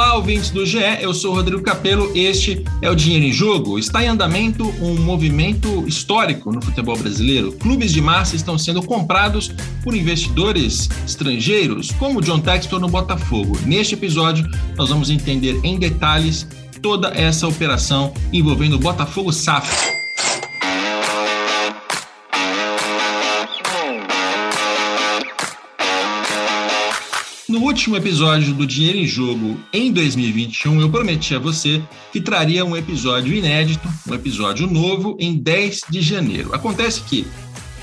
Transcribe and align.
Olá, 0.00 0.14
ouvintes 0.14 0.48
do 0.48 0.64
GE, 0.64 0.78
eu 1.02 1.12
sou 1.12 1.34
Rodrigo 1.34 1.60
Capello, 1.60 2.10
este 2.14 2.64
é 2.80 2.88
o 2.88 2.94
Dinheiro 2.94 3.26
em 3.26 3.32
Jogo. 3.32 3.78
Está 3.78 4.02
em 4.02 4.08
andamento 4.08 4.66
um 4.80 4.94
movimento 4.98 5.86
histórico 5.86 6.50
no 6.50 6.62
futebol 6.62 6.96
brasileiro. 6.96 7.52
Clubes 7.52 7.92
de 7.92 8.00
massa 8.00 8.34
estão 8.34 8.56
sendo 8.56 8.82
comprados 8.82 9.52
por 9.84 9.94
investidores 9.94 10.88
estrangeiros, 11.04 11.90
como 11.98 12.18
o 12.18 12.22
John 12.22 12.40
Textor 12.40 12.80
no 12.80 12.88
Botafogo. 12.88 13.58
Neste 13.66 13.92
episódio, 13.92 14.48
nós 14.74 14.88
vamos 14.88 15.10
entender 15.10 15.60
em 15.62 15.78
detalhes 15.78 16.48
toda 16.80 17.08
essa 17.08 17.46
operação 17.46 18.14
envolvendo 18.32 18.76
o 18.76 18.78
Botafogo 18.78 19.30
SAF. 19.30 19.99
Último 27.80 27.96
episódio 27.96 28.52
do 28.52 28.66
Dinheiro 28.66 28.98
em 28.98 29.06
Jogo, 29.06 29.58
em 29.72 29.90
2021, 29.90 30.82
eu 30.82 30.90
prometi 30.90 31.34
a 31.34 31.38
você 31.38 31.80
que 32.12 32.20
traria 32.20 32.62
um 32.62 32.76
episódio 32.76 33.32
inédito, 33.32 33.88
um 34.06 34.12
episódio 34.12 34.66
novo, 34.66 35.16
em 35.18 35.34
10 35.34 35.84
de 35.88 36.02
janeiro. 36.02 36.54
Acontece 36.54 37.00
que, 37.00 37.26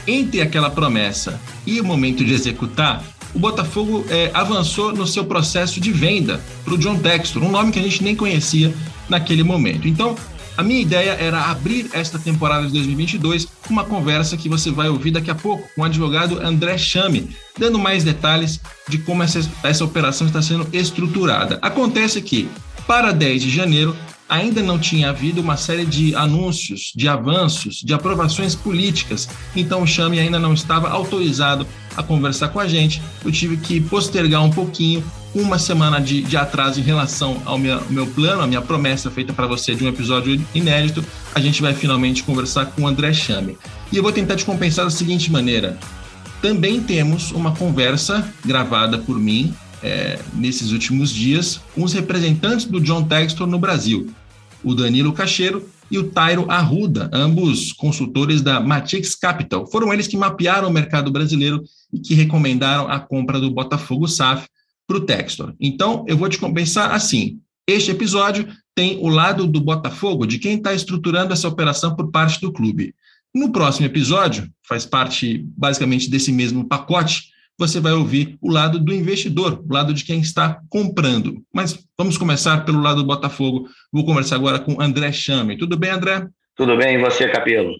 entre 0.05 0.39
aquela 0.39 0.69
promessa 0.69 1.41
e 1.65 1.81
o 1.81 1.83
momento 1.83 2.23
de 2.23 2.31
executar, 2.31 3.03
o 3.33 3.39
Botafogo 3.39 4.05
é, 4.07 4.29
avançou 4.35 4.93
no 4.93 5.07
seu 5.07 5.25
processo 5.25 5.81
de 5.81 5.91
venda 5.91 6.39
para 6.63 6.75
o 6.75 6.77
John 6.77 6.99
Textor, 6.99 7.43
um 7.43 7.49
nome 7.49 7.71
que 7.71 7.79
a 7.79 7.83
gente 7.83 8.03
nem 8.03 8.15
conhecia 8.15 8.71
naquele 9.09 9.41
momento. 9.41 9.87
Então, 9.87 10.15
a 10.57 10.63
minha 10.63 10.81
ideia 10.81 11.11
era 11.11 11.51
abrir 11.51 11.87
esta 11.93 12.17
temporada 12.17 12.65
de 12.65 12.73
2022 12.73 13.45
com 13.45 13.73
uma 13.73 13.85
conversa 13.85 14.35
que 14.35 14.49
você 14.49 14.71
vai 14.71 14.89
ouvir 14.89 15.11
daqui 15.11 15.29
a 15.29 15.35
pouco 15.35 15.69
com 15.75 15.81
o 15.81 15.85
advogado 15.85 16.39
André 16.39 16.77
Chame, 16.79 17.29
dando 17.57 17.77
mais 17.77 18.03
detalhes 18.03 18.59
de 18.89 18.97
como 18.97 19.21
essa, 19.21 19.39
essa 19.63 19.85
operação 19.85 20.25
está 20.25 20.41
sendo 20.41 20.67
estruturada. 20.73 21.59
Acontece 21.61 22.21
que, 22.23 22.49
para 22.87 23.11
10 23.11 23.43
de 23.43 23.49
janeiro, 23.51 23.95
ainda 24.27 24.61
não 24.61 24.79
tinha 24.79 25.09
havido 25.09 25.41
uma 25.41 25.57
série 25.57 25.85
de 25.85 26.15
anúncios, 26.15 26.91
de 26.95 27.07
avanços, 27.07 27.75
de 27.75 27.93
aprovações 27.93 28.55
políticas, 28.55 29.29
então 29.55 29.83
o 29.83 29.87
Chame 29.87 30.19
ainda 30.19 30.39
não 30.39 30.53
estava 30.53 30.89
autorizado 30.89 31.67
a 31.97 32.03
conversar 32.03 32.49
com 32.49 32.59
a 32.59 32.67
gente. 32.67 33.01
Eu 33.25 33.31
tive 33.31 33.57
que 33.57 33.81
postergar 33.81 34.43
um 34.43 34.51
pouquinho 34.51 35.03
uma 35.35 35.59
semana 35.59 35.99
de, 35.99 36.21
de 36.21 36.37
atraso 36.37 36.79
em 36.79 36.83
relação 36.83 37.41
ao 37.45 37.57
meu, 37.57 37.81
meu 37.89 38.07
plano, 38.07 38.41
a 38.41 38.47
minha 38.47 38.61
promessa 38.61 39.11
feita 39.11 39.33
para 39.33 39.45
você 39.45 39.75
de 39.75 39.83
um 39.83 39.87
episódio 39.87 40.41
inédito, 40.53 41.03
a 41.35 41.39
gente 41.39 41.61
vai 41.61 41.73
finalmente 41.73 42.23
conversar 42.23 42.67
com 42.67 42.83
o 42.83 42.87
André 42.87 43.13
Chame. 43.13 43.57
E 43.91 43.97
eu 43.97 44.03
vou 44.03 44.11
tentar 44.11 44.35
te 44.35 44.45
compensar 44.45 44.85
da 44.85 44.91
seguinte 44.91 45.31
maneira. 45.31 45.77
Também 46.41 46.81
temos 46.81 47.31
uma 47.31 47.53
conversa 47.53 48.31
gravada 48.45 48.97
por 48.97 49.19
mim 49.19 49.53
é, 49.81 50.19
nesses 50.33 50.71
últimos 50.71 51.11
dias 51.11 51.59
com 51.73 51.83
os 51.83 51.93
representantes 51.93 52.65
do 52.65 52.79
John 52.79 53.03
Textor 53.03 53.47
no 53.47 53.59
Brasil, 53.59 54.07
o 54.63 54.73
Danilo 54.73 55.13
Cacheiro 55.13 55.67
e 55.89 55.97
o 55.97 56.09
Tairo 56.09 56.45
Arruda, 56.49 57.09
ambos 57.13 57.71
consultores 57.71 58.41
da 58.41 58.59
Matix 58.59 59.15
Capital. 59.15 59.65
Foram 59.67 59.93
eles 59.93 60.07
que 60.07 60.17
mapearam 60.17 60.69
o 60.69 60.73
mercado 60.73 61.11
brasileiro 61.11 61.63
que 62.03 62.13
recomendaram 62.13 62.87
a 62.87 62.99
compra 62.99 63.39
do 63.39 63.51
Botafogo 63.51 64.07
SAF 64.07 64.47
para 64.87 64.97
o 64.97 65.01
Textor. 65.01 65.53
Então, 65.59 66.05
eu 66.07 66.17
vou 66.17 66.29
te 66.29 66.37
compensar 66.37 66.91
assim. 66.91 67.39
Este 67.67 67.91
episódio 67.91 68.47
tem 68.73 68.97
o 68.99 69.09
lado 69.09 69.47
do 69.47 69.59
Botafogo, 69.59 70.25
de 70.25 70.39
quem 70.39 70.57
está 70.57 70.73
estruturando 70.73 71.33
essa 71.33 71.47
operação 71.47 71.95
por 71.95 72.11
parte 72.11 72.39
do 72.39 72.51
clube. 72.51 72.93
No 73.33 73.51
próximo 73.51 73.85
episódio, 73.85 74.49
faz 74.67 74.85
parte 74.85 75.43
basicamente 75.57 76.09
desse 76.09 76.31
mesmo 76.31 76.67
pacote, 76.67 77.31
você 77.57 77.79
vai 77.79 77.93
ouvir 77.93 78.37
o 78.39 78.51
lado 78.51 78.79
do 78.79 78.93
investidor, 78.93 79.63
o 79.67 79.73
lado 79.73 79.93
de 79.93 80.05
quem 80.05 80.19
está 80.19 80.61
comprando. 80.69 81.43
Mas 81.51 81.83
vamos 81.97 82.17
começar 82.17 82.63
pelo 82.63 82.79
lado 82.79 83.01
do 83.01 83.07
Botafogo. 83.07 83.67
Vou 83.91 84.05
conversar 84.05 84.35
agora 84.35 84.59
com 84.59 84.79
André 84.79 85.11
Chame. 85.11 85.57
Tudo 85.57 85.75
bem, 85.75 85.89
André? 85.89 86.27
Tudo 86.55 86.77
bem, 86.77 86.95
e 86.95 87.01
você, 87.01 87.27
Capelo? 87.27 87.73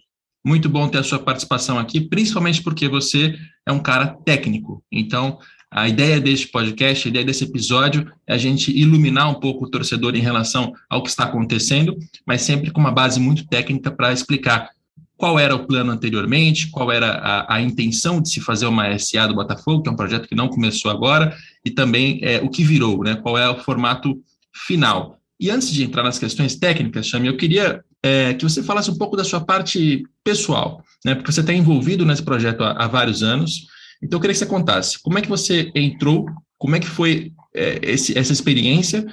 Muito 0.48 0.70
bom 0.70 0.88
ter 0.88 1.00
a 1.00 1.04
sua 1.04 1.20
participação 1.20 1.78
aqui, 1.78 2.00
principalmente 2.00 2.64
porque 2.64 2.88
você 2.88 3.38
é 3.66 3.72
um 3.74 3.80
cara 3.80 4.16
técnico. 4.24 4.82
Então, 4.90 5.40
a 5.70 5.90
ideia 5.90 6.22
deste 6.22 6.48
podcast, 6.48 7.06
a 7.06 7.10
ideia 7.10 7.26
desse 7.26 7.44
episódio 7.44 8.10
é 8.26 8.34
a 8.34 8.38
gente 8.38 8.72
iluminar 8.72 9.30
um 9.30 9.42
pouco 9.42 9.66
o 9.66 9.70
torcedor 9.70 10.16
em 10.16 10.22
relação 10.22 10.72
ao 10.90 11.04
que 11.04 11.10
está 11.10 11.26
acontecendo, 11.26 11.98
mas 12.26 12.44
sempre 12.44 12.72
com 12.72 12.80
uma 12.80 12.94
base 12.94 13.20
muito 13.20 13.46
técnica 13.46 13.92
para 13.92 14.14
explicar 14.14 14.70
qual 15.18 15.38
era 15.38 15.54
o 15.54 15.68
plano 15.68 15.92
anteriormente, 15.92 16.70
qual 16.70 16.94
era 16.94 17.10
a, 17.10 17.56
a, 17.56 17.62
intenção 17.62 18.22
de 18.22 18.30
se 18.30 18.40
fazer 18.40 18.68
uma 18.68 18.98
SA 18.98 19.28
do 19.28 19.36
Botafogo, 19.36 19.84
que 19.84 19.90
é 19.90 19.92
um 19.92 19.98
projeto 19.98 20.30
que 20.30 20.36
não 20.36 20.48
começou 20.48 20.90
agora, 20.90 21.36
e 21.66 21.72
também 21.72 22.22
é, 22.24 22.38
o 22.38 22.48
que 22.50 22.64
virou, 22.64 23.04
né? 23.04 23.16
qual 23.16 23.38
é 23.38 23.50
o 23.50 23.60
formato 23.60 24.18
final. 24.66 25.18
E 25.38 25.50
antes 25.50 25.74
de 25.74 25.84
entrar 25.84 26.04
nas 26.04 26.18
questões 26.18 26.56
técnicas, 26.56 27.06
Chame, 27.06 27.28
eu 27.28 27.36
queria 27.36 27.84
é, 28.08 28.34
que 28.34 28.44
você 28.44 28.64
falasse 28.64 28.90
um 28.90 28.98
pouco 28.98 29.18
da 29.18 29.24
sua 29.24 29.44
parte 29.44 30.04
pessoal, 30.24 30.82
né? 31.04 31.16
porque 31.16 31.32
você 31.32 31.42
está 31.42 31.54
envolvido 31.54 32.06
nesse 32.06 32.24
projeto 32.24 32.64
há, 32.64 32.72
há 32.72 32.88
vários 32.88 33.22
anos, 33.22 33.68
então, 34.02 34.18
eu 34.18 34.22
queria 34.22 34.34
que 34.34 34.40
você 34.40 34.46
contasse 34.46 35.02
como 35.02 35.18
é 35.18 35.22
que 35.22 35.30
você 35.30 35.72
entrou, 35.76 36.26
como 36.58 36.76
é 36.76 36.80
que 36.80 36.88
foi 36.88 37.32
é, 37.56 37.80
esse, 37.82 38.18
essa 38.18 38.32
experiência 38.32 39.06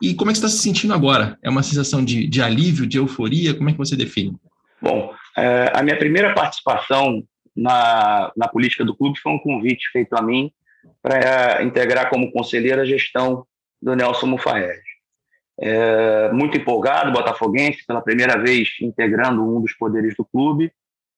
e 0.00 0.14
como 0.14 0.30
é 0.30 0.32
que 0.32 0.38
você 0.38 0.46
está 0.46 0.56
se 0.56 0.62
sentindo 0.62 0.94
agora? 0.94 1.38
É 1.42 1.48
uma 1.48 1.62
sensação 1.62 2.04
de, 2.04 2.26
de 2.26 2.42
alívio, 2.42 2.86
de 2.86 2.98
euforia? 2.98 3.54
Como 3.54 3.68
é 3.68 3.72
que 3.72 3.78
você 3.78 3.96
define? 3.96 4.36
Bom, 4.80 5.14
é, 5.36 5.70
a 5.72 5.82
minha 5.82 5.96
primeira 5.96 6.34
participação 6.34 7.22
na, 7.56 8.32
na 8.36 8.48
política 8.48 8.84
do 8.84 8.96
clube 8.96 9.18
foi 9.20 9.32
um 9.32 9.38
convite 9.38 9.90
feito 9.92 10.14
a 10.14 10.22
mim 10.22 10.50
para 11.00 11.62
integrar 11.62 12.08
como 12.10 12.32
conselheiro 12.32 12.80
a 12.80 12.84
gestão 12.84 13.46
do 13.80 13.94
Nelson 13.94 14.26
Mufaez. 14.26 14.80
É, 15.64 16.32
muito 16.32 16.58
empolgado, 16.58 17.12
botafoguense, 17.12 17.86
pela 17.86 18.02
primeira 18.02 18.36
vez 18.36 18.68
integrando 18.80 19.42
um 19.44 19.60
dos 19.60 19.72
poderes 19.74 20.16
do 20.16 20.24
clube, 20.24 20.72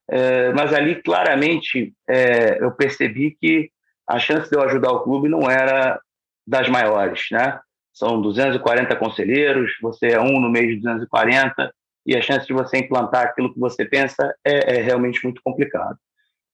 é, 0.07 0.53
mas 0.53 0.75
ali 0.75 0.97
claramente 0.97 1.95
é, 2.07 2.63
eu 2.63 2.71
percebi 2.73 3.37
que 3.41 3.71
a 4.07 4.19
chance 4.19 4.51
de 4.51 4.57
eu 4.57 4.63
ajudar 4.63 4.91
o 4.91 5.01
clube 5.01 5.31
não 5.31 5.51
era 5.51 5.99
das 6.47 6.69
maiores, 6.69 7.23
né? 7.33 7.59
São 7.91 8.21
240 8.21 8.95
conselheiros, 8.97 9.73
você 9.81 10.09
é 10.09 10.21
um 10.21 10.39
no 10.39 10.51
meio 10.51 10.75
de 10.75 10.81
240 10.83 11.73
e 12.05 12.15
a 12.15 12.21
chance 12.21 12.47
de 12.47 12.53
você 12.53 12.79
implantar 12.79 13.25
aquilo 13.25 13.53
que 13.53 13.59
você 13.59 13.85
pensa 13.85 14.35
é, 14.45 14.77
é 14.77 14.83
realmente 14.83 15.25
muito 15.25 15.41
complicado. 15.43 15.97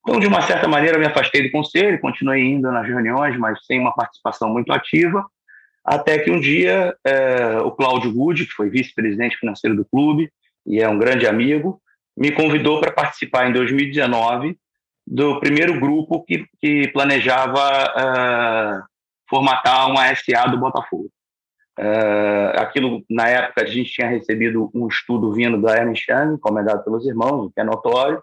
Então, 0.06 0.20
de 0.20 0.26
uma 0.26 0.42
certa 0.42 0.68
maneira, 0.68 0.96
eu 0.96 1.00
me 1.00 1.06
afastei 1.06 1.42
do 1.42 1.50
conselho, 1.50 2.00
continuei 2.00 2.42
indo 2.42 2.70
nas 2.70 2.86
reuniões, 2.86 3.36
mas 3.36 3.58
sem 3.66 3.80
uma 3.80 3.92
participação 3.92 4.48
muito 4.48 4.72
ativa, 4.72 5.26
até 5.84 6.18
que 6.18 6.30
um 6.30 6.40
dia 6.40 6.94
é, 7.04 7.58
o 7.58 7.70
Cláudio 7.70 8.12
Good, 8.12 8.46
que 8.46 8.52
foi 8.52 8.68
vice-presidente 8.68 9.36
financeiro 9.36 9.76
do 9.76 9.84
clube 9.84 10.30
e 10.66 10.80
é 10.80 10.88
um 10.88 10.98
grande 10.98 11.26
amigo, 11.26 11.80
me 12.16 12.30
convidou 12.30 12.80
para 12.80 12.92
participar 12.92 13.48
em 13.48 13.52
2019 13.52 14.58
do 15.06 15.40
primeiro 15.40 15.80
grupo 15.80 16.22
que, 16.24 16.46
que 16.60 16.88
planejava 16.88 17.60
uh, 17.60 18.82
formatar 19.28 19.90
uma 19.90 20.14
SA 20.14 20.46
do 20.48 20.58
Botafogo. 20.58 21.10
Uh, 21.78 22.58
aquilo, 22.58 23.02
na 23.08 23.26
época, 23.28 23.62
a 23.62 23.66
gente 23.66 23.90
tinha 23.90 24.06
recebido 24.06 24.70
um 24.74 24.86
estudo 24.86 25.32
vindo 25.32 25.60
da 25.60 25.76
Ernst 25.76 26.06
Young, 26.08 26.34
encomendado 26.34 26.84
pelos 26.84 27.06
irmãos, 27.06 27.50
que 27.54 27.60
é 27.60 27.64
notório, 27.64 28.22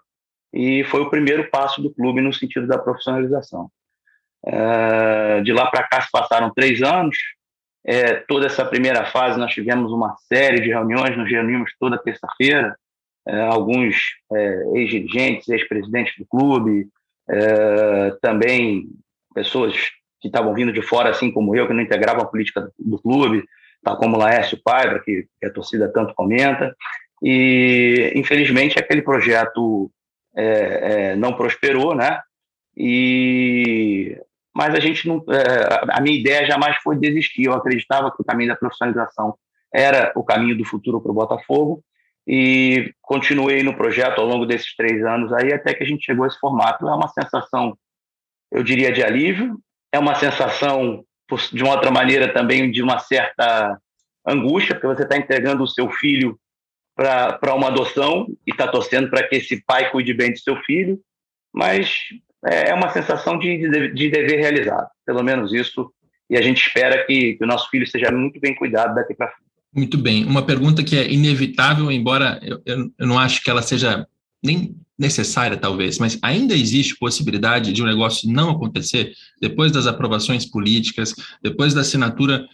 e 0.52 0.84
foi 0.84 1.00
o 1.00 1.10
primeiro 1.10 1.50
passo 1.50 1.82
do 1.82 1.92
clube 1.92 2.20
no 2.20 2.32
sentido 2.32 2.66
da 2.66 2.78
profissionalização. 2.78 3.70
Uh, 4.46 5.42
de 5.42 5.52
lá 5.52 5.66
para 5.66 5.86
cá 5.88 6.00
se 6.00 6.10
passaram 6.10 6.52
três 6.54 6.80
anos. 6.82 7.16
É, 7.90 8.16
toda 8.16 8.44
essa 8.44 8.66
primeira 8.66 9.06
fase 9.06 9.38
nós 9.38 9.50
tivemos 9.50 9.90
uma 9.90 10.14
série 10.30 10.60
de 10.60 10.68
reuniões, 10.68 11.16
nos 11.16 11.30
reunimos 11.30 11.72
toda 11.80 11.96
terça-feira, 11.96 12.76
é, 13.26 13.40
alguns 13.40 13.96
é, 14.30 14.62
ex-dirigentes, 14.74 15.48
ex-presidentes 15.48 16.12
do 16.18 16.26
clube, 16.26 16.86
é, 17.30 18.10
também 18.20 18.90
pessoas 19.34 19.74
que 20.20 20.28
estavam 20.28 20.52
vindo 20.52 20.70
de 20.70 20.82
fora, 20.82 21.08
assim 21.08 21.30
como 21.32 21.56
eu, 21.56 21.66
que 21.66 21.72
não 21.72 21.80
integravam 21.80 22.24
a 22.24 22.26
política 22.26 22.70
do 22.78 22.98
clube, 23.00 23.42
tal 23.82 23.96
como 23.96 24.18
Laércio 24.18 24.60
Paiva, 24.62 25.00
que, 25.00 25.26
a 25.42 25.48
torcida 25.48 25.90
tanto 25.90 26.12
comenta. 26.14 26.76
E, 27.22 28.12
infelizmente, 28.14 28.78
aquele 28.78 29.00
projeto 29.00 29.90
é, 30.36 30.42
é, 30.42 31.16
não 31.16 31.32
prosperou, 31.32 31.94
né? 31.94 32.20
E, 32.76 34.14
mas 34.58 34.74
a 34.74 34.80
gente 34.80 35.06
não, 35.06 35.24
é, 35.30 35.92
a 35.96 36.00
minha 36.00 36.18
ideia 36.18 36.44
jamais 36.44 36.76
foi 36.82 36.96
desistir. 36.96 37.44
Eu 37.44 37.52
acreditava 37.52 38.10
que 38.10 38.20
o 38.20 38.24
caminho 38.24 38.48
da 38.48 38.56
profissionalização 38.56 39.38
era 39.72 40.12
o 40.16 40.24
caminho 40.24 40.58
do 40.58 40.64
futuro 40.64 41.00
para 41.00 41.12
o 41.12 41.14
Botafogo 41.14 41.80
e 42.26 42.92
continuei 43.00 43.62
no 43.62 43.76
projeto 43.76 44.18
ao 44.18 44.26
longo 44.26 44.44
desses 44.44 44.74
três 44.74 45.04
anos 45.04 45.32
aí, 45.32 45.52
até 45.52 45.72
que 45.72 45.84
a 45.84 45.86
gente 45.86 46.04
chegou 46.04 46.24
a 46.24 46.26
esse 46.26 46.40
formato. 46.40 46.88
É 46.88 46.92
uma 46.92 47.06
sensação 47.06 47.78
eu 48.50 48.64
diria, 48.64 48.90
de 48.90 49.02
alívio. 49.02 49.60
É 49.92 49.98
uma 49.98 50.16
sensação, 50.16 51.04
de 51.52 51.62
uma 51.62 51.74
outra 51.74 51.92
maneira, 51.92 52.32
também 52.32 52.68
de 52.68 52.82
uma 52.82 52.98
certa 52.98 53.78
angústia, 54.26 54.74
porque 54.74 54.88
você 54.88 55.04
está 55.04 55.16
entregando 55.16 55.62
o 55.62 55.68
seu 55.68 55.88
filho 55.90 56.36
para 56.96 57.54
uma 57.54 57.68
adoção 57.68 58.26
e 58.44 58.50
está 58.50 58.66
torcendo 58.66 59.08
para 59.08 59.22
que 59.26 59.36
esse 59.36 59.64
pai 59.64 59.88
cuide 59.92 60.12
bem 60.12 60.32
do 60.32 60.38
seu 60.38 60.56
filho, 60.62 61.00
mas 61.54 62.08
é 62.44 62.74
uma 62.74 62.90
sensação 62.90 63.38
de, 63.38 63.68
de, 63.68 63.92
de 63.92 64.10
dever 64.10 64.38
realizado, 64.38 64.88
pelo 65.04 65.22
menos 65.22 65.52
isso, 65.52 65.90
e 66.30 66.36
a 66.36 66.42
gente 66.42 66.60
espera 66.60 67.04
que, 67.06 67.34
que 67.34 67.44
o 67.44 67.46
nosso 67.46 67.68
filho 67.70 67.86
seja 67.86 68.10
muito 68.10 68.38
bem 68.40 68.54
cuidado 68.54 68.94
daqui 68.94 69.14
para 69.14 69.28
frente. 69.28 69.48
Muito 69.74 69.98
bem. 69.98 70.24
Uma 70.24 70.42
pergunta 70.42 70.82
que 70.82 70.96
é 70.96 71.10
inevitável, 71.10 71.90
embora 71.90 72.38
eu, 72.42 72.60
eu, 72.64 72.90
eu 72.98 73.06
não 73.06 73.18
acho 73.18 73.42
que 73.42 73.50
ela 73.50 73.62
seja 73.62 74.06
nem 74.42 74.74
necessária, 74.98 75.56
talvez, 75.56 75.98
mas 75.98 76.18
ainda 76.22 76.54
existe 76.54 76.96
possibilidade 76.98 77.72
de 77.72 77.82
um 77.82 77.86
negócio 77.86 78.30
não 78.30 78.50
acontecer 78.50 79.12
depois 79.40 79.70
das 79.70 79.86
aprovações 79.86 80.44
políticas, 80.44 81.14
depois 81.42 81.72
da 81.72 81.82
assinatura 81.82 82.44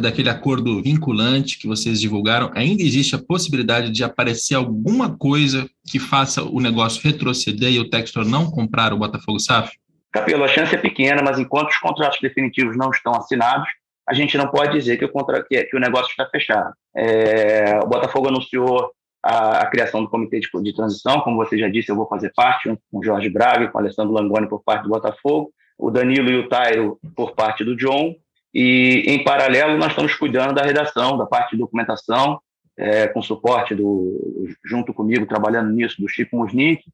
daquele 0.00 0.30
acordo 0.30 0.82
vinculante 0.82 1.58
que 1.58 1.66
vocês 1.66 2.00
divulgaram, 2.00 2.50
ainda 2.54 2.82
existe 2.82 3.14
a 3.14 3.22
possibilidade 3.22 3.90
de 3.90 4.02
aparecer 4.02 4.54
alguma 4.54 5.16
coisa 5.16 5.68
que 5.86 5.98
faça 5.98 6.42
o 6.42 6.58
negócio 6.60 7.02
retroceder 7.02 7.72
e 7.72 7.78
o 7.78 7.88
Textor 7.88 8.24
não 8.24 8.50
comprar 8.50 8.92
o 8.92 8.98
Botafogo 8.98 9.38
SAF? 9.38 9.76
Capelo, 10.10 10.44
a 10.44 10.48
chance 10.48 10.74
é 10.74 10.78
pequena, 10.78 11.22
mas 11.22 11.38
enquanto 11.38 11.68
os 11.68 11.78
contratos 11.78 12.18
definitivos 12.20 12.76
não 12.76 12.90
estão 12.90 13.14
assinados, 13.14 13.68
a 14.08 14.14
gente 14.14 14.38
não 14.38 14.48
pode 14.48 14.72
dizer 14.72 14.96
que 14.96 15.04
o, 15.04 15.08
contra, 15.10 15.44
que, 15.44 15.68
o 15.74 15.78
negócio 15.78 16.08
está 16.08 16.26
fechado. 16.26 16.72
É, 16.96 17.78
o 17.82 17.86
Botafogo 17.86 18.28
anunciou 18.28 18.90
a, 19.22 19.58
a, 19.58 19.66
criação 19.66 20.02
do 20.02 20.08
comitê 20.08 20.40
de, 20.40 20.48
de, 20.62 20.74
transição, 20.74 21.20
como 21.20 21.36
você 21.36 21.58
já 21.58 21.68
disse, 21.68 21.90
eu 21.90 21.96
vou 21.96 22.08
fazer 22.08 22.32
parte, 22.34 22.74
com 22.90 22.98
o 23.00 23.04
Jorge 23.04 23.28
Braga, 23.28 23.68
com 23.68 23.76
o 23.76 23.80
Alessandro 23.82 24.14
Langoni 24.14 24.48
por 24.48 24.62
parte 24.64 24.84
do 24.84 24.88
Botafogo, 24.88 25.52
o 25.76 25.90
Danilo 25.90 26.30
e 26.30 26.36
o 26.36 26.48
Tairo 26.48 26.98
por 27.14 27.34
parte 27.34 27.62
do 27.62 27.76
John, 27.76 28.14
e, 28.52 29.04
em 29.06 29.22
paralelo, 29.22 29.76
nós 29.76 29.90
estamos 29.90 30.14
cuidando 30.14 30.54
da 30.54 30.62
redação, 30.62 31.16
da 31.16 31.26
parte 31.26 31.52
de 31.52 31.58
documentação, 31.58 32.40
é, 32.76 33.08
com 33.08 33.20
suporte 33.20 33.74
do, 33.74 34.48
junto 34.64 34.94
comigo, 34.94 35.26
trabalhando 35.26 35.70
nisso, 35.70 36.00
do 36.00 36.08
Chico 36.08 36.36
Musnick, 36.36 36.84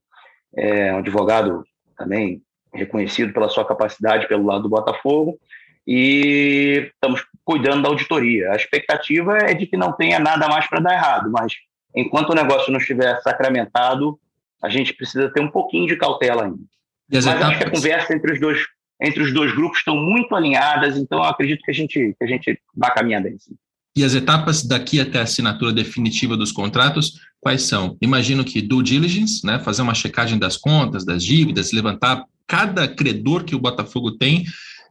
é, 0.55 0.93
um 0.93 0.97
advogado 0.97 1.63
também 1.97 2.41
reconhecido 2.73 3.31
pela 3.31 3.49
sua 3.49 3.65
capacidade 3.65 4.27
pelo 4.27 4.45
lado 4.45 4.63
do 4.63 4.69
Botafogo, 4.69 5.39
e 5.87 6.89
estamos 6.93 7.23
cuidando 7.43 7.83
da 7.83 7.89
auditoria. 7.89 8.51
A 8.51 8.55
expectativa 8.55 9.37
é 9.37 9.53
de 9.53 9.67
que 9.67 9.77
não 9.77 9.93
tenha 9.93 10.19
nada 10.19 10.47
mais 10.47 10.67
para 10.67 10.79
dar 10.79 10.93
errado, 10.93 11.31
mas 11.31 11.53
enquanto 11.95 12.31
o 12.31 12.35
negócio 12.35 12.71
não 12.71 12.79
estiver 12.79 13.21
sacramentado, 13.21 14.19
a 14.61 14.69
gente 14.69 14.93
precisa 14.93 15.29
ter 15.29 15.41
um 15.41 15.51
pouquinho 15.51 15.87
de 15.87 15.95
cautela 15.95 16.43
ainda. 16.43 16.63
Mas 17.11 17.25
etapas... 17.25 17.47
acho 17.47 17.57
que 17.59 17.63
a 17.63 17.71
conversa 17.71 18.13
entre 18.13 18.33
os 18.33 18.39
dois 18.39 18.65
entre 19.01 19.21
os 19.23 19.33
dois 19.33 19.53
grupos 19.53 19.79
estão 19.79 19.95
muito 19.95 20.33
alinhadas, 20.35 20.97
então 20.97 21.19
eu 21.19 21.25
acredito 21.25 21.61
que 21.63 21.71
a 21.71 21.73
gente 21.73 22.15
que 22.17 22.23
a 22.23 22.27
gente 22.27 22.59
vai 22.75 22.93
caminhar 22.93 23.21
bem. 23.21 23.37
Sim. 23.37 23.55
E 23.97 24.03
as 24.03 24.13
etapas 24.13 24.63
daqui 24.63 24.99
até 24.99 25.19
a 25.19 25.23
assinatura 25.23 25.71
definitiva 25.71 26.35
dos 26.35 26.51
contratos, 26.51 27.13
quais 27.39 27.63
são? 27.63 27.97
Imagino 28.01 28.43
que 28.43 28.61
due 28.61 28.83
diligence, 28.83 29.45
né, 29.45 29.57
fazer 29.59 29.81
uma 29.81 29.93
checagem 29.93 30.37
das 30.37 30.57
contas, 30.57 31.05
das 31.05 31.23
dívidas, 31.23 31.71
levantar 31.71 32.25
cada 32.45 32.87
credor 32.87 33.45
que 33.45 33.55
o 33.55 33.59
Botafogo 33.59 34.11
tem, 34.11 34.43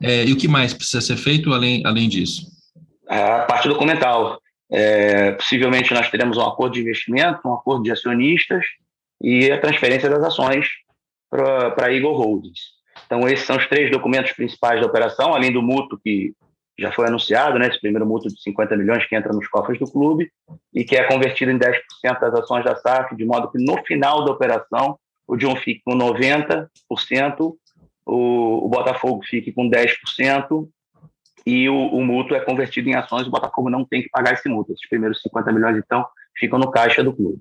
é, 0.03 0.25
e 0.25 0.33
o 0.33 0.37
que 0.37 0.49
mais 0.49 0.73
precisa 0.73 1.01
ser 1.01 1.17
feito 1.17 1.53
além, 1.53 1.85
além 1.85 2.09
disso? 2.09 2.47
A 3.09 3.41
parte 3.41 3.69
documental. 3.69 4.41
É, 4.73 5.33
possivelmente 5.33 5.93
nós 5.93 6.11
teremos 6.11 6.39
um 6.39 6.43
acordo 6.43 6.75
de 6.75 6.81
investimento, 6.81 7.41
um 7.45 7.53
acordo 7.53 7.85
de 7.85 7.93
acionistas 7.93 8.65
e 9.23 9.51
a 9.51 9.61
transferência 9.61 10.09
das 10.09 10.25
ações 10.25 10.67
para 11.31 11.87
a 11.87 11.93
Eagle 11.93 12.15
Holdings. 12.15 12.74
Então, 13.15 13.29
esses 13.29 13.47
são 13.47 13.57
os 13.57 13.67
três 13.69 13.89
documentos 13.93 14.33
principais 14.33 14.81
da 14.81 14.89
operação, 14.89 15.33
além 15.33 15.53
do 15.53 15.63
mútuo 15.63 16.01
que 16.03 16.35
já 16.77 16.91
foi 16.91 17.07
anunciado, 17.07 17.61
né, 17.61 17.69
esse 17.69 17.81
primeiro 17.81 18.05
mútuo 18.05 18.29
de 18.29 18.43
50 18.43 18.77
milhões 18.77 19.07
que 19.07 19.15
entra 19.15 19.33
nos 19.33 19.47
cofres 19.47 19.79
do 19.79 19.87
clube 19.87 20.29
e 20.75 20.83
que 20.83 20.97
é 20.97 21.05
convertido 21.05 21.53
em 21.53 21.59
10% 21.59 21.79
das 22.21 22.35
ações 22.35 22.65
da 22.65 22.75
SAF, 22.75 23.15
de 23.15 23.25
modo 23.25 23.49
que 23.53 23.59
no 23.63 23.81
final 23.85 24.25
da 24.25 24.33
operação 24.33 24.99
o 25.29 25.37
John 25.37 25.55
fique 25.55 25.81
com 25.85 25.97
90%, 25.97 26.69
o, 28.05 28.67
o 28.67 28.69
Botafogo 28.69 29.23
fique 29.25 29.53
com 29.53 29.71
10% 29.71 30.69
e 31.47 31.69
o, 31.69 31.77
o 31.77 32.05
mútuo 32.05 32.37
é 32.37 32.41
convertido 32.41 32.89
em 32.89 32.97
ações, 32.97 33.29
o 33.29 33.31
Botafogo 33.31 33.71
não 33.71 33.85
tem 33.85 34.03
que 34.03 34.09
pagar 34.09 34.35
esse 34.35 34.49
mútuo. 34.49 34.75
Esses 34.75 34.89
primeiros 34.89 35.23
50 35.23 35.53
milhões, 35.53 35.77
então, 35.77 36.05
ficam 36.37 36.59
no 36.59 36.73
caixa 36.73 37.05
do 37.05 37.15
clube. 37.15 37.41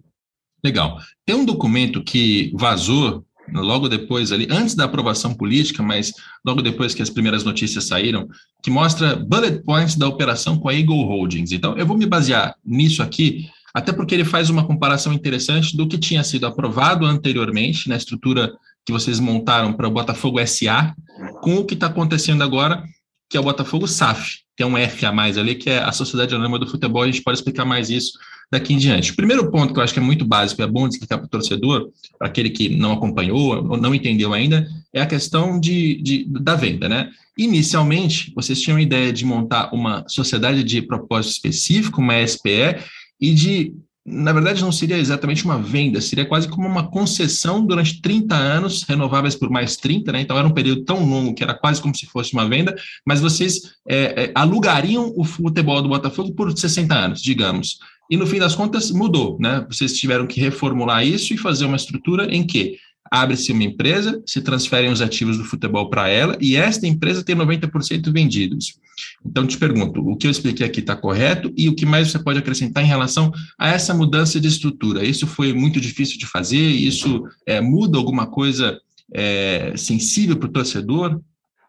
Legal. 0.64 0.98
Tem 1.26 1.36
um 1.36 1.44
documento 1.44 2.04
que 2.04 2.52
vazou 2.56 3.26
logo 3.52 3.90
depois 3.90 4.32
ali, 4.32 4.48
antes 4.50 4.76
da 4.76 4.86
aprovação 4.86 5.34
política, 5.34 5.84
mas 5.84 6.14
logo 6.46 6.62
depois 6.62 6.94
que 6.94 7.02
as 7.02 7.10
primeiras 7.10 7.44
notícias 7.44 7.86
saíram, 7.86 8.28
que 8.62 8.72
mostra 8.72 9.16
bullet 9.16 9.64
points 9.64 9.96
da 9.96 10.08
operação 10.08 10.58
com 10.58 10.70
a 10.70 10.74
Eagle 10.74 11.04
Holdings. 11.04 11.52
Então, 11.52 11.78
eu 11.78 11.86
vou 11.86 11.98
me 11.98 12.06
basear 12.06 12.56
nisso 12.66 13.04
aqui, 13.04 13.50
até 13.74 13.92
porque 13.92 14.16
ele 14.16 14.26
faz 14.26 14.50
uma 14.50 14.66
comparação 14.66 15.14
interessante 15.14 15.76
do 15.76 15.88
que 15.88 15.98
tinha 15.98 16.24
sido 16.24 16.46
aprovado 16.46 17.06
anteriormente 17.06 17.90
na 17.90 17.96
estrutura 17.96 18.54
que 18.86 18.92
vocês 18.92 19.20
montaram 19.20 19.74
para 19.74 19.88
o 19.88 19.92
Botafogo 19.92 20.46
SA, 20.46 20.94
com 21.42 21.58
o 21.58 21.66
que 21.66 21.74
está 21.74 21.88
acontecendo 21.88 22.44
agora, 22.44 22.84
que 23.30 23.38
é 23.38 23.40
o 23.40 23.44
Botafogo 23.44 23.88
SAF. 23.88 24.40
Tem 24.56 24.68
um 24.68 24.78
F 24.78 25.06
a 25.06 25.12
mais 25.12 25.38
ali, 25.38 25.56
que 25.56 25.70
é 25.70 25.80
a 25.80 25.92
Sociedade 25.92 26.36
Anônima 26.36 26.60
do 26.60 26.68
Futebol, 26.68 27.02
a 27.02 27.08
gente 27.08 27.24
pode 27.24 27.40
explicar 27.40 27.66
mais 27.66 27.90
isso 27.90 28.12
daqui 28.54 28.74
em 28.74 28.78
diante. 28.78 29.12
O 29.12 29.16
primeiro 29.16 29.52
ponto 29.52 29.74
que 29.74 29.80
eu 29.80 29.84
acho 29.84 29.94
que 29.94 30.00
é 30.00 30.04
muito 30.04 30.24
básico, 30.24 30.62
é 30.62 30.68
bom 30.68 30.88
explicar 30.88 31.18
para 31.18 31.26
o 31.26 31.30
torcedor, 31.30 31.90
para 32.18 32.28
aquele 32.28 32.50
que 32.50 32.70
não 32.70 32.94
acompanhou 32.94 33.70
ou 33.70 33.78
não 33.78 33.94
entendeu 33.94 34.34
ainda, 34.34 34.68
é 34.94 35.02
a 35.02 35.06
questão 35.06 35.60
de, 35.60 36.02
de, 36.02 36.26
da 36.30 36.56
venda, 36.56 36.88
né? 36.88 37.10
Inicialmente, 37.38 38.32
vocês 38.36 38.62
tinham 38.62 38.78
a 38.78 38.82
ideia 38.82 39.12
de 39.12 39.26
montar 39.26 39.74
uma 39.74 40.06
sociedade 40.08 40.64
de 40.64 40.82
propósito 40.82 41.34
específico, 41.34 42.00
uma 42.00 42.26
SPE, 42.26 42.78
e 43.20 43.34
de 43.34 43.74
na 44.06 44.34
verdade, 44.34 44.62
não 44.62 44.72
seria 44.72 44.98
exatamente 44.98 45.46
uma 45.46 45.58
venda, 45.58 46.02
seria 46.02 46.26
quase 46.26 46.50
como 46.50 46.68
uma 46.68 46.90
concessão 46.90 47.66
durante 47.66 48.02
30 48.02 48.36
anos, 48.36 48.84
renováveis 48.84 49.34
por 49.34 49.50
mais 49.50 49.78
30, 49.78 50.12
né? 50.12 50.20
Então 50.20 50.38
era 50.38 50.46
um 50.46 50.54
período 50.54 50.84
tão 50.84 51.06
longo 51.06 51.34
que 51.34 51.42
era 51.42 51.54
quase 51.54 51.82
como 51.82 51.96
se 51.96 52.06
fosse 52.08 52.34
uma 52.34 52.48
venda, 52.48 52.76
mas 53.06 53.22
vocês 53.22 53.62
é, 53.88 54.26
é, 54.26 54.32
alugariam 54.36 55.14
o 55.16 55.24
futebol 55.24 55.82
do 55.82 55.88
Botafogo 55.88 56.34
por 56.34 56.52
60 56.56 56.94
anos, 56.94 57.22
digamos. 57.22 57.78
E 58.14 58.18
no 58.18 58.28
fim 58.28 58.38
das 58.38 58.54
contas 58.54 58.92
mudou, 58.92 59.40
né? 59.40 59.66
Vocês 59.68 59.98
tiveram 59.98 60.28
que 60.28 60.40
reformular 60.40 61.04
isso 61.04 61.34
e 61.34 61.38
fazer 61.38 61.66
uma 61.66 61.76
estrutura 61.76 62.28
em 62.32 62.46
que 62.46 62.78
abre-se 63.10 63.52
uma 63.52 63.64
empresa, 63.64 64.22
se 64.24 64.40
transferem 64.40 64.92
os 64.92 65.02
ativos 65.02 65.36
do 65.36 65.44
futebol 65.44 65.90
para 65.90 66.08
ela 66.10 66.38
e 66.40 66.56
esta 66.56 66.86
empresa 66.86 67.26
tem 67.26 67.36
90% 67.36 68.14
vendidos. 68.14 68.78
Então, 69.26 69.48
te 69.48 69.58
pergunto, 69.58 70.08
o 70.08 70.16
que 70.16 70.28
eu 70.28 70.32
expliquei 70.32 70.64
aqui 70.64 70.80
está 70.80 70.96
correto 70.96 71.52
e 71.58 71.68
o 71.68 71.76
que 71.76 71.88
mais 71.88 72.12
você 72.12 72.20
pode 72.20 72.38
acrescentar 72.38 72.84
em 72.84 72.88
relação 72.88 73.32
a 73.58 73.70
essa 73.70 73.96
mudança 73.96 74.40
de 74.40 74.48
estrutura? 74.48 75.04
Isso 75.04 75.26
foi 75.26 75.52
muito 75.52 75.82
difícil 75.82 76.20
de 76.20 76.28
fazer? 76.28 76.62
Isso 76.62 77.24
é, 77.48 77.60
muda 77.62 77.98
alguma 77.98 78.28
coisa 78.28 78.80
é, 79.12 79.74
sensível 79.76 80.38
para 80.38 80.50
o 80.50 80.54
torcedor? 80.54 81.20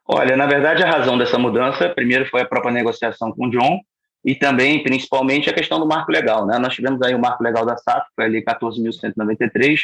Olha, 0.06 0.36
na 0.36 0.44
verdade, 0.44 0.82
a 0.82 0.90
razão 0.90 1.16
dessa 1.16 1.38
mudança, 1.38 1.88
primeiro 1.88 2.28
foi 2.28 2.42
a 2.42 2.46
própria 2.46 2.70
negociação 2.70 3.32
com 3.32 3.46
o 3.46 3.50
John 3.50 3.80
e 4.24 4.34
também, 4.34 4.82
principalmente, 4.82 5.50
a 5.50 5.52
questão 5.52 5.78
do 5.78 5.86
marco 5.86 6.10
legal. 6.10 6.46
Né? 6.46 6.58
Nós 6.58 6.74
tivemos 6.74 7.02
aí 7.02 7.14
o 7.14 7.18
marco 7.18 7.42
legal 7.42 7.66
da 7.66 7.76
SAF, 7.76 8.06
foi 8.16 8.24
ali 8.24 8.42
14.193, 8.42 9.80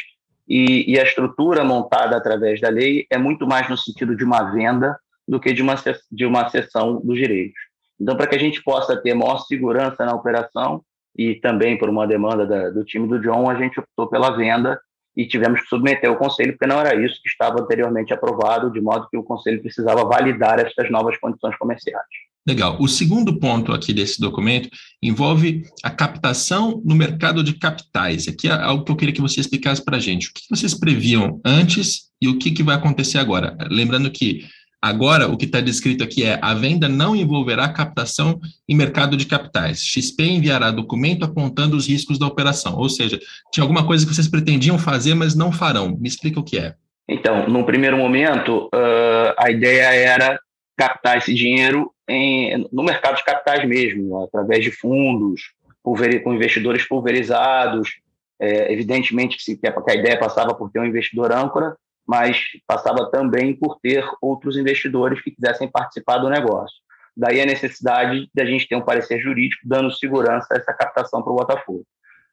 e, 0.47 0.91
e 0.91 0.99
a 0.99 1.03
estrutura 1.03 1.63
montada 1.63 2.17
através 2.17 2.59
da 2.59 2.69
lei 2.69 3.05
é 3.09 3.17
muito 3.17 3.45
mais 3.47 3.69
no 3.69 3.77
sentido 3.77 4.15
de 4.15 4.23
uma 4.23 4.51
venda 4.51 4.97
do 5.27 5.39
que 5.39 5.53
de 5.53 5.61
uma, 5.61 5.75
de 6.11 6.25
uma 6.25 6.49
cessão 6.49 6.99
dos 6.99 7.17
direitos. 7.17 7.59
Então, 7.99 8.17
para 8.17 8.25
que 8.25 8.35
a 8.35 8.39
gente 8.39 8.63
possa 8.63 8.97
ter 8.97 9.13
maior 9.13 9.37
segurança 9.37 10.03
na 10.03 10.15
operação 10.15 10.83
e 11.15 11.35
também 11.35 11.77
por 11.77 11.87
uma 11.87 12.07
demanda 12.07 12.45
da, 12.45 12.69
do 12.69 12.83
time 12.83 13.07
do 13.07 13.19
John, 13.19 13.49
a 13.49 13.55
gente 13.55 13.79
optou 13.79 14.07
pela 14.09 14.35
venda 14.35 14.79
e 15.15 15.27
tivemos 15.27 15.61
que 15.61 15.67
submeter 15.67 16.09
ao 16.09 16.17
conselho, 16.17 16.53
porque 16.53 16.67
não 16.67 16.79
era 16.79 16.95
isso 16.95 17.21
que 17.21 17.29
estava 17.29 17.61
anteriormente 17.61 18.13
aprovado, 18.13 18.71
de 18.71 18.79
modo 18.79 19.07
que 19.09 19.17
o 19.17 19.23
conselho 19.23 19.61
precisava 19.61 20.05
validar 20.05 20.59
estas 20.59 20.89
novas 20.89 21.17
condições 21.17 21.57
comerciais. 21.57 22.05
Legal. 22.47 22.77
O 22.79 22.87
segundo 22.87 23.39
ponto 23.39 23.71
aqui 23.71 23.93
desse 23.93 24.19
documento 24.19 24.67
envolve 25.01 25.63
a 25.83 25.91
captação 25.91 26.81
no 26.83 26.95
mercado 26.95 27.43
de 27.43 27.53
capitais. 27.53 28.27
Aqui 28.27 28.47
é 28.47 28.51
algo 28.51 28.83
que 28.83 28.91
eu 28.91 28.95
queria 28.95 29.13
que 29.13 29.21
você 29.21 29.39
explicasse 29.39 29.83
para 29.83 29.97
a 29.97 29.99
gente. 29.99 30.29
O 30.29 30.33
que 30.33 30.41
vocês 30.49 30.73
previam 30.73 31.39
antes 31.45 32.09
e 32.19 32.27
o 32.27 32.39
que, 32.39 32.49
que 32.51 32.63
vai 32.63 32.75
acontecer 32.75 33.19
agora? 33.19 33.55
Lembrando 33.69 34.09
que 34.09 34.47
agora 34.81 35.27
o 35.27 35.37
que 35.37 35.45
está 35.45 35.61
descrito 35.61 36.03
aqui 36.03 36.23
é 36.23 36.39
a 36.41 36.53
venda 36.53 36.89
não 36.89 37.15
envolverá 37.15 37.69
captação 37.69 38.39
em 38.67 38.75
mercado 38.75 39.15
de 39.15 39.25
capitais. 39.25 39.85
XP 39.85 40.23
enviará 40.23 40.71
documento 40.71 41.23
apontando 41.23 41.77
os 41.77 41.87
riscos 41.87 42.17
da 42.17 42.25
operação. 42.25 42.75
Ou 42.77 42.89
seja, 42.89 43.19
tinha 43.51 43.63
alguma 43.63 43.85
coisa 43.85 44.05
que 44.05 44.13
vocês 44.13 44.27
pretendiam 44.27 44.79
fazer, 44.79 45.13
mas 45.13 45.35
não 45.35 45.51
farão. 45.51 45.97
Me 45.99 46.07
explica 46.07 46.39
o 46.39 46.43
que 46.43 46.57
é. 46.57 46.73
Então, 47.07 47.47
no 47.47 47.65
primeiro 47.65 47.97
momento, 47.97 48.69
uh, 48.73 49.33
a 49.37 49.51
ideia 49.51 49.93
era 49.93 50.39
captar 50.77 51.17
esse 51.17 51.33
dinheiro 51.33 51.91
em, 52.07 52.67
no 52.71 52.83
mercado 52.83 53.17
de 53.17 53.23
capitais 53.23 53.67
mesmo, 53.67 54.23
através 54.23 54.63
de 54.63 54.71
fundos, 54.71 55.51
pulver, 55.83 56.23
com 56.23 56.33
investidores 56.33 56.87
pulverizados. 56.87 57.99
É, 58.39 58.73
evidentemente 58.73 59.37
que, 59.37 59.43
se, 59.43 59.55
que 59.55 59.67
a 59.67 59.93
ideia 59.93 60.17
passava 60.17 60.55
por 60.55 60.71
ter 60.71 60.79
um 60.79 60.85
investidor 60.85 61.31
âncora, 61.31 61.75
mas 62.07 62.41
passava 62.67 63.09
também 63.09 63.55
por 63.55 63.79
ter 63.79 64.05
outros 64.21 64.57
investidores 64.57 65.21
que 65.21 65.31
quisessem 65.31 65.69
participar 65.69 66.17
do 66.17 66.29
negócio. 66.29 66.77
Daí 67.15 67.41
a 67.41 67.45
necessidade 67.45 68.29
de 68.33 68.41
a 68.41 68.45
gente 68.45 68.67
ter 68.67 68.75
um 68.75 68.85
parecer 68.85 69.19
jurídico 69.19 69.61
dando 69.65 69.91
segurança 69.91 70.47
a 70.51 70.57
essa 70.57 70.73
captação 70.73 71.21
para 71.21 71.31
o 71.31 71.35
Botafogo. 71.35 71.85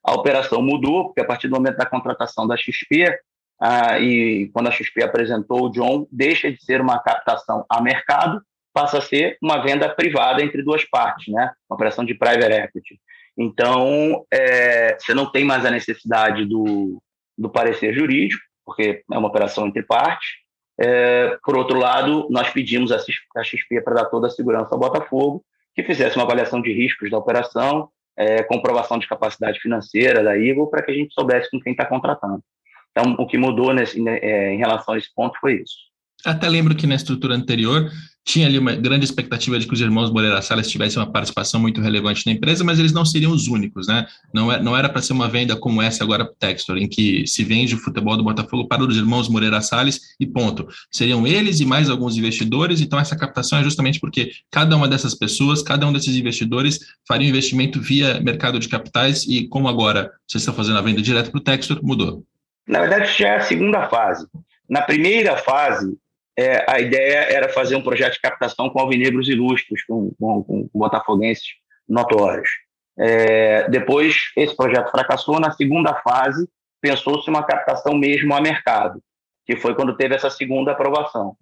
A 0.04 0.12
operação 0.12 0.62
mudou, 0.62 1.06
porque 1.06 1.20
a 1.20 1.24
partir 1.24 1.48
do 1.48 1.56
momento 1.56 1.76
da 1.76 1.86
contratação 1.86 2.46
da 2.46 2.56
XP, 2.56 3.18
ah, 3.60 3.98
e 3.98 4.48
quando 4.52 4.68
a 4.68 4.72
XP 4.72 5.02
apresentou 5.02 5.66
o 5.66 5.70
John, 5.70 6.06
deixa 6.12 6.50
de 6.50 6.62
ser 6.62 6.80
uma 6.80 6.98
captação 7.00 7.66
a 7.68 7.82
mercado, 7.82 8.40
passa 8.72 8.98
a 8.98 9.02
ser 9.02 9.36
uma 9.42 9.60
venda 9.62 9.88
privada 9.88 10.42
entre 10.42 10.62
duas 10.62 10.84
partes, 10.84 11.32
né? 11.32 11.50
uma 11.68 11.74
operação 11.74 12.04
de 12.04 12.14
private 12.14 12.52
equity. 12.52 13.00
Então, 13.36 14.24
é, 14.32 14.96
você 14.98 15.12
não 15.14 15.30
tem 15.30 15.44
mais 15.44 15.64
a 15.64 15.70
necessidade 15.70 16.44
do, 16.44 17.02
do 17.36 17.50
parecer 17.50 17.92
jurídico, 17.92 18.42
porque 18.68 19.02
é 19.10 19.16
uma 19.16 19.28
operação 19.28 19.66
entre 19.66 19.82
partes. 19.82 20.28
É, 20.78 21.38
por 21.42 21.56
outro 21.56 21.78
lado, 21.78 22.28
nós 22.28 22.50
pedimos 22.50 22.92
a 22.92 22.98
XP 22.98 23.80
para 23.82 23.94
dar 23.94 24.04
toda 24.04 24.26
a 24.26 24.30
segurança 24.30 24.68
ao 24.72 24.78
Botafogo, 24.78 25.42
que 25.74 25.82
fizesse 25.82 26.16
uma 26.16 26.26
avaliação 26.26 26.60
de 26.60 26.70
riscos 26.70 27.10
da 27.10 27.16
operação, 27.16 27.88
é, 28.14 28.42
comprovação 28.42 28.98
de 28.98 29.08
capacidade 29.08 29.58
financeira 29.58 30.22
da 30.22 30.38
Eagle, 30.38 30.68
para 30.68 30.82
que 30.82 30.90
a 30.90 30.94
gente 30.94 31.14
soubesse 31.14 31.50
com 31.50 31.58
quem 31.58 31.72
está 31.72 31.86
contratando. 31.86 32.42
Então, 32.90 33.14
o 33.18 33.26
que 33.26 33.38
mudou 33.38 33.72
nesse, 33.72 33.98
né, 34.02 34.18
é, 34.20 34.52
em 34.52 34.58
relação 34.58 34.92
a 34.92 34.98
esse 34.98 35.08
ponto 35.14 35.38
foi 35.40 35.62
isso. 35.62 35.76
Até 36.26 36.46
lembro 36.46 36.76
que 36.76 36.86
na 36.86 36.94
estrutura 36.94 37.34
anterior 37.34 37.90
tinha 38.28 38.46
ali 38.46 38.58
uma 38.58 38.74
grande 38.74 39.06
expectativa 39.06 39.58
de 39.58 39.66
que 39.66 39.72
os 39.72 39.80
irmãos 39.80 40.10
Moreira 40.10 40.42
Salles 40.42 40.68
tivessem 40.68 41.02
uma 41.02 41.10
participação 41.10 41.58
muito 41.58 41.80
relevante 41.80 42.26
na 42.26 42.32
empresa, 42.32 42.62
mas 42.62 42.78
eles 42.78 42.92
não 42.92 43.02
seriam 43.02 43.32
os 43.32 43.48
únicos, 43.48 43.88
né? 43.88 44.06
Não, 44.34 44.52
é, 44.52 44.62
não 44.62 44.76
era 44.76 44.86
para 44.86 45.00
ser 45.00 45.14
uma 45.14 45.26
venda 45.26 45.56
como 45.56 45.80
essa 45.80 46.04
agora 46.04 46.26
para 46.26 46.34
o 46.34 46.36
Textor, 46.36 46.76
em 46.76 46.86
que 46.86 47.26
se 47.26 47.42
vende 47.42 47.74
o 47.74 47.78
futebol 47.78 48.18
do 48.18 48.22
Botafogo 48.22 48.68
para 48.68 48.84
os 48.84 48.94
irmãos 48.94 49.30
Moreira 49.30 49.62
Salles 49.62 50.14
e 50.20 50.26
ponto. 50.26 50.68
Seriam 50.90 51.26
eles 51.26 51.60
e 51.60 51.64
mais 51.64 51.88
alguns 51.88 52.18
investidores, 52.18 52.82
então 52.82 52.98
essa 52.98 53.16
captação 53.16 53.60
é 53.60 53.64
justamente 53.64 53.98
porque 53.98 54.30
cada 54.50 54.76
uma 54.76 54.86
dessas 54.86 55.14
pessoas, 55.14 55.62
cada 55.62 55.86
um 55.86 55.92
desses 55.92 56.14
investidores 56.14 56.80
faria 57.08 57.26
um 57.26 57.30
investimento 57.30 57.80
via 57.80 58.20
mercado 58.20 58.58
de 58.58 58.68
capitais 58.68 59.24
e 59.26 59.48
como 59.48 59.68
agora 59.68 60.12
vocês 60.28 60.42
estão 60.42 60.52
fazendo 60.52 60.76
a 60.78 60.82
venda 60.82 61.00
direto 61.00 61.30
para 61.30 61.38
o 61.38 61.42
Textor, 61.42 61.80
mudou. 61.82 62.22
Na 62.66 62.80
verdade, 62.80 63.10
já 63.18 63.28
é 63.28 63.36
a 63.38 63.40
segunda 63.40 63.88
fase. 63.88 64.26
Na 64.68 64.82
primeira 64.82 65.38
fase, 65.38 65.96
é, 66.38 66.64
a 66.70 66.78
ideia 66.78 67.26
era 67.32 67.48
fazer 67.48 67.74
um 67.74 67.82
projeto 67.82 68.12
de 68.12 68.20
captação 68.20 68.70
com 68.70 68.78
alvinegros 68.78 69.28
ilustres, 69.28 69.84
com, 69.84 70.12
com, 70.20 70.44
com 70.44 70.70
botafoguenses 70.72 71.48
notórios. 71.88 72.48
É, 72.96 73.68
depois, 73.68 74.14
esse 74.36 74.54
projeto 74.54 74.88
fracassou. 74.92 75.40
Na 75.40 75.50
segunda 75.50 75.96
fase, 75.96 76.48
pensou-se 76.80 77.28
uma 77.28 77.42
captação 77.42 77.92
mesmo 77.92 78.32
a 78.34 78.40
mercado, 78.40 79.02
que 79.44 79.56
foi 79.56 79.74
quando 79.74 79.96
teve 79.96 80.14
essa 80.14 80.30
segunda 80.30 80.70
aprovação. 80.70 81.36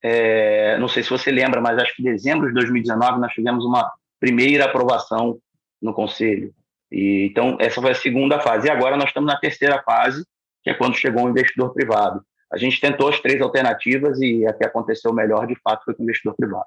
É, 0.00 0.78
não 0.78 0.86
sei 0.86 1.02
se 1.02 1.10
você 1.10 1.32
lembra, 1.32 1.60
mas 1.60 1.76
acho 1.80 1.96
que 1.96 2.02
em 2.02 2.12
dezembro 2.12 2.46
de 2.46 2.54
2019 2.54 3.18
nós 3.18 3.32
tivemos 3.32 3.64
uma 3.64 3.92
primeira 4.20 4.66
aprovação 4.66 5.40
no 5.82 5.92
Conselho. 5.92 6.54
E, 6.92 7.26
então, 7.28 7.56
essa 7.58 7.82
foi 7.82 7.90
a 7.90 7.94
segunda 7.96 8.38
fase. 8.38 8.68
E 8.68 8.70
agora 8.70 8.96
nós 8.96 9.08
estamos 9.08 9.26
na 9.26 9.40
terceira 9.40 9.82
fase, 9.82 10.24
que 10.62 10.70
é 10.70 10.74
quando 10.74 10.94
chegou 10.94 11.24
um 11.24 11.30
investidor 11.30 11.74
privado. 11.74 12.24
A 12.52 12.58
gente 12.58 12.80
tentou 12.80 13.08
as 13.08 13.20
três 13.20 13.40
alternativas 13.40 14.20
e 14.20 14.46
a 14.46 14.52
que 14.52 14.64
aconteceu 14.64 15.12
melhor, 15.12 15.46
de 15.46 15.56
fato, 15.62 15.84
foi 15.84 15.94
com 15.94 16.02
o 16.02 16.04
investidor 16.04 16.34
privado. 16.36 16.64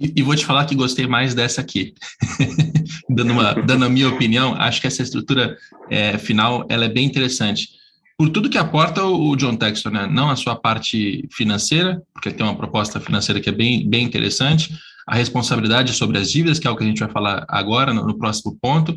E, 0.00 0.12
e 0.16 0.22
vou 0.22 0.34
te 0.34 0.44
falar 0.44 0.64
que 0.64 0.74
gostei 0.74 1.06
mais 1.06 1.34
dessa 1.34 1.60
aqui. 1.60 1.94
dando, 3.08 3.32
uma, 3.32 3.54
dando 3.54 3.84
a 3.84 3.88
minha 3.88 4.08
opinião, 4.08 4.54
acho 4.54 4.80
que 4.80 4.86
essa 4.86 5.02
estrutura 5.02 5.56
é, 5.90 6.18
final 6.18 6.66
ela 6.68 6.86
é 6.86 6.88
bem 6.88 7.04
interessante. 7.04 7.68
Por 8.18 8.28
tudo 8.30 8.50
que 8.50 8.58
aporta 8.58 9.04
o 9.04 9.34
John 9.36 9.56
Texton, 9.56 9.90
né? 9.90 10.06
não 10.06 10.30
a 10.30 10.36
sua 10.36 10.56
parte 10.56 11.26
financeira, 11.32 12.02
porque 12.12 12.30
tem 12.30 12.44
uma 12.44 12.56
proposta 12.56 13.00
financeira 13.00 13.40
que 13.40 13.48
é 13.48 13.52
bem, 13.52 13.88
bem 13.88 14.04
interessante, 14.04 14.72
a 15.06 15.16
responsabilidade 15.16 15.92
sobre 15.92 16.18
as 16.18 16.30
dívidas, 16.30 16.58
que 16.58 16.66
é 16.66 16.70
o 16.70 16.76
que 16.76 16.84
a 16.84 16.86
gente 16.86 17.00
vai 17.00 17.10
falar 17.10 17.44
agora, 17.48 17.92
no, 17.92 18.06
no 18.06 18.18
próximo 18.18 18.56
ponto, 18.60 18.94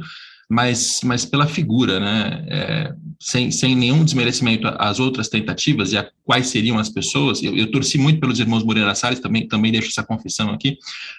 mas, 0.49 1.01
mas 1.03 1.25
pela 1.25 1.47
figura, 1.47 1.99
né? 1.99 2.45
É, 2.47 2.95
sem, 3.19 3.49
sem 3.49 3.75
nenhum 3.75 4.03
desmerecimento 4.03 4.67
às 4.67 4.99
outras 4.99 5.27
tentativas 5.27 5.91
e 5.91 5.97
a 5.97 6.07
quais 6.23 6.47
seriam 6.47 6.77
as 6.77 6.89
pessoas. 6.89 7.41
Eu, 7.41 7.55
eu 7.55 7.71
torci 7.71 7.97
muito 7.97 8.19
pelos 8.19 8.39
irmãos 8.39 8.63
Moreira 8.63 8.93
Salles, 8.93 9.19
também, 9.19 9.47
também 9.47 9.71
deixo 9.71 9.89
essa 9.89 10.03
confissão 10.03 10.51
aqui, 10.51 10.77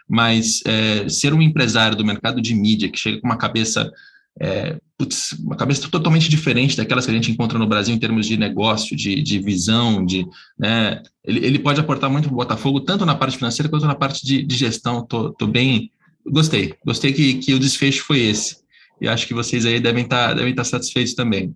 mas 0.08 0.62
é, 0.64 1.08
ser 1.08 1.32
um 1.34 1.42
empresário 1.42 1.96
do 1.96 2.04
mercado 2.04 2.40
de 2.40 2.54
mídia 2.54 2.88
que 2.88 2.98
chega 2.98 3.20
com 3.20 3.26
uma 3.26 3.36
cabeça. 3.36 3.90
É, 4.38 4.78
putz, 4.98 5.32
uma 5.40 5.56
cabeça 5.56 5.88
totalmente 5.88 6.28
diferente 6.28 6.76
daquelas 6.76 7.06
que 7.06 7.10
a 7.10 7.14
gente 7.14 7.30
encontra 7.30 7.58
no 7.58 7.66
Brasil 7.66 7.94
em 7.94 7.98
termos 7.98 8.26
de 8.26 8.36
negócio, 8.36 8.94
de, 8.94 9.22
de 9.22 9.38
visão, 9.38 10.04
de, 10.04 10.26
né, 10.58 11.02
ele, 11.24 11.46
ele 11.46 11.58
pode 11.58 11.80
aportar 11.80 12.10
muito 12.10 12.24
para 12.24 12.34
o 12.34 12.36
Botafogo, 12.36 12.80
tanto 12.80 13.06
na 13.06 13.14
parte 13.14 13.38
financeira 13.38 13.66
quanto 13.70 13.86
na 13.86 13.94
parte 13.94 14.26
de, 14.26 14.42
de 14.42 14.54
gestão. 14.54 15.06
Tô, 15.06 15.32
tô 15.32 15.46
bem, 15.46 15.90
gostei, 16.26 16.74
gostei 16.84 17.14
que, 17.14 17.34
que 17.34 17.54
o 17.54 17.58
desfecho 17.58 18.04
foi 18.04 18.20
esse 18.20 18.65
e 19.00 19.08
acho 19.08 19.26
que 19.26 19.34
vocês 19.34 19.66
aí 19.66 19.80
devem 19.80 20.04
estar, 20.04 20.28
tá, 20.28 20.34
devem 20.34 20.54
tá 20.54 20.64
satisfeitos 20.64 21.14
também. 21.14 21.54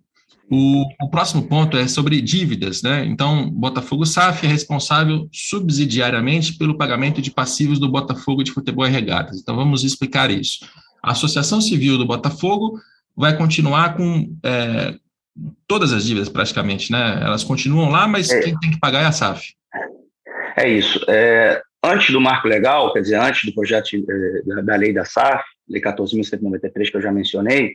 O, 0.51 0.85
o, 1.01 1.09
próximo 1.09 1.47
ponto 1.47 1.77
é 1.77 1.87
sobre 1.87 2.21
dívidas, 2.21 2.83
né? 2.83 3.05
Então, 3.05 3.49
Botafogo 3.49 4.05
SAF 4.05 4.45
é 4.45 4.49
responsável 4.49 5.29
subsidiariamente 5.33 6.59
pelo 6.59 6.77
pagamento 6.77 7.23
de 7.23 7.31
passivos 7.31 7.79
do 7.79 7.89
Botafogo 7.89 8.43
de 8.43 8.51
Futebol 8.51 8.85
e 8.85 8.91
Regatas. 8.91 9.41
Então, 9.41 9.55
vamos 9.55 9.85
explicar 9.85 10.29
isso. 10.29 10.69
A 11.01 11.13
Associação 11.13 11.61
Civil 11.61 11.97
do 11.97 12.05
Botafogo 12.05 12.81
vai 13.17 13.37
continuar 13.37 13.97
com 13.97 14.37
é, 14.43 14.97
todas 15.69 15.93
as 15.93 16.05
dívidas, 16.05 16.29
praticamente, 16.29 16.91
né? 16.91 17.21
Elas 17.23 17.45
continuam 17.45 17.89
lá, 17.89 18.09
mas 18.09 18.29
é. 18.31 18.41
quem 18.41 18.59
tem 18.59 18.73
que 18.73 18.81
pagar 18.81 19.03
é 19.03 19.07
a 19.07 19.13
SAF. 19.13 19.55
É 20.57 20.69
isso. 20.69 21.01
É, 21.09 21.63
antes 21.85 22.11
do 22.11 22.21
marco 22.21 22.49
legal, 22.49 22.93
quer 22.93 23.03
dizer, 23.03 23.21
antes 23.21 23.45
do 23.45 23.55
projeto 23.55 23.89
é, 23.95 24.63
da 24.63 24.75
lei 24.75 24.93
da 24.93 25.05
SAF, 25.05 25.45
Lei 25.71 25.81
14.193, 25.81 26.91
que 26.91 26.97
eu 26.97 27.03
já 27.03 27.13
mencionei, 27.13 27.75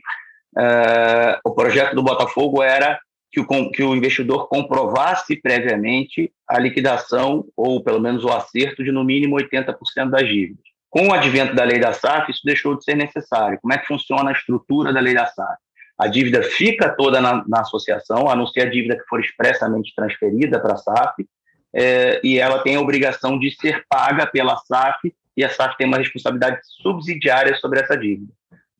uh, 0.56 1.40
o 1.44 1.54
projeto 1.54 1.94
do 1.94 2.02
Botafogo 2.02 2.62
era 2.62 2.98
que 3.32 3.40
o, 3.40 3.70
que 3.70 3.82
o 3.82 3.94
investidor 3.94 4.48
comprovasse 4.48 5.36
previamente 5.36 6.32
a 6.48 6.58
liquidação, 6.58 7.44
ou 7.56 7.82
pelo 7.82 8.00
menos 8.00 8.24
o 8.24 8.30
acerto, 8.30 8.84
de 8.84 8.92
no 8.92 9.04
mínimo 9.04 9.36
80% 9.36 9.76
das 10.10 10.26
dívidas. 10.26 10.64
Com 10.88 11.08
o 11.08 11.12
advento 11.12 11.54
da 11.54 11.64
lei 11.64 11.78
da 11.78 11.92
SAF, 11.92 12.30
isso 12.30 12.40
deixou 12.44 12.76
de 12.76 12.84
ser 12.84 12.94
necessário. 12.94 13.58
Como 13.60 13.74
é 13.74 13.78
que 13.78 13.86
funciona 13.86 14.30
a 14.30 14.32
estrutura 14.32 14.92
da 14.92 15.00
lei 15.00 15.14
da 15.14 15.26
SAF? 15.26 15.58
A 15.98 16.06
dívida 16.06 16.42
fica 16.42 16.94
toda 16.94 17.20
na, 17.20 17.44
na 17.46 17.60
associação, 17.60 18.30
a 18.30 18.36
não 18.36 18.46
ser 18.46 18.60
a 18.60 18.70
dívida 18.70 18.96
que 18.96 19.06
for 19.08 19.20
expressamente 19.20 19.94
transferida 19.94 20.60
para 20.60 20.74
a 20.74 20.76
SAF, 20.76 21.26
é, 21.74 22.20
e 22.24 22.38
ela 22.38 22.60
tem 22.60 22.76
a 22.76 22.80
obrigação 22.80 23.38
de 23.38 23.50
ser 23.50 23.84
paga 23.88 24.26
pela 24.26 24.56
SAF 24.56 25.12
e 25.36 25.44
a 25.44 25.48
SAF 25.48 25.76
tem 25.76 25.86
uma 25.86 25.98
responsabilidade 25.98 26.60
subsidiária 26.82 27.54
sobre 27.56 27.80
essa 27.80 27.96
dívida. 27.96 28.32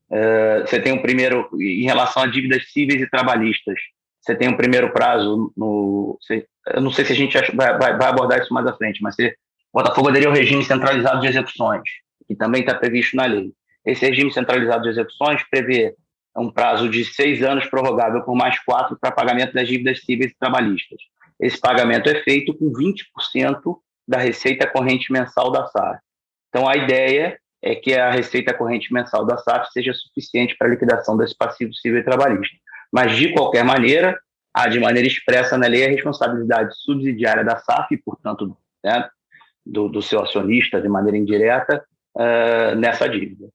Uh, 0.09 0.61
você 0.65 0.79
tem 0.79 0.93
um 0.93 1.01
primeiro, 1.01 1.49
em 1.59 1.83
relação 1.83 2.23
a 2.23 2.27
dívidas 2.27 2.71
cíveis 2.71 3.01
e 3.01 3.09
trabalhistas, 3.09 3.77
você 4.21 4.35
tem 4.35 4.49
um 4.49 4.57
primeiro 4.57 4.91
prazo 4.91 5.53
no. 5.55 6.17
Você, 6.21 6.45
eu 6.73 6.81
não 6.81 6.91
sei 6.91 7.05
se 7.05 7.13
a 7.13 7.15
gente 7.15 7.33
vai, 7.55 7.77
vai, 7.77 7.97
vai, 7.97 8.07
abordar 8.09 8.39
isso 8.39 8.53
mais 8.53 8.67
à 8.67 8.73
frente, 8.73 9.01
mas 9.01 9.15
você, 9.15 9.35
o 9.71 9.79
Botafogo 9.79 10.09
aderiu 10.09 10.29
ao 10.29 10.35
regime 10.35 10.65
centralizado 10.65 11.21
de 11.21 11.27
execuções, 11.27 11.83
que 12.27 12.35
também 12.35 12.61
está 12.61 12.75
previsto 12.75 13.15
na 13.15 13.25
lei. 13.25 13.53
Esse 13.85 14.05
regime 14.05 14.33
centralizado 14.33 14.83
de 14.83 14.89
execuções 14.89 15.41
prevê 15.49 15.95
um 16.35 16.51
prazo 16.51 16.89
de 16.89 17.05
seis 17.05 17.41
anos 17.41 17.65
prorrogável 17.67 18.21
por 18.21 18.35
mais 18.35 18.59
quatro 18.59 18.97
para 18.99 19.11
pagamento 19.11 19.53
das 19.53 19.67
dívidas 19.67 20.01
cíveis 20.03 20.31
e 20.31 20.37
trabalhistas. 20.37 20.99
Esse 21.39 21.59
pagamento 21.59 22.09
é 22.09 22.21
feito 22.23 22.53
com 22.53 22.71
20% 22.71 23.77
da 24.07 24.17
receita 24.17 24.67
corrente 24.67 25.11
mensal 25.11 25.51
da 25.51 25.67
SAF. 25.67 25.99
Então, 26.49 26.67
a 26.67 26.75
ideia 26.75 27.37
é 27.61 27.75
que 27.75 27.93
a 27.93 28.11
receita 28.11 28.53
corrente 28.53 28.93
mensal 28.93 29.25
da 29.25 29.37
SAF 29.37 29.71
seja 29.71 29.93
suficiente 29.93 30.55
para 30.57 30.67
a 30.67 30.71
liquidação 30.71 31.17
desse 31.17 31.35
passivo 31.35 31.73
civil 31.73 31.99
e 31.99 32.03
trabalhista. 32.03 32.55
Mas, 32.91 33.15
de 33.15 33.33
qualquer 33.33 33.63
maneira, 33.63 34.17
há 34.53 34.67
de 34.67 34.79
maneira 34.79 35.07
expressa 35.07 35.57
na 35.57 35.67
lei 35.67 35.85
a 35.85 35.89
responsabilidade 35.89 36.73
subsidiária 36.77 37.43
da 37.43 37.57
SAF, 37.57 37.93
e, 37.93 37.97
portanto, 37.97 38.55
né, 38.83 39.07
do, 39.65 39.89
do, 39.89 40.01
seu 40.01 40.21
acionista, 40.21 40.81
de 40.81 40.87
maneira 40.87 41.17
indireta, 41.17 41.83
uh, 42.15 42.75
nessa 42.75 43.07
dívida. 43.07 43.49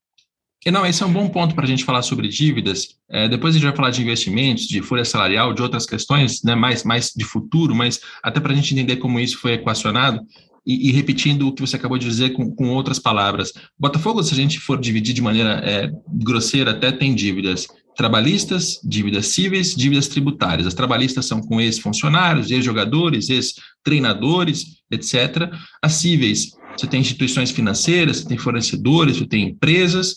E 0.65 0.71
não, 0.71 0.87
esse 0.87 1.03
é 1.03 1.07
um 1.07 1.13
bom 1.13 1.29
ponto 1.29 1.57
para 1.57 1.65
a 1.65 1.67
gente 1.67 1.85
falar 1.85 2.03
sobre 2.03 2.29
dívidas. 2.29 2.97
É, 3.11 3.29
depois 3.29 3.53
a 3.53 3.59
gente 3.59 3.67
vai 3.67 3.75
falar 3.75 3.91
de 3.91 4.01
investimentos, 4.01 4.69
de 4.69 4.81
folha 4.81 5.05
salarial, 5.05 5.53
de 5.53 5.61
outras 5.61 5.87
questões, 5.87 6.41
né, 6.45 6.55
mais, 6.55 6.85
mais 6.85 7.11
de 7.11 7.25
futuro, 7.25 7.75
mas 7.75 8.01
até 8.23 8.39
para 8.39 8.53
a 8.53 8.55
gente 8.55 8.73
entender 8.73 8.97
como 8.97 9.19
isso 9.19 9.41
foi 9.41 9.55
equacionado, 9.55 10.21
e, 10.65 10.89
e, 10.89 10.93
repetindo 10.93 11.49
o 11.49 11.53
que 11.53 11.61
você 11.61 11.77
acabou 11.77 11.99
de 11.99 12.07
dizer 12.07 12.31
com, 12.31 12.55
com, 12.55 12.69
outras 12.69 12.99
palavras. 12.99 13.53
Botafogo, 13.79 14.23
se 14.23 14.33
a 14.33 14.37
gente 14.37 14.61
for 14.61 14.81
dividir 14.81 15.13
de 15.13 15.21
maneira 15.21 15.61
é, 15.65 15.91
grosseira, 16.09 16.71
até 16.71 16.93
tem 16.93 17.15
dívidas 17.15 17.67
trabalhistas, 17.97 18.81
dívidas 18.83 19.27
cíveis, 19.29 19.75
dívidas 19.75 20.09
tributárias. 20.09 20.67
As 20.67 20.75
trabalhistas 20.75 21.27
são 21.27 21.41
com 21.41 21.61
ex-funcionários, 21.61 22.51
ex-jogadores, 22.51 23.29
ex-treinadores, 23.29 24.83
etc. 24.91 25.53
As 25.83 25.95
cíveis, 25.95 26.53
você 26.77 26.87
tem 26.87 27.01
instituições 27.01 27.51
financeiras, 27.51 28.19
você 28.19 28.29
tem 28.29 28.39
fornecedores, 28.39 29.19
você 29.19 29.27
tem 29.27 29.49
empresas, 29.49 30.17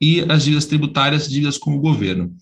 e 0.00 0.20
as 0.28 0.44
dívidas 0.44 0.66
tributárias, 0.66 1.28
dívidas 1.28 1.58
com 1.58 1.74
o 1.74 1.80
governo. 1.80 2.32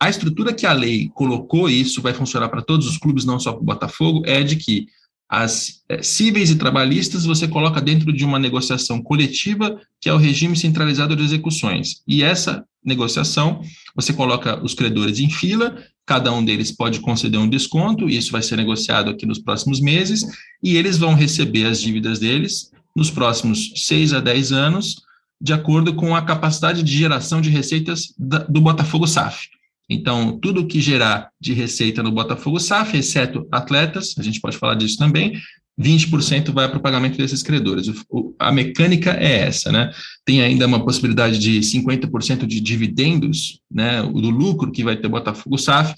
A 0.00 0.08
estrutura 0.08 0.54
que 0.54 0.66
a 0.66 0.72
lei 0.72 1.10
colocou, 1.14 1.68
e 1.68 1.80
isso 1.80 2.00
vai 2.00 2.14
funcionar 2.14 2.48
para 2.48 2.62
todos 2.62 2.86
os 2.86 2.96
clubes, 2.96 3.24
não 3.24 3.38
só 3.38 3.52
para 3.52 3.60
o 3.60 3.64
Botafogo, 3.64 4.22
é 4.24 4.42
de 4.42 4.56
que 4.56 4.86
as 5.30 5.82
é, 5.88 6.02
cíveis 6.02 6.50
e 6.50 6.56
trabalhistas 6.56 7.24
você 7.24 7.46
coloca 7.46 7.80
dentro 7.80 8.12
de 8.12 8.24
uma 8.24 8.36
negociação 8.36 9.00
coletiva, 9.00 9.80
que 10.00 10.08
é 10.08 10.12
o 10.12 10.16
regime 10.16 10.56
centralizado 10.56 11.14
de 11.14 11.22
execuções. 11.22 12.02
E 12.06 12.24
essa 12.24 12.64
negociação, 12.84 13.62
você 13.94 14.12
coloca 14.12 14.60
os 14.64 14.74
credores 14.74 15.20
em 15.20 15.30
fila, 15.30 15.78
cada 16.04 16.32
um 16.32 16.44
deles 16.44 16.72
pode 16.72 16.98
conceder 16.98 17.38
um 17.38 17.48
desconto, 17.48 18.08
e 18.08 18.16
isso 18.16 18.32
vai 18.32 18.42
ser 18.42 18.56
negociado 18.56 19.08
aqui 19.08 19.24
nos 19.24 19.38
próximos 19.38 19.80
meses, 19.80 20.26
e 20.60 20.76
eles 20.76 20.98
vão 20.98 21.14
receber 21.14 21.66
as 21.66 21.80
dívidas 21.80 22.18
deles 22.18 22.72
nos 22.96 23.08
próximos 23.08 23.72
seis 23.76 24.12
a 24.12 24.18
dez 24.18 24.50
anos, 24.50 24.96
de 25.40 25.52
acordo 25.52 25.94
com 25.94 26.16
a 26.16 26.22
capacidade 26.22 26.82
de 26.82 26.98
geração 26.98 27.40
de 27.40 27.50
receitas 27.50 28.12
do 28.18 28.60
Botafogo 28.60 29.06
SAF. 29.06 29.48
Então, 29.90 30.38
tudo 30.38 30.66
que 30.66 30.80
gerar 30.80 31.30
de 31.40 31.52
receita 31.52 32.00
no 32.00 32.12
Botafogo 32.12 32.60
SAF, 32.60 32.96
exceto 32.96 33.48
atletas, 33.50 34.14
a 34.16 34.22
gente 34.22 34.40
pode 34.40 34.56
falar 34.56 34.76
disso 34.76 34.96
também, 34.96 35.36
20% 35.80 36.52
vai 36.52 36.68
para 36.68 36.78
o 36.78 36.82
pagamento 36.82 37.18
desses 37.18 37.42
credores. 37.42 37.88
O, 38.08 38.34
a 38.38 38.52
mecânica 38.52 39.12
é 39.12 39.40
essa, 39.40 39.72
né? 39.72 39.90
Tem 40.24 40.42
ainda 40.42 40.66
uma 40.66 40.84
possibilidade 40.84 41.38
de 41.38 41.58
50% 41.60 42.46
de 42.46 42.60
dividendos, 42.60 43.60
né, 43.70 44.00
do 44.02 44.30
lucro 44.30 44.70
que 44.70 44.84
vai 44.84 44.96
ter 44.96 45.08
o 45.08 45.10
Botafogo 45.10 45.58
SAF, 45.58 45.94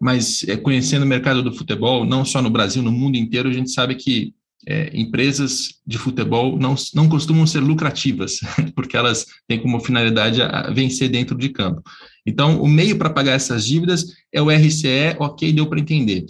mas 0.00 0.46
é, 0.48 0.56
conhecendo 0.56 1.02
o 1.02 1.06
mercado 1.06 1.42
do 1.42 1.54
futebol, 1.54 2.04
não 2.04 2.24
só 2.24 2.40
no 2.40 2.50
Brasil, 2.50 2.82
no 2.82 2.92
mundo 2.92 3.16
inteiro, 3.16 3.48
a 3.48 3.52
gente 3.52 3.70
sabe 3.70 3.94
que 3.96 4.32
é, 4.66 4.90
empresas 4.94 5.80
de 5.86 5.98
futebol 5.98 6.58
não, 6.58 6.74
não 6.94 7.08
costumam 7.08 7.46
ser 7.46 7.60
lucrativas, 7.60 8.40
porque 8.74 8.96
elas 8.96 9.26
têm 9.46 9.60
como 9.60 9.80
finalidade 9.80 10.42
a 10.42 10.70
vencer 10.70 11.08
dentro 11.08 11.36
de 11.36 11.48
campo. 11.48 11.82
Então, 12.26 12.62
o 12.62 12.68
meio 12.68 12.96
para 12.96 13.10
pagar 13.10 13.32
essas 13.32 13.66
dívidas 13.66 14.06
é 14.32 14.40
o 14.40 14.50
RCE, 14.50 15.16
ok, 15.18 15.52
deu 15.52 15.66
para 15.66 15.80
entender. 15.80 16.24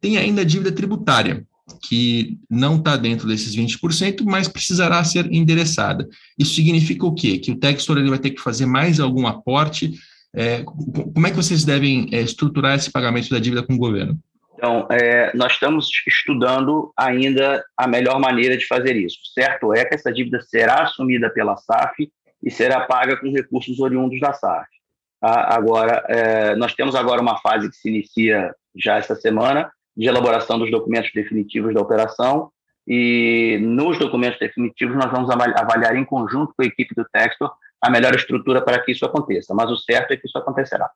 Tem 0.00 0.16
ainda 0.16 0.42
a 0.42 0.44
dívida 0.44 0.72
tributária, 0.72 1.44
que 1.82 2.38
não 2.48 2.76
está 2.76 2.96
dentro 2.96 3.26
desses 3.26 3.54
20%, 3.54 4.22
mas 4.24 4.48
precisará 4.48 5.02
ser 5.04 5.30
endereçada. 5.32 6.08
Isso 6.38 6.54
significa 6.54 7.06
o 7.06 7.14
quê? 7.14 7.38
Que 7.38 7.52
o 7.52 7.56
Textor 7.56 7.98
ele 7.98 8.10
vai 8.10 8.18
ter 8.18 8.30
que 8.30 8.40
fazer 8.40 8.66
mais 8.66 9.00
algum 9.00 9.26
aporte. 9.26 9.92
É, 10.34 10.62
como 10.62 11.26
é 11.26 11.30
que 11.30 11.36
vocês 11.36 11.64
devem 11.64 12.08
é, 12.12 12.20
estruturar 12.22 12.76
esse 12.76 12.90
pagamento 12.90 13.30
da 13.30 13.38
dívida 13.38 13.62
com 13.62 13.74
o 13.74 13.78
governo? 13.78 14.18
Então, 14.60 14.86
é, 14.90 15.34
nós 15.34 15.52
estamos 15.52 15.88
estudando 16.06 16.92
ainda 16.94 17.64
a 17.74 17.88
melhor 17.88 18.20
maneira 18.20 18.58
de 18.58 18.66
fazer 18.66 18.94
isso. 18.94 19.16
Certo 19.32 19.72
é 19.72 19.86
que 19.86 19.94
essa 19.94 20.12
dívida 20.12 20.38
será 20.42 20.82
assumida 20.82 21.30
pela 21.30 21.56
SAF 21.56 22.12
e 22.42 22.50
será 22.50 22.82
paga 22.82 23.16
com 23.16 23.32
recursos 23.32 23.80
oriundos 23.80 24.20
da 24.20 24.34
SAF. 24.34 24.68
Ah, 25.22 25.54
agora, 25.54 26.04
é, 26.08 26.54
nós 26.56 26.74
temos 26.74 26.94
agora 26.94 27.22
uma 27.22 27.38
fase 27.38 27.70
que 27.70 27.76
se 27.76 27.88
inicia 27.88 28.54
já 28.76 28.98
esta 28.98 29.14
semana 29.14 29.72
de 29.96 30.06
elaboração 30.06 30.58
dos 30.58 30.70
documentos 30.70 31.10
definitivos 31.14 31.72
da 31.72 31.80
operação 31.80 32.50
e 32.86 33.58
nos 33.62 33.98
documentos 33.98 34.38
definitivos 34.38 34.94
nós 34.94 35.10
vamos 35.10 35.30
avaliar 35.30 35.96
em 35.96 36.04
conjunto 36.04 36.52
com 36.54 36.62
a 36.62 36.66
equipe 36.66 36.94
do 36.94 37.06
Textor 37.10 37.50
a 37.80 37.88
melhor 37.88 38.14
estrutura 38.14 38.60
para 38.60 38.78
que 38.82 38.92
isso 38.92 39.06
aconteça. 39.06 39.54
Mas 39.54 39.70
o 39.70 39.76
certo 39.78 40.12
é 40.12 40.18
que 40.18 40.26
isso 40.26 40.36
acontecerá. 40.36 40.90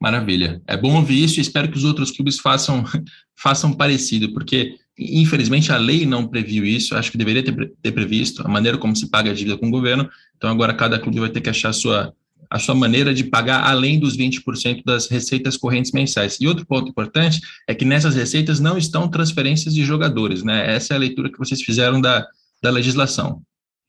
Maravilha. 0.00 0.60
É 0.66 0.76
bom 0.76 0.96
ouvir 0.96 1.22
isso 1.22 1.38
e 1.38 1.42
espero 1.42 1.68
que 1.70 1.76
os 1.76 1.84
outros 1.84 2.10
clubes 2.10 2.38
façam, 2.38 2.84
façam 3.36 3.72
parecido, 3.72 4.32
porque, 4.32 4.74
infelizmente, 4.98 5.72
a 5.72 5.76
lei 5.76 6.04
não 6.04 6.26
previu 6.26 6.64
isso. 6.64 6.96
Acho 6.96 7.10
que 7.10 7.18
deveria 7.18 7.42
ter, 7.42 7.72
ter 7.82 7.92
previsto 7.92 8.42
a 8.44 8.48
maneira 8.48 8.76
como 8.76 8.94
se 8.94 9.08
paga 9.10 9.30
a 9.30 9.34
dívida 9.34 9.56
com 9.56 9.68
o 9.68 9.70
governo. 9.70 10.08
Então, 10.36 10.50
agora 10.50 10.74
cada 10.74 10.98
clube 10.98 11.20
vai 11.20 11.30
ter 11.30 11.40
que 11.40 11.50
achar 11.50 11.70
a 11.70 11.72
sua, 11.72 12.12
a 12.50 12.58
sua 12.58 12.74
maneira 12.74 13.14
de 13.14 13.24
pagar 13.24 13.64
além 13.64 13.98
dos 13.98 14.16
20% 14.16 14.82
das 14.84 15.08
receitas 15.08 15.56
correntes 15.56 15.92
mensais. 15.92 16.38
E 16.40 16.46
outro 16.46 16.66
ponto 16.66 16.88
importante 16.88 17.40
é 17.66 17.74
que 17.74 17.84
nessas 17.84 18.14
receitas 18.14 18.60
não 18.60 18.76
estão 18.76 19.08
transferências 19.08 19.74
de 19.74 19.84
jogadores, 19.84 20.42
né? 20.42 20.74
Essa 20.74 20.94
é 20.94 20.96
a 20.96 21.00
leitura 21.00 21.30
que 21.30 21.38
vocês 21.38 21.62
fizeram 21.62 22.00
da, 22.00 22.26
da 22.62 22.70
legislação. 22.70 23.42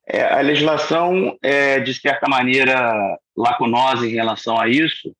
É, 0.07 0.33
a 0.33 0.41
legislação 0.41 1.35
é, 1.41 1.79
de 1.79 1.93
certa 1.93 2.27
maneira, 2.29 3.17
lacunosa 3.35 4.07
em 4.07 4.11
relação 4.11 4.59
a 4.59 4.69
isso, 4.69 5.11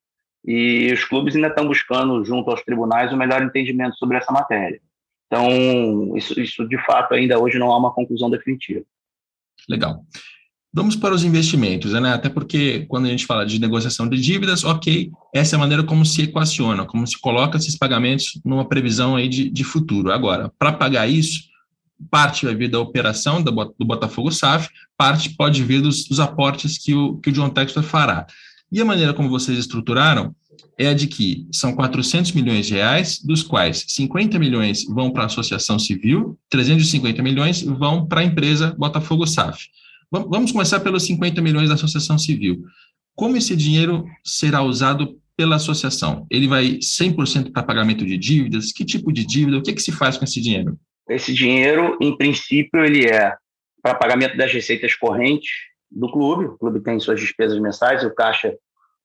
e 0.46 0.92
os 0.94 1.04
clubes 1.04 1.36
ainda 1.36 1.48
estão 1.48 1.68
buscando, 1.68 2.24
junto 2.24 2.52
aos 2.52 2.62
tribunais, 2.64 3.12
o 3.12 3.18
melhor 3.18 3.42
entendimento 3.42 3.98
sobre 3.98 4.18
essa 4.18 4.32
matéria. 4.32 4.80
Então, 5.28 6.16
isso, 6.16 6.40
isso 6.40 6.68
de 6.68 6.78
fato 6.86 7.14
ainda 7.14 7.40
hoje 7.40 7.58
não 7.58 7.72
há 7.72 7.78
uma 7.78 7.92
conclusão 7.92 8.30
definitiva. 8.30 8.84
Legal. 9.68 10.04
Vamos 10.72 10.96
para 10.96 11.16
os 11.16 11.24
investimentos, 11.24 11.94
né? 11.94 12.14
Até 12.14 12.30
porque 12.30 12.86
quando 12.90 13.06
a 13.06 13.10
gente 13.10 13.26
fala 13.26 13.46
de 13.46 13.60
negociação 13.60 14.10
de 14.10 14.20
dívidas, 14.20 14.64
ok, 14.64 15.10
essa 15.34 15.56
é 15.56 15.58
a 15.58 15.60
maneira 15.60 15.84
como 15.84 16.06
se 16.06 16.24
equaciona, 16.24 16.86
como 16.86 17.08
se 17.08 17.20
coloca 17.20 17.58
esses 17.58 17.78
pagamentos 17.78 18.40
numa 18.44 18.68
previsão 18.68 19.16
aí 19.16 19.30
de, 19.30 19.50
de 19.50 19.64
futuro. 19.64 20.12
Agora, 20.12 20.52
para 20.60 20.74
pagar 20.74 21.08
isso, 21.08 21.46
parte 22.12 22.46
vai 22.46 22.54
vir 22.54 22.70
da 22.70 22.80
operação 22.80 23.42
do 23.42 23.86
Botafogo 23.86 24.32
SAF, 24.32 24.70
parte 24.98 25.34
pode 25.36 25.64
vir 25.64 25.82
dos, 25.82 26.06
dos 26.06 26.20
aportes 26.20 26.78
que 26.78 26.94
o, 26.94 27.18
que 27.18 27.30
o 27.30 27.34
John 27.34 27.50
Textor 27.50 27.82
fará. 27.82 28.28
E 28.72 28.82
a 28.82 28.86
maneira 28.86 29.14
como 29.14 29.30
vocês 29.30 29.58
estruturaram 29.58 30.36
é 30.78 30.88
a 30.88 30.94
de 30.94 31.08
que 31.08 31.48
são 31.52 31.74
400 31.74 32.32
milhões 32.34 32.68
de 32.68 32.74
reais, 32.74 33.20
dos 33.22 33.44
quais 33.44 33.86
50 33.88 34.38
milhões 34.40 34.86
vão 34.86 35.12
para 35.12 35.24
a 35.24 35.26
associação 35.28 35.78
civil, 35.80 36.38
350 36.50 37.22
milhões 37.22 37.62
vão 37.62 38.06
para 38.06 38.22
a 38.22 38.24
empresa 38.24 38.76
Botafogo 38.78 39.26
SAF. 39.26 39.68
Vamos 40.12 40.52
começar 40.52 40.80
pelos 40.80 41.04
50 41.04 41.42
milhões 41.42 41.70
da 41.70 41.76
associação 41.76 42.18
civil. 42.18 42.64
Como 43.16 43.38
esse 43.38 43.56
dinheiro 43.56 44.06
será 44.24 44.62
usado 44.62 45.20
pela 45.36 45.56
associação? 45.56 46.26
Ele 46.30 46.48
vai 46.48 46.78
100% 46.78 47.52
para 47.52 47.64
pagamento 47.64 48.06
de 48.06 48.18
dívidas? 48.18 48.72
Que 48.72 48.86
tipo 48.86 49.12
de 49.12 49.26
dívida? 49.26 49.58
O 49.58 49.62
que, 49.62 49.72
é 49.72 49.74
que 49.74 49.82
se 49.82 49.92
faz 49.92 50.18
com 50.18 50.26
esse 50.26 50.42
dinheiro? 50.42 50.78
Esse 51.10 51.34
dinheiro, 51.34 51.98
em 52.02 52.16
princípio, 52.18 52.84
ele 52.84 53.06
é 53.06 53.34
para 53.82 53.96
pagamento 53.96 54.36
das 54.38 54.52
receitas 54.52 54.96
correntes 54.96 55.50
do 55.92 56.12
clube. 56.12 56.46
O 56.46 56.58
clube 56.58 56.82
tem 56.82 57.00
suas 57.00 57.20
despesas 57.20 57.60
mensais, 57.60 58.04
o 58.04 58.14
caixa 58.14 58.56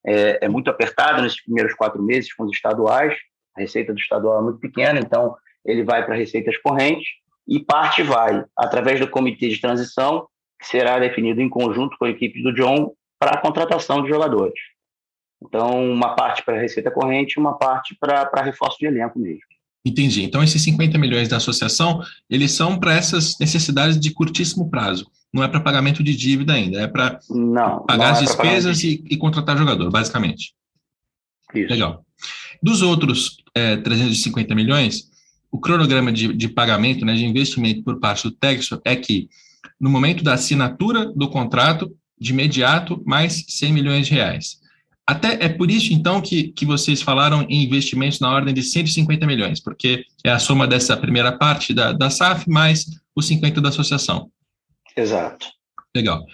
é, 0.04 0.44
é 0.44 0.48
muito 0.48 0.70
apertado 0.70 1.22
nesses 1.22 1.42
primeiros 1.42 1.74
quatro 1.74 2.02
meses 2.02 2.32
com 2.32 2.44
os 2.44 2.52
estaduais. 2.52 3.16
A 3.56 3.60
receita 3.60 3.92
do 3.92 3.98
estadual 3.98 4.40
é 4.40 4.42
muito 4.42 4.58
pequena, 4.58 4.98
então 4.98 5.36
ele 5.64 5.84
vai 5.84 6.04
para 6.04 6.14
receitas 6.14 6.56
correntes 6.58 7.06
e 7.46 7.58
parte 7.60 8.02
vai 8.02 8.44
através 8.56 9.00
do 9.00 9.08
comitê 9.08 9.48
de 9.48 9.60
transição, 9.60 10.26
que 10.58 10.66
será 10.66 10.98
definido 10.98 11.40
em 11.40 11.48
conjunto 11.48 11.96
com 11.98 12.04
a 12.04 12.10
equipe 12.10 12.42
do 12.42 12.52
John 12.52 12.92
para 13.18 13.32
a 13.32 13.40
contratação 13.40 14.02
de 14.02 14.08
jogadores. 14.08 14.58
Então, 15.42 15.90
uma 15.90 16.14
parte 16.14 16.44
para 16.44 16.60
receita 16.60 16.90
corrente 16.90 17.38
uma 17.38 17.56
parte 17.56 17.96
para 17.98 18.42
reforço 18.42 18.78
de 18.78 18.86
elenco 18.86 19.18
mesmo. 19.18 19.40
Entendi. 19.84 20.22
Então, 20.22 20.42
esses 20.42 20.62
50 20.62 20.98
milhões 20.98 21.28
da 21.28 21.38
associação, 21.38 22.02
eles 22.28 22.52
são 22.52 22.78
para 22.78 22.94
essas 22.94 23.38
necessidades 23.38 23.98
de 23.98 24.12
curtíssimo 24.12 24.70
prazo. 24.70 25.10
Não 25.32 25.42
é 25.42 25.48
para 25.48 25.60
pagamento 25.60 26.02
de 26.02 26.14
dívida 26.14 26.52
ainda, 26.52 26.80
é 26.80 26.88
para 26.88 27.20
pagar 27.86 27.96
não 27.96 28.04
as 28.04 28.18
é 28.18 28.24
despesas 28.24 28.78
de... 28.80 28.88
e, 28.88 29.14
e, 29.14 29.16
contratar 29.16 29.56
jogador, 29.56 29.90
basicamente. 29.90 30.54
Isso. 31.54 31.70
Legal. 31.70 32.04
Dos 32.62 32.82
outros 32.82 33.36
é, 33.54 33.76
350 33.76 34.54
milhões, 34.54 35.08
o 35.50 35.58
cronograma 35.58 36.12
de, 36.12 36.32
de 36.32 36.48
pagamento, 36.48 37.04
né, 37.04 37.14
de 37.14 37.24
investimento 37.24 37.82
por 37.82 37.98
parte 37.98 38.24
do 38.24 38.30
Texo 38.30 38.80
é 38.84 38.94
que, 38.96 39.28
no 39.80 39.88
momento 39.88 40.22
da 40.22 40.34
assinatura 40.34 41.06
do 41.06 41.28
contrato, 41.28 41.94
de 42.20 42.32
imediato, 42.32 43.02
mais 43.06 43.44
100 43.48 43.72
milhões 43.72 44.06
de 44.06 44.14
reais. 44.14 44.60
Até 45.06 45.44
é 45.44 45.48
por 45.48 45.70
isso, 45.70 45.92
então, 45.92 46.20
que, 46.20 46.52
que 46.52 46.64
vocês 46.64 47.02
falaram 47.02 47.44
em 47.48 47.64
investimentos 47.64 48.20
na 48.20 48.30
ordem 48.30 48.54
de 48.54 48.62
150 48.62 49.26
milhões, 49.26 49.58
porque 49.58 50.04
é 50.22 50.30
a 50.30 50.38
soma 50.38 50.68
dessa 50.68 50.96
primeira 50.96 51.32
parte 51.32 51.74
da, 51.74 51.92
da 51.92 52.10
SAF 52.10 52.48
mais 52.48 52.86
os 53.16 53.26
50 53.26 53.60
da 53.60 53.70
associação. 53.70 54.30
Exato. 54.96 55.46
Legal. 55.94 56.24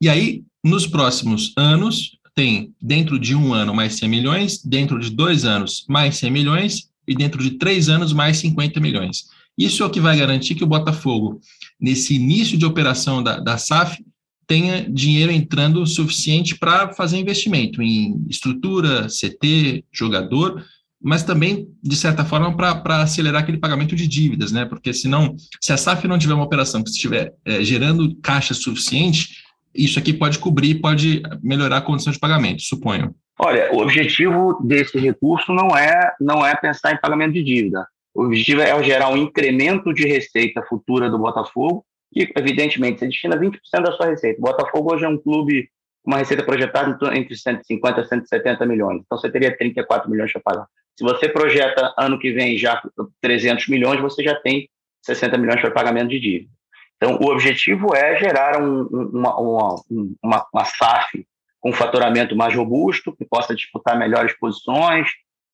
E 0.00 0.08
aí, 0.08 0.42
nos 0.64 0.86
próximos 0.86 1.52
anos, 1.56 2.18
tem 2.34 2.74
dentro 2.80 3.18
de 3.18 3.34
um 3.34 3.54
ano 3.54 3.74
mais 3.74 3.94
100 3.94 4.08
milhões, 4.08 4.62
dentro 4.62 4.98
de 5.00 5.10
dois 5.10 5.44
anos 5.44 5.86
mais 5.88 6.16
100 6.16 6.30
milhões 6.30 6.90
e 7.08 7.14
dentro 7.14 7.42
de 7.42 7.52
três 7.52 7.88
anos 7.88 8.12
mais 8.12 8.36
50 8.38 8.78
milhões. 8.80 9.24
Isso 9.56 9.82
é 9.82 9.86
o 9.86 9.90
que 9.90 10.00
vai 10.00 10.18
garantir 10.18 10.54
que 10.54 10.64
o 10.64 10.66
Botafogo, 10.66 11.40
nesse 11.80 12.14
início 12.14 12.58
de 12.58 12.66
operação 12.66 13.22
da, 13.22 13.38
da 13.38 13.56
SAF, 13.56 14.04
tenha 14.46 14.88
dinheiro 14.88 15.32
entrando 15.32 15.86
suficiente 15.86 16.56
para 16.56 16.92
fazer 16.92 17.18
investimento 17.18 17.82
em 17.82 18.24
estrutura, 18.28 19.08
CT, 19.08 19.84
jogador, 19.90 20.64
mas 21.06 21.22
também, 21.22 21.68
de 21.80 21.94
certa 21.94 22.24
forma, 22.24 22.56
para 22.56 23.00
acelerar 23.00 23.42
aquele 23.42 23.58
pagamento 23.58 23.94
de 23.94 24.08
dívidas, 24.08 24.50
né? 24.50 24.64
Porque 24.64 24.92
senão, 24.92 25.36
se 25.60 25.72
a 25.72 25.76
SAF 25.76 26.08
não 26.08 26.18
tiver 26.18 26.34
uma 26.34 26.42
operação 26.42 26.82
que 26.82 26.90
estiver 26.90 27.32
é, 27.44 27.62
gerando 27.62 28.16
caixa 28.20 28.52
suficiente, 28.52 29.44
isso 29.72 30.00
aqui 30.00 30.12
pode 30.12 30.40
cobrir, 30.40 30.80
pode 30.80 31.22
melhorar 31.40 31.76
a 31.76 31.80
condição 31.80 32.12
de 32.12 32.18
pagamento, 32.18 32.62
suponho. 32.62 33.14
Olha, 33.38 33.72
o 33.72 33.82
objetivo 33.82 34.60
desse 34.64 34.98
recurso 34.98 35.52
não 35.52 35.76
é, 35.76 36.12
não 36.20 36.44
é 36.44 36.56
pensar 36.56 36.92
em 36.92 37.00
pagamento 37.00 37.34
de 37.34 37.44
dívida. 37.44 37.86
O 38.12 38.24
objetivo 38.24 38.62
é 38.62 38.82
gerar 38.82 39.08
um 39.10 39.16
incremento 39.16 39.94
de 39.94 40.08
receita 40.08 40.60
futura 40.68 41.08
do 41.08 41.20
Botafogo 41.20 41.84
que, 42.12 42.32
evidentemente, 42.36 42.98
você 42.98 43.06
destina 43.06 43.38
20% 43.38 43.52
da 43.80 43.92
sua 43.92 44.06
receita. 44.06 44.40
O 44.40 44.44
Botafogo 44.44 44.92
hoje 44.92 45.04
é 45.04 45.08
um 45.08 45.18
clube 45.18 45.68
uma 46.04 46.18
receita 46.18 46.42
projetada 46.42 46.96
entre 47.16 47.36
150 47.36 48.00
e 48.00 48.04
170 48.06 48.66
milhões. 48.66 49.02
Então, 49.04 49.18
você 49.18 49.30
teria 49.30 49.56
34 49.56 50.10
milhões 50.10 50.32
para 50.32 50.40
pagar. 50.40 50.66
Se 50.98 51.04
você 51.04 51.28
projeta 51.28 51.92
ano 51.98 52.18
que 52.18 52.32
vem 52.32 52.56
já 52.56 52.82
300 53.20 53.68
milhões, 53.68 54.00
você 54.00 54.22
já 54.22 54.34
tem 54.34 54.68
60 55.02 55.36
milhões 55.38 55.60
para 55.60 55.70
pagamento 55.70 56.08
de 56.08 56.18
dívida. 56.18 56.50
Então, 56.96 57.18
o 57.20 57.30
objetivo 57.30 57.94
é 57.94 58.18
gerar 58.18 58.60
um, 58.60 58.82
uma, 58.86 59.38
uma, 59.38 59.74
uma, 60.22 60.46
uma 60.52 60.64
SAF 60.64 61.26
com 61.60 61.72
faturamento 61.72 62.34
mais 62.34 62.54
robusto, 62.54 63.14
que 63.14 63.24
possa 63.24 63.54
disputar 63.54 63.98
melhores 63.98 64.32
posições, 64.38 65.08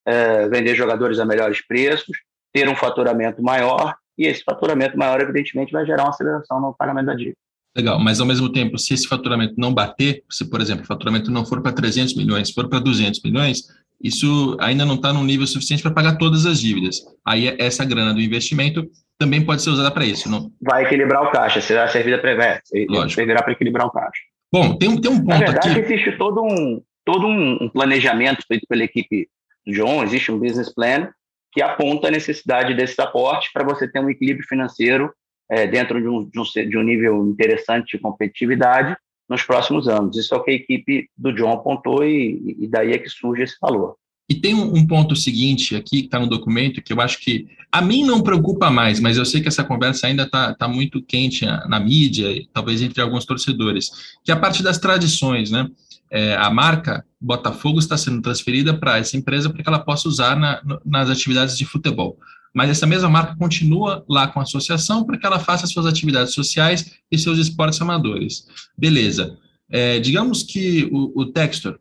é, 0.06 0.48
vender 0.48 0.74
jogadores 0.76 1.18
a 1.18 1.24
melhores 1.24 1.64
preços, 1.66 2.16
ter 2.52 2.68
um 2.68 2.76
faturamento 2.76 3.42
maior, 3.42 3.96
e 4.16 4.26
esse 4.26 4.44
faturamento 4.44 4.96
maior, 4.96 5.20
evidentemente, 5.20 5.72
vai 5.72 5.84
gerar 5.84 6.04
uma 6.04 6.10
aceleração 6.10 6.60
no 6.60 6.74
pagamento 6.74 7.06
da 7.06 7.14
dívida. 7.14 7.36
Legal, 7.74 7.98
mas 7.98 8.20
ao 8.20 8.26
mesmo 8.26 8.52
tempo, 8.52 8.78
se 8.78 8.92
esse 8.92 9.08
faturamento 9.08 9.54
não 9.56 9.72
bater, 9.72 10.22
se, 10.30 10.48
por 10.48 10.60
exemplo, 10.60 10.84
o 10.84 10.86
faturamento 10.86 11.30
não 11.30 11.46
for 11.46 11.62
para 11.62 11.72
300 11.72 12.14
milhões, 12.14 12.50
for 12.50 12.68
para 12.68 12.78
200 12.78 13.22
milhões, 13.22 13.62
isso 14.02 14.56
ainda 14.60 14.84
não 14.84 14.96
está 14.96 15.12
num 15.12 15.24
nível 15.24 15.46
suficiente 15.46 15.82
para 15.82 15.92
pagar 15.92 16.16
todas 16.16 16.44
as 16.44 16.60
dívidas. 16.60 17.00
Aí 17.26 17.54
essa 17.58 17.84
grana 17.84 18.12
do 18.12 18.20
investimento 18.20 18.86
também 19.18 19.44
pode 19.44 19.62
ser 19.62 19.70
usada 19.70 19.90
para 19.90 20.04
isso. 20.04 20.28
Não? 20.28 20.50
Vai 20.60 20.84
equilibrar 20.84 21.22
o 21.22 21.30
caixa, 21.30 21.60
será 21.60 21.86
servida 21.88 22.18
para 22.18 22.60
servirá 23.08 23.42
para 23.42 23.52
equilibrar 23.52 23.86
o 23.86 23.90
caixa. 23.90 24.22
Bom, 24.52 24.76
tem, 24.76 25.00
tem 25.00 25.10
um 25.10 25.18
ponto 25.18 25.28
Na 25.28 25.38
verdade, 25.38 25.70
aqui... 25.70 25.80
existe 25.80 26.12
todo 26.18 26.42
um, 26.42 26.82
todo 27.04 27.26
um 27.26 27.68
planejamento 27.68 28.44
feito 28.46 28.66
pela 28.68 28.84
equipe 28.84 29.28
do 29.66 29.72
John, 29.72 30.02
existe 30.02 30.32
um 30.32 30.38
business 30.38 30.74
plan 30.74 31.08
que 31.52 31.62
aponta 31.62 32.08
a 32.08 32.10
necessidade 32.10 32.74
desses 32.74 32.98
aportes 32.98 33.52
para 33.52 33.64
você 33.64 33.86
ter 33.86 34.00
um 34.00 34.10
equilíbrio 34.10 34.46
financeiro 34.46 35.12
é, 35.50 35.66
dentro 35.66 36.00
de 36.00 36.08
um, 36.08 36.24
de, 36.24 36.38
um, 36.38 36.42
de 36.42 36.78
um 36.78 36.82
nível 36.82 37.26
interessante 37.26 37.96
de 37.96 38.02
competitividade 38.02 38.96
nos 39.32 39.42
próximos 39.42 39.88
anos. 39.88 40.16
Isso 40.16 40.34
é 40.34 40.36
o 40.36 40.42
que 40.42 40.50
a 40.50 40.54
equipe 40.54 41.08
do 41.16 41.32
John 41.32 41.52
apontou 41.52 42.04
e, 42.04 42.56
e 42.60 42.68
daí 42.68 42.92
é 42.92 42.98
que 42.98 43.08
surge 43.08 43.42
esse 43.42 43.56
valor. 43.60 43.96
E 44.28 44.34
tem 44.34 44.54
um, 44.54 44.86
ponto 44.86 45.16
seguinte 45.16 45.74
aqui 45.74 46.00
que 46.00 46.06
está 46.06 46.18
no 46.18 46.28
documento 46.28 46.80
que 46.80 46.92
eu 46.92 47.00
acho 47.00 47.18
que 47.18 47.46
a 47.70 47.82
mim 47.82 48.04
não 48.04 48.22
preocupa 48.22 48.70
mais, 48.70 49.00
mas 49.00 49.16
eu 49.16 49.24
sei 49.24 49.40
que 49.40 49.48
essa 49.48 49.64
conversa 49.64 50.06
ainda 50.06 50.22
está 50.22 50.54
tá 50.54 50.68
muito 50.68 51.02
quente 51.02 51.44
na, 51.44 51.66
na 51.66 51.80
mídia, 51.80 52.28
talvez 52.52 52.80
entre 52.80 53.02
alguns 53.02 53.24
torcedores, 53.24 53.90
que 54.24 54.30
é 54.30 54.34
a 54.34 54.38
parte 54.38 54.62
das 54.62 54.78
tradições, 54.78 55.50
né? 55.50 55.68
É, 56.10 56.36
a 56.36 56.50
marca 56.50 57.04
Botafogo 57.18 57.78
está 57.78 57.96
sendo 57.96 58.20
transferida 58.20 58.78
para 58.78 58.98
essa 58.98 59.16
empresa 59.16 59.48
para 59.48 59.62
que 59.62 59.68
ela 59.68 59.78
possa 59.78 60.08
usar 60.08 60.36
na, 60.36 60.62
nas 60.84 61.08
atividades 61.08 61.56
de 61.56 61.64
futebol 61.64 62.18
mas 62.54 62.70
essa 62.70 62.86
mesma 62.86 63.08
marca 63.08 63.36
continua 63.36 64.04
lá 64.08 64.26
com 64.26 64.40
a 64.40 64.42
associação 64.42 65.04
para 65.04 65.16
que 65.16 65.26
ela 65.26 65.38
faça 65.38 65.66
suas 65.66 65.86
atividades 65.86 66.34
sociais 66.34 66.92
e 67.10 67.18
seus 67.18 67.38
esportes 67.38 67.80
amadores. 67.80 68.46
Beleza. 68.76 69.38
É, 69.70 69.98
digamos 69.98 70.42
que 70.42 70.88
o, 70.92 71.22
o 71.22 71.26
Textor, 71.26 71.78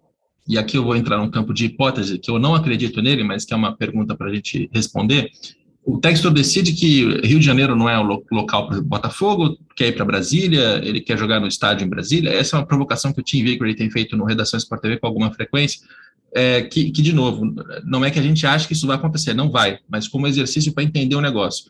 e 0.47 0.57
aqui 0.57 0.77
eu 0.77 0.83
vou 0.83 0.95
entrar 0.95 1.17
num 1.17 1.29
campo 1.29 1.53
de 1.53 1.65
hipótese, 1.65 2.17
que 2.17 2.31
eu 2.31 2.39
não 2.39 2.55
acredito 2.55 3.01
nele, 3.01 3.23
mas 3.23 3.43
que 3.43 3.53
é 3.53 3.57
uma 3.57 3.75
pergunta 3.75 4.15
para 4.15 4.27
a 4.27 4.33
gente 4.33 4.69
responder. 4.73 5.29
O 5.83 5.97
Textor 5.97 6.31
decide 6.31 6.73
que 6.73 7.03
Rio 7.25 7.39
de 7.39 7.45
Janeiro 7.45 7.75
não 7.75 7.89
é 7.89 7.99
o 7.99 8.23
local 8.31 8.67
para 8.67 8.77
o 8.77 8.83
Botafogo, 8.83 9.57
quer 9.75 9.87
ir 9.87 9.95
para 9.95 10.05
Brasília, 10.05 10.79
ele 10.83 11.01
quer 11.01 11.17
jogar 11.17 11.39
no 11.39 11.47
estádio 11.47 11.85
em 11.85 11.89
Brasília. 11.89 12.29
Essa 12.29 12.55
é 12.55 12.59
uma 12.59 12.65
provocação 12.65 13.11
que 13.11 13.19
o 13.19 13.23
Tim 13.23 13.43
Vickery 13.43 13.75
tem 13.75 13.89
feito 13.89 14.15
no 14.15 14.23
Redação 14.23 14.57
Sport 14.57 14.81
TV 14.81 14.97
com 14.97 15.07
alguma 15.07 15.33
frequência 15.33 15.81
é, 16.33 16.61
que, 16.61 16.91
que, 16.91 17.01
de 17.01 17.13
novo, 17.13 17.53
não 17.85 18.03
é 18.03 18.11
que 18.11 18.19
a 18.19 18.23
gente 18.23 18.45
acha 18.45 18.67
que 18.67 18.73
isso 18.73 18.87
vai 18.87 18.95
acontecer, 18.95 19.33
não 19.33 19.49
vai, 19.49 19.79
mas 19.89 20.07
como 20.07 20.27
exercício 20.27 20.73
para 20.73 20.83
entender 20.83 21.15
o 21.15 21.21
negócio. 21.21 21.69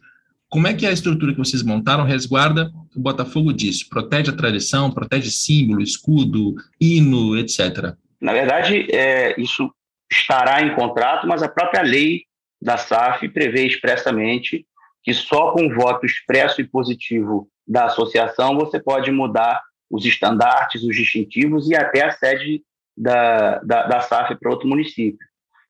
Como 0.49 0.67
é 0.67 0.73
que 0.73 0.85
a 0.85 0.91
estrutura 0.91 1.31
que 1.31 1.39
vocês 1.39 1.63
montaram 1.63 2.03
resguarda 2.03 2.71
o 2.95 2.99
Botafogo 2.99 3.53
disso? 3.53 3.87
Protege 3.89 4.31
a 4.31 4.35
tradição, 4.35 4.91
protege 4.91 5.31
símbolo, 5.31 5.81
escudo, 5.81 6.55
hino, 6.79 7.37
etc. 7.37 7.95
Na 8.19 8.33
verdade, 8.33 8.85
é, 8.91 9.39
isso 9.39 9.73
estará 10.11 10.61
em 10.61 10.75
contrato, 10.75 11.25
mas 11.25 11.41
a 11.41 11.47
própria 11.47 11.81
lei 11.81 12.23
da 12.61 12.77
SAF 12.77 13.27
prevê 13.29 13.65
expressamente 13.65 14.65
que 15.03 15.13
só 15.13 15.51
com 15.51 15.73
voto 15.73 16.05
expresso 16.05 16.61
e 16.61 16.67
positivo 16.67 17.47
da 17.65 17.85
associação 17.85 18.55
você 18.55 18.79
pode 18.79 19.09
mudar 19.09 19.61
os 19.89 20.05
estandartes, 20.05 20.83
os 20.83 20.95
distintivos 20.95 21.69
e 21.69 21.75
até 21.75 22.05
a 22.05 22.11
sede 22.11 22.61
da, 23.01 23.57
da, 23.59 23.87
da 23.87 23.99
SAF 24.01 24.35
para 24.35 24.51
outro 24.51 24.67
município. 24.67 25.25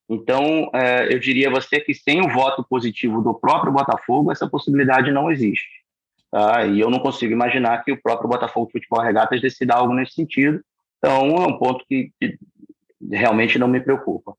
Então, 0.09 0.69
é, 0.73 1.13
eu 1.13 1.17
diria 1.17 1.47
a 1.47 1.51
você 1.51 1.79
que 1.79 1.93
sem 1.93 2.19
o 2.19 2.29
voto 2.29 2.65
positivo 2.69 3.21
do 3.21 3.33
próprio 3.33 3.71
Botafogo, 3.71 4.31
essa 4.31 4.49
possibilidade 4.49 5.09
não 5.11 5.31
existe. 5.31 5.69
Tá? 6.29 6.65
E 6.65 6.81
eu 6.81 6.89
não 6.89 6.99
consigo 6.99 7.31
imaginar 7.31 7.83
que 7.85 7.93
o 7.93 8.01
próprio 8.01 8.29
Botafogo 8.29 8.69
Futebol 8.69 9.01
Regatas 9.01 9.39
decida 9.39 9.75
algo 9.75 9.93
nesse 9.93 10.13
sentido. 10.13 10.61
Então, 10.97 11.37
é 11.37 11.47
um 11.47 11.57
ponto 11.57 11.85
que, 11.87 12.11
que 12.19 12.37
realmente 13.09 13.57
não 13.57 13.69
me 13.69 13.79
preocupa. 13.79 14.33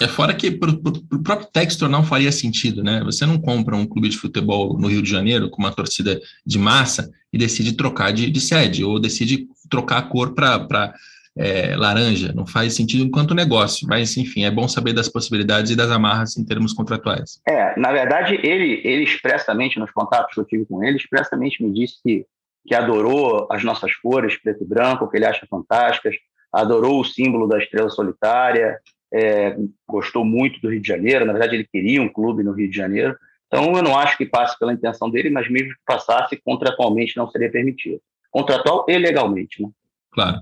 É 0.00 0.06
fora 0.06 0.34
que 0.34 0.50
para 0.50 0.70
o 0.70 1.22
próprio 1.22 1.48
Textor 1.50 1.88
não 1.88 2.04
faria 2.04 2.30
sentido, 2.30 2.84
né? 2.84 3.02
Você 3.04 3.26
não 3.26 3.40
compra 3.40 3.74
um 3.74 3.86
clube 3.86 4.08
de 4.08 4.16
futebol 4.16 4.78
no 4.78 4.86
Rio 4.86 5.02
de 5.02 5.10
Janeiro 5.10 5.50
com 5.50 5.60
uma 5.60 5.72
torcida 5.72 6.20
de 6.46 6.58
massa 6.58 7.10
e 7.32 7.38
decide 7.38 7.72
trocar 7.72 8.12
de, 8.12 8.30
de 8.30 8.40
sede, 8.40 8.84
ou 8.84 9.00
decide 9.00 9.48
trocar 9.68 9.98
a 9.98 10.02
cor 10.02 10.34
para 10.34 10.94
é, 11.38 11.76
laranja, 11.76 12.32
não 12.34 12.44
faz 12.44 12.74
sentido 12.74 13.04
enquanto 13.04 13.32
negócio, 13.32 13.86
mas 13.88 14.16
enfim, 14.16 14.44
é 14.44 14.50
bom 14.50 14.66
saber 14.66 14.92
das 14.92 15.08
possibilidades 15.08 15.70
e 15.70 15.76
das 15.76 15.88
amarras 15.88 16.36
em 16.36 16.44
termos 16.44 16.72
contratuais. 16.72 17.40
É, 17.46 17.78
na 17.78 17.92
verdade, 17.92 18.34
ele, 18.42 18.80
ele 18.84 19.04
expressamente, 19.04 19.78
nos 19.78 19.92
contatos 19.92 20.34
que 20.34 20.40
eu 20.40 20.44
tive 20.44 20.66
com 20.66 20.82
ele, 20.82 20.96
expressamente 20.96 21.62
me 21.62 21.72
disse 21.72 22.02
que, 22.02 22.26
que 22.66 22.74
adorou 22.74 23.46
as 23.50 23.62
nossas 23.62 23.94
cores, 23.94 24.36
preto 24.36 24.64
e 24.64 24.66
branco, 24.66 25.08
que 25.08 25.16
ele 25.16 25.26
acha 25.26 25.46
fantásticas, 25.48 26.16
adorou 26.52 27.00
o 27.00 27.04
símbolo 27.04 27.46
da 27.46 27.58
estrela 27.58 27.88
solitária, 27.88 28.76
é, 29.14 29.56
gostou 29.86 30.24
muito 30.24 30.60
do 30.60 30.68
Rio 30.68 30.82
de 30.82 30.88
Janeiro, 30.88 31.24
na 31.24 31.32
verdade 31.32 31.54
ele 31.54 31.68
queria 31.70 32.02
um 32.02 32.08
clube 32.08 32.42
no 32.42 32.52
Rio 32.52 32.68
de 32.68 32.76
Janeiro, 32.76 33.16
então 33.46 33.76
eu 33.76 33.82
não 33.82 33.96
acho 33.96 34.18
que 34.18 34.26
passe 34.26 34.58
pela 34.58 34.72
intenção 34.72 35.08
dele, 35.08 35.30
mas 35.30 35.48
mesmo 35.48 35.70
que 35.70 35.80
passasse, 35.86 36.36
contratualmente 36.44 37.16
não 37.16 37.30
seria 37.30 37.50
permitido. 37.50 38.00
Contratual 38.30 38.84
e 38.88 38.98
legalmente, 38.98 39.62
né? 39.62 39.70
Claro. 40.12 40.38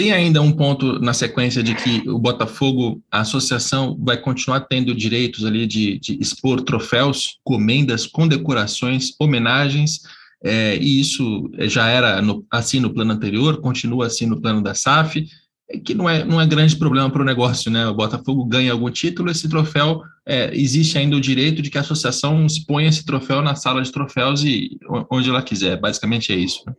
Tem 0.00 0.12
ainda 0.12 0.40
um 0.40 0.50
ponto 0.50 0.98
na 0.98 1.12
sequência 1.12 1.62
de 1.62 1.74
que 1.74 2.08
o 2.08 2.18
Botafogo, 2.18 3.02
a 3.10 3.20
associação, 3.20 3.98
vai 4.00 4.16
continuar 4.16 4.60
tendo 4.60 4.94
direitos 4.94 5.44
ali 5.44 5.66
de, 5.66 5.98
de 5.98 6.18
expor 6.18 6.62
troféus, 6.62 7.38
comendas, 7.44 8.06
condecorações, 8.06 9.10
homenagens, 9.20 10.00
é, 10.42 10.78
e 10.78 11.02
isso 11.02 11.50
já 11.68 11.86
era 11.86 12.22
no, 12.22 12.42
assim 12.50 12.80
no 12.80 12.94
plano 12.94 13.12
anterior, 13.12 13.60
continua 13.60 14.06
assim 14.06 14.24
no 14.24 14.40
plano 14.40 14.62
da 14.62 14.72
SAF, 14.72 15.28
é 15.68 15.78
que 15.78 15.92
não 15.92 16.08
é, 16.08 16.24
não 16.24 16.40
é 16.40 16.46
grande 16.46 16.76
problema 16.76 17.10
para 17.10 17.20
o 17.20 17.26
negócio, 17.26 17.70
né? 17.70 17.86
O 17.86 17.94
Botafogo 17.94 18.46
ganha 18.46 18.72
algum 18.72 18.88
título, 18.88 19.30
esse 19.30 19.50
troféu, 19.50 20.00
é, 20.26 20.50
existe 20.58 20.96
ainda 20.96 21.14
o 21.14 21.20
direito 21.20 21.60
de 21.60 21.68
que 21.68 21.76
a 21.76 21.82
associação 21.82 22.46
exponha 22.46 22.88
esse 22.88 23.04
troféu 23.04 23.42
na 23.42 23.54
sala 23.54 23.82
de 23.82 23.92
troféus 23.92 24.42
e 24.44 24.78
onde 25.10 25.28
ela 25.28 25.42
quiser, 25.42 25.78
basicamente 25.78 26.32
é 26.32 26.36
isso. 26.36 26.62
Né? 26.66 26.72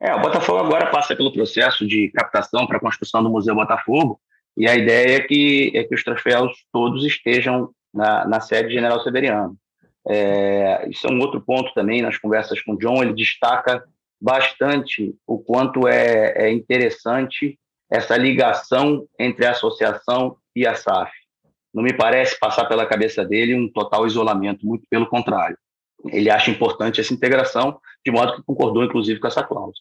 É, 0.00 0.14
o 0.14 0.20
Botafogo 0.20 0.58
agora 0.58 0.90
passa 0.90 1.16
pelo 1.16 1.32
processo 1.32 1.86
de 1.86 2.10
captação 2.10 2.66
para 2.66 2.76
a 2.76 2.80
construção 2.80 3.22
do 3.22 3.30
Museu 3.30 3.54
Botafogo, 3.54 4.20
e 4.56 4.68
a 4.68 4.74
ideia 4.74 5.16
é 5.16 5.20
que, 5.20 5.72
é 5.74 5.84
que 5.84 5.94
os 5.94 6.04
troféus 6.04 6.52
todos 6.72 7.04
estejam 7.04 7.70
na, 7.92 8.26
na 8.26 8.40
sede 8.40 8.72
General 8.72 9.00
Severiano. 9.02 9.56
É, 10.08 10.88
isso 10.88 11.06
é 11.06 11.12
um 11.12 11.20
outro 11.20 11.40
ponto 11.40 11.72
também 11.74 12.02
nas 12.02 12.18
conversas 12.18 12.60
com 12.62 12.72
o 12.72 12.78
John, 12.78 13.02
ele 13.02 13.14
destaca 13.14 13.82
bastante 14.20 15.14
o 15.26 15.38
quanto 15.38 15.86
é, 15.86 16.32
é 16.36 16.50
interessante 16.50 17.58
essa 17.90 18.16
ligação 18.16 19.06
entre 19.18 19.46
a 19.46 19.50
associação 19.50 20.36
e 20.54 20.66
a 20.66 20.74
SAF. 20.74 21.12
Não 21.72 21.82
me 21.82 21.92
parece 21.92 22.38
passar 22.38 22.64
pela 22.66 22.86
cabeça 22.86 23.24
dele 23.24 23.54
um 23.54 23.70
total 23.70 24.06
isolamento, 24.06 24.66
muito 24.66 24.86
pelo 24.88 25.06
contrário 25.06 25.56
ele 26.10 26.30
acha 26.30 26.50
importante 26.50 27.00
essa 27.00 27.14
integração, 27.14 27.78
de 28.06 28.12
modo 28.12 28.36
que 28.36 28.42
concordou, 28.42 28.84
inclusive, 28.84 29.18
com 29.18 29.26
essa 29.26 29.42
cláusula. 29.42 29.74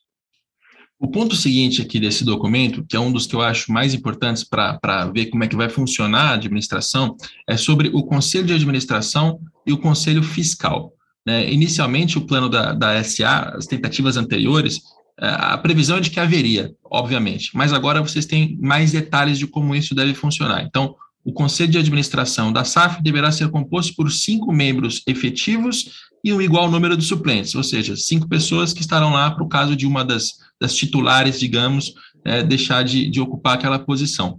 O 0.99 1.07
ponto 1.07 1.35
seguinte 1.35 1.79
aqui 1.79 1.99
desse 1.99 2.25
documento, 2.25 2.83
que 2.83 2.95
é 2.95 2.99
um 2.99 3.11
dos 3.11 3.27
que 3.27 3.35
eu 3.35 3.41
acho 3.41 3.71
mais 3.71 3.93
importantes 3.93 4.43
para 4.43 5.05
ver 5.13 5.27
como 5.27 5.43
é 5.43 5.47
que 5.47 5.55
vai 5.55 5.69
funcionar 5.69 6.31
a 6.31 6.33
administração, 6.33 7.15
é 7.47 7.55
sobre 7.55 7.89
o 7.89 8.03
Conselho 8.03 8.47
de 8.47 8.53
Administração 8.53 9.39
e 9.67 9.71
o 9.71 9.77
Conselho 9.77 10.23
Fiscal. 10.23 10.91
Né? 11.23 11.51
Inicialmente, 11.51 12.17
o 12.17 12.25
plano 12.25 12.49
da, 12.49 12.73
da 12.73 13.03
SA, 13.03 13.53
as 13.55 13.67
tentativas 13.67 14.17
anteriores, 14.17 14.81
é, 15.19 15.27
a 15.27 15.57
previsão 15.57 15.97
é 15.97 16.01
de 16.01 16.09
que 16.09 16.19
haveria, 16.19 16.73
obviamente, 16.83 17.51
mas 17.53 17.73
agora 17.73 18.01
vocês 18.01 18.25
têm 18.25 18.57
mais 18.59 18.91
detalhes 18.91 19.38
de 19.38 19.45
como 19.45 19.75
isso 19.75 19.93
deve 19.93 20.15
funcionar. 20.15 20.63
Então, 20.63 20.95
o 21.25 21.33
Conselho 21.33 21.71
de 21.71 21.79
Administração 21.79 22.53
da 22.53 22.63
SAF 22.63 23.01
deverá 23.01 23.31
ser 23.31 23.49
composto 23.49 23.95
por 23.95 24.11
cinco 24.11 24.53
membros 24.53 25.01
efetivos 25.07 26.05
e 26.23 26.31
um 26.31 26.39
igual 26.39 26.69
número 26.69 26.95
de 26.95 27.03
suplentes, 27.03 27.55
ou 27.55 27.63
seja, 27.63 27.95
cinco 27.95 28.29
pessoas 28.29 28.71
que 28.71 28.81
estarão 28.81 29.11
lá 29.11 29.31
para 29.31 29.43
o 29.43 29.49
caso 29.49 29.75
de 29.75 29.88
uma 29.88 30.05
das, 30.05 30.33
das 30.61 30.75
titulares, 30.75 31.39
digamos, 31.39 31.93
é, 32.23 32.43
deixar 32.43 32.83
de, 32.83 33.09
de, 33.09 33.19
ocupar 33.19 33.55
aquela 33.55 33.79
posição. 33.79 34.38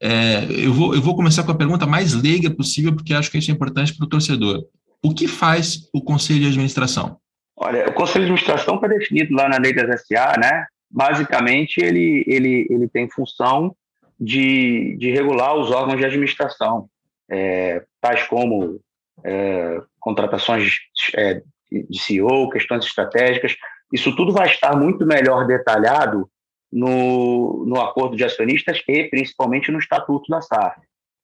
É, 0.00 0.46
eu, 0.48 0.72
vou, 0.72 0.94
eu 0.94 1.02
vou 1.02 1.14
começar 1.14 1.42
com 1.42 1.52
a 1.52 1.56
pergunta 1.56 1.86
mais 1.86 2.14
leiga 2.14 2.50
possível, 2.50 2.94
porque 2.94 3.14
acho 3.14 3.30
que 3.30 3.38
isso 3.38 3.50
é 3.50 3.54
importante 3.54 3.94
para 3.94 4.04
o 4.04 4.08
torcedor. 4.08 4.64
O 5.02 5.14
que 5.14 5.28
faz 5.28 5.88
o 5.92 6.02
Conselho 6.02 6.40
de 6.40 6.46
Administração? 6.46 7.18
Olha, 7.56 7.88
o 7.88 7.92
Conselho 7.92 8.24
de 8.24 8.32
Administração 8.32 8.76
está 8.76 8.88
definido 8.88 9.34
lá 9.34 9.48
na 9.48 9.58
lei 9.58 9.74
das 9.74 10.02
SA, 10.06 10.34
né? 10.38 10.66
basicamente, 10.92 11.78
ele, 11.78 12.22
ele, 12.26 12.66
ele 12.68 12.88
tem 12.88 13.08
função 13.08 13.74
de, 14.22 14.96
de 14.98 15.10
regular 15.10 15.56
os 15.56 15.72
órgãos 15.72 15.98
de 15.98 16.04
administração, 16.04 16.88
é, 17.28 17.84
tais 18.00 18.22
como 18.24 18.80
é, 19.24 19.82
contratações 19.98 20.76
é, 21.16 21.42
de 21.70 21.98
CEO, 21.98 22.48
questões 22.50 22.84
estratégicas. 22.84 23.56
Isso 23.92 24.14
tudo 24.14 24.32
vai 24.32 24.46
estar 24.46 24.76
muito 24.76 25.04
melhor 25.04 25.44
detalhado 25.46 26.30
no, 26.70 27.64
no 27.66 27.80
acordo 27.80 28.16
de 28.16 28.24
acionistas 28.24 28.80
e 28.88 29.04
principalmente 29.04 29.72
no 29.72 29.78
estatuto 29.78 30.30
da 30.30 30.40
SAF. 30.40 30.80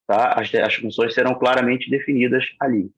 Tá? 0.07 0.33
As, 0.33 0.53
as 0.53 0.75
funções 0.75 1.15
serão 1.15 1.35
claramente 1.35 1.89
definidas 1.89 2.45
ali. 2.61 2.91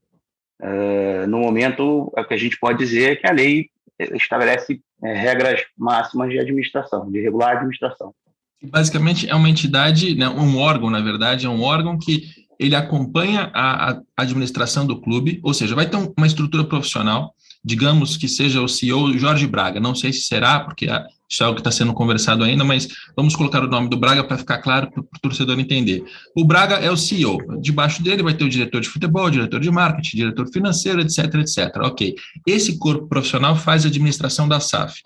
Uh, 0.62 1.26
no 1.28 1.40
momento, 1.40 2.10
o 2.16 2.24
que 2.24 2.34
a 2.34 2.38
gente 2.38 2.58
pode 2.58 2.78
dizer 2.78 3.12
é 3.12 3.16
que 3.16 3.26
a 3.26 3.32
lei 3.32 3.68
estabelece 4.14 4.80
é, 5.02 5.12
regras 5.12 5.62
máximas 5.76 6.30
de 6.30 6.38
administração, 6.38 7.10
de 7.10 7.20
regular 7.20 7.56
administração. 7.56 8.14
Basicamente, 8.62 9.28
é 9.28 9.34
uma 9.34 9.48
entidade, 9.48 10.14
né, 10.14 10.28
um 10.28 10.58
órgão, 10.58 10.90
na 10.90 11.00
verdade, 11.00 11.46
é 11.46 11.48
um 11.48 11.62
órgão 11.62 11.98
que 11.98 12.28
ele 12.58 12.74
acompanha 12.74 13.50
a, 13.54 13.92
a 13.92 14.02
administração 14.16 14.86
do 14.86 15.00
clube, 15.00 15.40
ou 15.42 15.54
seja, 15.54 15.74
vai 15.74 15.88
ter 15.88 15.96
uma 15.96 16.26
estrutura 16.26 16.62
profissional, 16.62 17.34
digamos 17.64 18.18
que 18.18 18.28
seja 18.28 18.60
o 18.60 18.68
CEO 18.68 19.16
Jorge 19.18 19.46
Braga, 19.46 19.80
não 19.80 19.94
sei 19.94 20.12
se 20.12 20.22
será, 20.22 20.60
porque 20.60 20.86
isso 21.30 21.42
é 21.42 21.46
algo 21.46 21.56
que 21.56 21.60
está 21.60 21.70
sendo 21.70 21.94
conversado 21.94 22.44
ainda, 22.44 22.62
mas 22.62 22.88
vamos 23.16 23.34
colocar 23.34 23.62
o 23.64 23.66
nome 23.66 23.88
do 23.88 23.96
Braga 23.96 24.24
para 24.24 24.36
ficar 24.36 24.58
claro 24.58 24.90
para 24.90 25.00
o 25.00 25.20
torcedor 25.22 25.58
entender. 25.58 26.04
O 26.36 26.44
Braga 26.44 26.74
é 26.76 26.90
o 26.90 26.98
CEO, 26.98 27.38
debaixo 27.62 28.02
dele 28.02 28.22
vai 28.22 28.34
ter 28.34 28.44
o 28.44 28.48
diretor 28.48 28.82
de 28.82 28.88
futebol, 28.88 29.30
diretor 29.30 29.60
de 29.60 29.70
marketing, 29.70 30.16
diretor 30.16 30.46
financeiro, 30.52 31.00
etc, 31.00 31.34
etc. 31.36 31.76
Ok. 31.82 32.14
Esse 32.46 32.78
corpo 32.78 33.06
profissional 33.06 33.56
faz 33.56 33.86
a 33.86 33.88
administração 33.88 34.46
da 34.46 34.60
SAF 34.60 35.00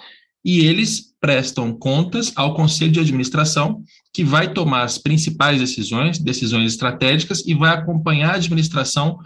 e 0.45 0.61
eles 0.61 1.14
prestam 1.25 1.73
contas 1.73 2.35
ao 2.37 2.53
conselho 2.53 2.93
de 2.93 3.01
administração, 3.01 3.83
que 4.13 4.23
vai 4.23 4.53
tomar 4.53 4.83
as 4.83 4.99
principais 4.99 5.59
decisões, 5.59 6.19
decisões 6.19 6.71
estratégicas, 6.71 7.43
e 7.47 7.55
vai 7.55 7.71
acompanhar 7.71 8.33
a 8.33 8.35
administração 8.35 9.19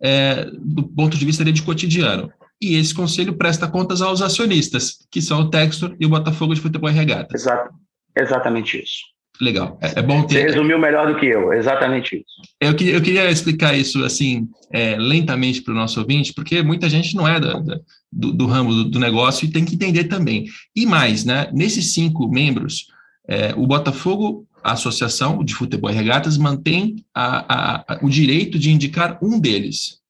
é, 0.00 0.44
do 0.44 0.84
ponto 0.84 1.18
de 1.18 1.26
vista 1.26 1.44
de 1.44 1.60
cotidiano. 1.62 2.32
E 2.62 2.76
esse 2.76 2.94
conselho 2.94 3.36
presta 3.36 3.66
contas 3.66 4.00
aos 4.00 4.22
acionistas, 4.22 5.04
que 5.10 5.20
são 5.20 5.40
o 5.40 5.50
Textor 5.50 5.96
e 5.98 6.06
o 6.06 6.08
Botafogo 6.08 6.54
de 6.54 6.60
Futebol 6.60 6.88
e 6.88 6.92
Regata. 6.92 7.34
Exato, 7.34 7.74
exatamente 8.16 8.80
isso. 8.80 9.00
Legal, 9.40 9.78
é, 9.80 10.00
é 10.00 10.02
bom 10.02 10.22
ter. 10.22 10.34
Você 10.34 10.42
resumiu 10.42 10.78
melhor 10.78 11.10
do 11.10 11.18
que 11.18 11.24
eu, 11.24 11.52
exatamente 11.54 12.16
isso. 12.16 12.52
Eu, 12.60 12.72
eu 12.72 13.00
queria 13.00 13.30
explicar 13.30 13.74
isso 13.74 14.04
assim 14.04 14.46
é, 14.70 14.96
lentamente 14.96 15.62
para 15.62 15.72
o 15.72 15.76
nosso 15.76 15.98
ouvinte, 15.98 16.34
porque 16.34 16.62
muita 16.62 16.90
gente 16.90 17.16
não 17.16 17.26
é 17.26 17.40
da, 17.40 17.54
da, 17.58 17.80
do, 18.12 18.32
do, 18.32 18.46
ramo 18.46 18.74
do, 18.74 18.84
do, 18.84 19.00
negócio 19.00 19.46
e 19.46 19.50
tem 19.50 19.64
que 19.64 19.76
entender 19.76 20.04
também. 20.04 20.44
E 20.76 20.84
mais, 20.84 21.24
né? 21.24 21.48
Nesses 21.54 21.94
cinco 21.94 22.28
membros, 22.28 22.88
é, 23.26 23.54
o 23.56 23.66
Botafogo, 23.66 24.46
a 24.62 24.72
Associação 24.72 25.42
de 25.42 25.54
Futebol 25.54 25.90
e 25.90 25.94
Regatas, 25.94 26.36
mantém 26.36 26.96
a, 27.14 27.54
a, 27.54 27.94
a, 27.94 27.98
o 28.02 28.10
direito 28.10 28.58
de 28.58 28.70
indicar 28.70 29.18
um 29.22 29.40
deles. 29.40 30.00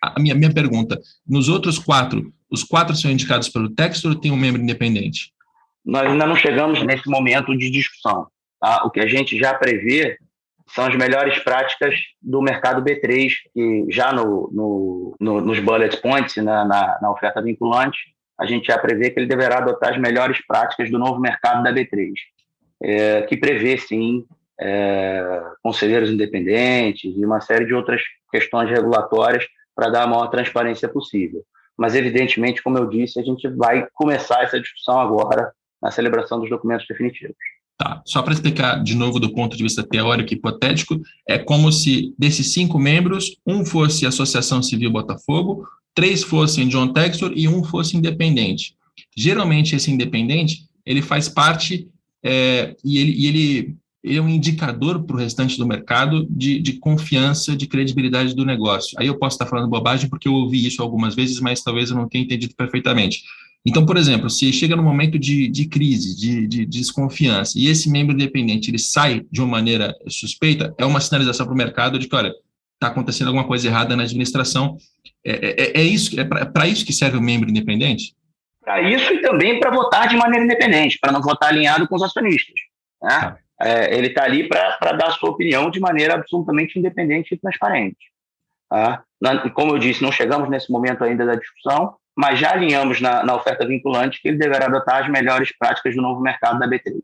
A 0.00 0.20
minha, 0.20 0.34
minha 0.36 0.52
pergunta: 0.54 1.00
nos 1.26 1.48
outros 1.48 1.76
quatro, 1.76 2.32
os 2.48 2.62
quatro 2.62 2.94
são 2.94 3.10
indicados 3.10 3.48
pelo 3.48 3.68
texto 3.68 4.10
ou 4.10 4.14
tem 4.14 4.30
um 4.30 4.36
membro 4.36 4.62
independente? 4.62 5.32
Nós 5.84 6.08
ainda 6.08 6.24
não 6.24 6.36
chegamos 6.36 6.80
nesse 6.86 7.10
momento 7.10 7.56
de 7.58 7.68
discussão. 7.68 8.28
Tá? 8.64 8.82
O 8.86 8.90
que 8.90 9.00
a 9.00 9.06
gente 9.06 9.38
já 9.38 9.52
prevê 9.52 10.16
são 10.68 10.86
as 10.86 10.96
melhores 10.96 11.38
práticas 11.40 11.96
do 12.22 12.40
mercado 12.40 12.82
B3, 12.82 13.30
que 13.52 13.84
já 13.90 14.10
no, 14.10 14.50
no, 14.50 15.16
no 15.20 15.40
nos 15.42 15.58
bullet 15.58 15.94
points, 15.98 16.36
na, 16.36 16.64
na, 16.64 16.98
na, 17.02 17.10
oferta 17.10 17.42
vinculante, 17.42 17.98
a 18.40 18.46
gente 18.46 18.68
já 18.68 18.78
prevê 18.78 19.10
que 19.10 19.20
ele 19.20 19.26
deverá 19.26 19.58
adotar 19.58 19.92
as 19.92 20.00
melhores 20.00 20.38
práticas 20.46 20.90
do 20.90 20.98
novo 20.98 21.20
mercado 21.20 21.62
da 21.62 21.70
B3, 21.70 22.12
é, 22.82 23.22
que 23.22 23.36
prevê, 23.36 23.76
sim, 23.76 24.24
é, 24.58 25.42
conselheiros 25.62 26.08
independentes 26.08 27.14
e 27.14 27.22
uma 27.22 27.42
série 27.42 27.66
de 27.66 27.74
outras 27.74 28.00
questões 28.32 28.70
regulatórias 28.70 29.46
para 29.76 29.90
dar 29.90 30.04
a 30.04 30.06
maior 30.06 30.28
transparência 30.28 30.88
possível. 30.88 31.44
Mas, 31.76 31.94
evidentemente, 31.94 32.62
como 32.62 32.78
eu 32.78 32.86
disse, 32.88 33.20
a 33.20 33.22
gente 33.22 33.46
vai 33.46 33.86
começar 33.92 34.42
essa 34.42 34.58
discussão 34.58 34.98
agora 34.98 35.52
na 35.82 35.90
celebração 35.90 36.40
dos 36.40 36.48
documentos 36.48 36.86
definitivos. 36.88 37.36
Tá. 37.76 38.02
Só 38.06 38.22
para 38.22 38.32
explicar 38.32 38.82
de 38.84 38.94
novo 38.94 39.18
do 39.18 39.32
ponto 39.32 39.56
de 39.56 39.62
vista 39.62 39.82
teórico 39.82 40.32
e 40.32 40.36
hipotético, 40.36 41.00
é 41.28 41.38
como 41.38 41.72
se 41.72 42.14
desses 42.16 42.52
cinco 42.52 42.78
membros, 42.78 43.36
um 43.44 43.64
fosse 43.64 44.06
Associação 44.06 44.62
Civil 44.62 44.92
Botafogo, 44.92 45.66
três 45.92 46.22
fossem 46.22 46.68
John 46.68 46.92
Textor 46.92 47.32
e 47.34 47.48
um 47.48 47.64
fosse 47.64 47.96
independente. 47.96 48.76
Geralmente 49.16 49.74
esse 49.74 49.90
independente 49.90 50.66
ele 50.86 51.02
faz 51.02 51.28
parte 51.28 51.88
é, 52.24 52.76
e, 52.84 52.98
ele, 52.98 53.12
e 53.12 53.26
ele, 53.26 53.76
ele, 54.02 54.18
é 54.18 54.22
um 54.22 54.28
indicador 54.28 55.02
para 55.02 55.16
o 55.16 55.18
restante 55.18 55.58
do 55.58 55.66
mercado 55.66 56.26
de, 56.30 56.60
de 56.60 56.74
confiança, 56.74 57.56
de 57.56 57.66
credibilidade 57.66 58.34
do 58.34 58.44
negócio. 58.44 58.96
Aí 59.00 59.08
eu 59.08 59.18
posso 59.18 59.34
estar 59.34 59.46
falando 59.46 59.68
bobagem 59.68 60.08
porque 60.08 60.28
eu 60.28 60.34
ouvi 60.34 60.64
isso 60.64 60.80
algumas 60.80 61.14
vezes, 61.14 61.40
mas 61.40 61.62
talvez 61.62 61.90
eu 61.90 61.96
não 61.96 62.08
tenha 62.08 62.24
entendido 62.24 62.54
perfeitamente. 62.54 63.24
Então, 63.66 63.86
por 63.86 63.96
exemplo, 63.96 64.28
se 64.28 64.52
chega 64.52 64.76
no 64.76 64.82
momento 64.82 65.18
de, 65.18 65.48
de 65.48 65.66
crise, 65.66 66.14
de, 66.14 66.46
de, 66.46 66.66
desconfiança, 66.66 67.58
e 67.58 67.68
esse 67.68 67.90
membro 67.90 68.14
independente 68.14 68.70
ele 68.70 68.78
sai 68.78 69.24
de 69.30 69.40
uma 69.40 69.48
maneira 69.48 69.94
suspeita, 70.06 70.74
é 70.76 70.84
uma 70.84 71.00
sinalização 71.00 71.46
para 71.46 71.54
o 71.54 71.56
mercado 71.56 71.98
de 71.98 72.06
que, 72.06 72.14
olha, 72.14 72.34
está 72.74 72.88
acontecendo 72.88 73.28
alguma 73.28 73.46
coisa 73.46 73.66
errada 73.66 73.96
na 73.96 74.02
administração. 74.02 74.76
É, 75.24 75.32
é, 75.32 75.62
é, 75.62 75.80
é 75.80 75.82
isso, 75.82 76.18
é 76.20 76.24
para 76.24 76.66
isso 76.66 76.84
que 76.84 76.92
serve 76.92 77.16
o 77.16 77.22
membro 77.22 77.48
independente? 77.48 78.14
Para 78.60 78.82
isso 78.82 79.12
e 79.14 79.22
também 79.22 79.58
para 79.58 79.70
votar 79.70 80.08
de 80.08 80.16
maneira 80.16 80.44
independente, 80.44 80.98
para 81.00 81.12
não 81.12 81.22
votar 81.22 81.48
alinhado 81.48 81.88
com 81.88 81.96
os 81.96 82.02
acionistas. 82.02 82.54
Né? 83.02 83.10
Ah. 83.10 83.36
É, 83.60 83.96
ele 83.96 84.08
está 84.08 84.24
ali 84.24 84.48
para 84.48 84.92
dar 84.92 85.06
a 85.06 85.12
sua 85.12 85.30
opinião 85.30 85.70
de 85.70 85.80
maneira 85.80 86.14
absolutamente 86.14 86.78
independente 86.78 87.34
e 87.34 87.38
transparente. 87.38 88.12
Tá? 88.68 89.04
Como 89.54 89.74
eu 89.74 89.78
disse, 89.78 90.02
não 90.02 90.10
chegamos 90.10 90.50
nesse 90.50 90.70
momento 90.70 91.04
ainda 91.04 91.24
da 91.24 91.34
discussão, 91.34 91.94
mas 92.16 92.38
já 92.38 92.52
alinhamos 92.52 93.00
na, 93.00 93.24
na, 93.24 93.34
oferta 93.34 93.66
vinculante 93.66 94.20
que 94.20 94.28
ele 94.28 94.38
deverá 94.38 94.66
adotar 94.66 95.02
as 95.02 95.10
melhores 95.10 95.56
práticas 95.56 95.94
do 95.94 96.02
novo 96.02 96.20
mercado 96.20 96.58
da 96.58 96.68
B3. 96.68 96.94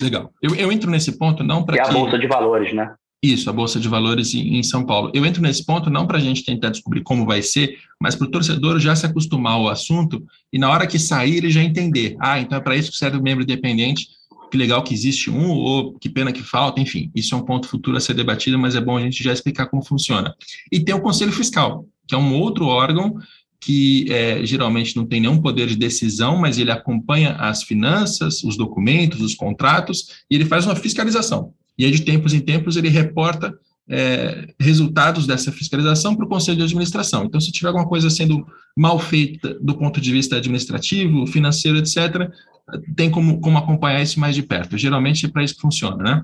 Legal. 0.00 0.32
Eu, 0.42 0.54
eu 0.54 0.72
entro 0.72 0.90
nesse 0.90 1.18
ponto 1.18 1.42
não 1.42 1.64
para. 1.64 1.76
Que 1.76 1.82
é 1.82 1.84
a 1.84 1.92
Bolsa 1.92 2.18
de 2.18 2.26
Valores, 2.26 2.74
né? 2.74 2.94
Isso, 3.22 3.48
a 3.48 3.52
Bolsa 3.52 3.80
de 3.80 3.88
Valores 3.88 4.34
em, 4.34 4.58
em 4.58 4.62
São 4.62 4.84
Paulo. 4.84 5.10
Eu 5.14 5.24
entro 5.24 5.42
nesse 5.42 5.64
ponto 5.64 5.90
não 5.90 6.06
para 6.06 6.18
a 6.18 6.20
gente 6.20 6.44
tentar 6.44 6.70
descobrir 6.70 7.02
como 7.02 7.24
vai 7.24 7.42
ser, 7.42 7.78
mas 8.00 8.14
para 8.14 8.26
o 8.26 8.30
torcedor 8.30 8.78
já 8.78 8.94
se 8.94 9.06
acostumar 9.06 9.54
ao 9.54 9.68
assunto 9.68 10.24
e 10.52 10.58
na 10.58 10.70
hora 10.70 10.86
que 10.86 10.98
sair 10.98 11.38
ele 11.38 11.50
já 11.50 11.62
entender. 11.62 12.16
Ah, 12.20 12.38
então 12.38 12.58
é 12.58 12.60
para 12.60 12.76
isso 12.76 12.90
que 12.90 12.96
serve 12.96 13.16
o 13.16 13.22
membro 13.22 13.42
independente. 13.42 14.08
Que 14.50 14.56
legal 14.56 14.82
que 14.82 14.94
existe 14.94 15.28
um, 15.28 15.50
ou 15.50 15.98
que 15.98 16.08
pena 16.08 16.32
que 16.32 16.42
falta, 16.42 16.80
enfim, 16.80 17.10
isso 17.14 17.34
é 17.34 17.38
um 17.38 17.44
ponto 17.44 17.66
futuro 17.66 17.96
a 17.96 18.00
ser 18.00 18.14
debatido, 18.14 18.56
mas 18.56 18.76
é 18.76 18.80
bom 18.80 18.96
a 18.96 19.00
gente 19.00 19.22
já 19.24 19.32
explicar 19.32 19.66
como 19.66 19.84
funciona. 19.84 20.32
E 20.70 20.78
tem 20.78 20.94
o 20.94 21.00
Conselho 21.00 21.32
Fiscal, 21.32 21.84
que 22.06 22.14
é 22.14 22.18
um 22.18 22.38
outro 22.38 22.66
órgão 22.66 23.18
que 23.66 24.06
é, 24.12 24.46
geralmente 24.46 24.96
não 24.96 25.04
tem 25.04 25.20
nenhum 25.20 25.42
poder 25.42 25.66
de 25.66 25.74
decisão, 25.74 26.38
mas 26.38 26.56
ele 26.56 26.70
acompanha 26.70 27.32
as 27.32 27.64
finanças, 27.64 28.44
os 28.44 28.56
documentos, 28.56 29.20
os 29.20 29.34
contratos, 29.34 30.22
e 30.30 30.36
ele 30.36 30.44
faz 30.44 30.64
uma 30.64 30.76
fiscalização. 30.76 31.52
E 31.76 31.84
aí, 31.84 31.90
de 31.90 32.02
tempos 32.02 32.32
em 32.32 32.38
tempos, 32.38 32.76
ele 32.76 32.88
reporta 32.88 33.52
é, 33.88 34.54
resultados 34.60 35.26
dessa 35.26 35.50
fiscalização 35.50 36.14
para 36.14 36.24
o 36.24 36.28
Conselho 36.28 36.58
de 36.58 36.62
Administração. 36.62 37.24
Então, 37.24 37.40
se 37.40 37.50
tiver 37.50 37.66
alguma 37.66 37.88
coisa 37.88 38.08
sendo 38.08 38.46
mal 38.76 39.00
feita 39.00 39.58
do 39.60 39.74
ponto 39.74 40.00
de 40.00 40.12
vista 40.12 40.36
administrativo, 40.36 41.26
financeiro, 41.26 41.76
etc., 41.76 42.30
tem 42.94 43.10
como, 43.10 43.40
como 43.40 43.58
acompanhar 43.58 44.00
isso 44.00 44.20
mais 44.20 44.36
de 44.36 44.44
perto. 44.44 44.78
Geralmente 44.78 45.26
é 45.26 45.28
para 45.28 45.42
isso 45.42 45.56
que 45.56 45.60
funciona, 45.60 46.04
né? 46.04 46.22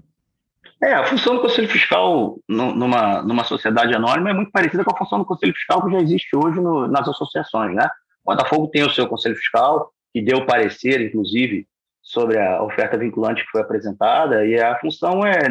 É, 0.83 0.95
a 0.95 1.07
função 1.07 1.37
do 1.37 1.43
Conselho 1.43 1.69
Fiscal 1.69 2.41
numa, 2.49 3.23
numa 3.23 3.45
sociedade 3.45 3.95
anônima 3.95 4.31
é 4.31 4.35
muito 4.35 4.51
parecida 4.51 4.83
com 4.83 4.93
a 4.93 4.99
função 4.99 5.21
do 5.21 5.25
Conselho 5.25 5.55
Fiscal 5.55 5.85
que 5.85 5.93
já 5.93 6.01
existe 6.01 6.35
hoje 6.35 6.61
no, 6.61 6.89
nas 6.89 7.07
associações, 7.09 7.73
né? 7.77 7.89
O 8.25 8.33
Botafogo 8.33 8.67
tem 8.67 8.83
o 8.83 8.91
seu 8.91 9.07
Conselho 9.07 9.37
Fiscal, 9.37 9.93
que 10.13 10.21
deu 10.21 10.45
parecer, 10.45 11.01
inclusive, 11.01 11.69
sobre 12.03 12.37
a 12.37 12.65
oferta 12.65 12.99
vinculante 12.99 13.45
que 13.45 13.51
foi 13.51 13.61
apresentada, 13.61 14.45
e 14.45 14.61
a 14.61 14.77
função 14.81 15.25
é 15.25 15.49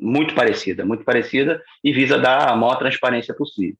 muito 0.00 0.34
parecida, 0.34 0.82
muito 0.82 1.04
parecida, 1.04 1.62
e 1.84 1.92
visa 1.92 2.18
dar 2.18 2.48
a 2.50 2.56
maior 2.56 2.76
transparência 2.76 3.34
possível. 3.34 3.76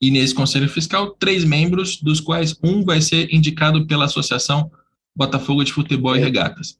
E 0.00 0.10
nesse 0.10 0.34
Conselho 0.34 0.68
Fiscal, 0.68 1.12
três 1.12 1.44
membros, 1.44 1.96
dos 1.96 2.20
quais 2.20 2.58
um 2.62 2.84
vai 2.84 3.00
ser 3.00 3.32
indicado 3.32 3.86
pela 3.86 4.04
Associação 4.04 4.70
Botafogo 5.16 5.64
de 5.64 5.72
Futebol 5.72 6.14
é. 6.14 6.18
e 6.18 6.20
Regatas. 6.20 6.78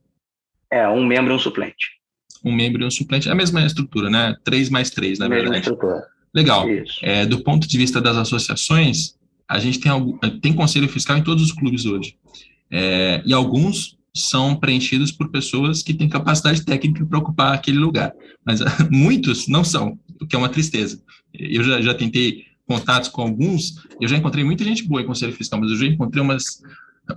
É, 0.71 0.87
um 0.89 1.07
membro 1.07 1.33
e 1.33 1.37
um 1.37 1.39
suplente 1.39 2.02
um 2.45 2.53
membro 2.53 2.83
e 2.83 2.87
um 2.87 2.91
suplente, 2.91 3.29
é 3.29 3.33
a 3.33 3.35
mesma 3.35 3.65
estrutura, 3.65 4.11
né? 4.11 4.35
Três 4.45 4.69
mais 4.69 4.91
três, 4.91 5.19
na 5.19 5.29
mesma 5.29 5.51
verdade. 5.51 5.67
Estrutura. 5.67 6.07
Legal. 6.35 6.67
É, 7.03 7.27
do 7.27 7.43
ponto 7.43 7.69
de 7.69 7.79
vista 7.79 8.01
das 8.01 8.17
associações, 8.17 9.15
a 9.49 9.59
gente 9.59 9.79
tem, 9.79 9.93
algum, 9.93 10.17
tem 10.41 10.53
conselho 10.53 10.89
fiscal 10.89 11.17
em 11.17 11.23
todos 11.23 11.43
os 11.43 11.53
clubes 11.53 11.85
hoje. 11.85 12.17
É, 12.71 13.23
e 13.25 13.33
alguns 13.35 13.99
são 14.15 14.57
preenchidos 14.57 15.13
por 15.13 15.31
pessoas 15.31 15.83
que 15.83 15.95
têm 15.95 16.09
capacidade 16.09 16.65
técnica 16.65 17.05
para 17.05 17.19
ocupar 17.19 17.55
aquele 17.55 17.79
lugar. 17.79 18.13
Mas 18.45 18.61
muitos 18.91 19.47
não 19.47 19.63
são, 19.63 19.99
o 20.21 20.27
que 20.27 20.35
é 20.35 20.39
uma 20.39 20.49
tristeza. 20.49 21.03
Eu 21.33 21.63
já, 21.63 21.81
já 21.81 21.95
tentei 21.95 22.47
contatos 22.67 23.09
com 23.09 23.23
alguns, 23.23 23.75
eu 24.01 24.09
já 24.09 24.17
encontrei 24.17 24.45
muita 24.45 24.65
gente 24.65 24.85
boa 24.85 25.03
em 25.03 25.07
conselho 25.07 25.33
fiscal, 25.33 25.61
mas 25.61 25.71
eu 25.71 25.77
já 25.77 25.87
encontrei 25.87 26.23
umas, 26.23 26.63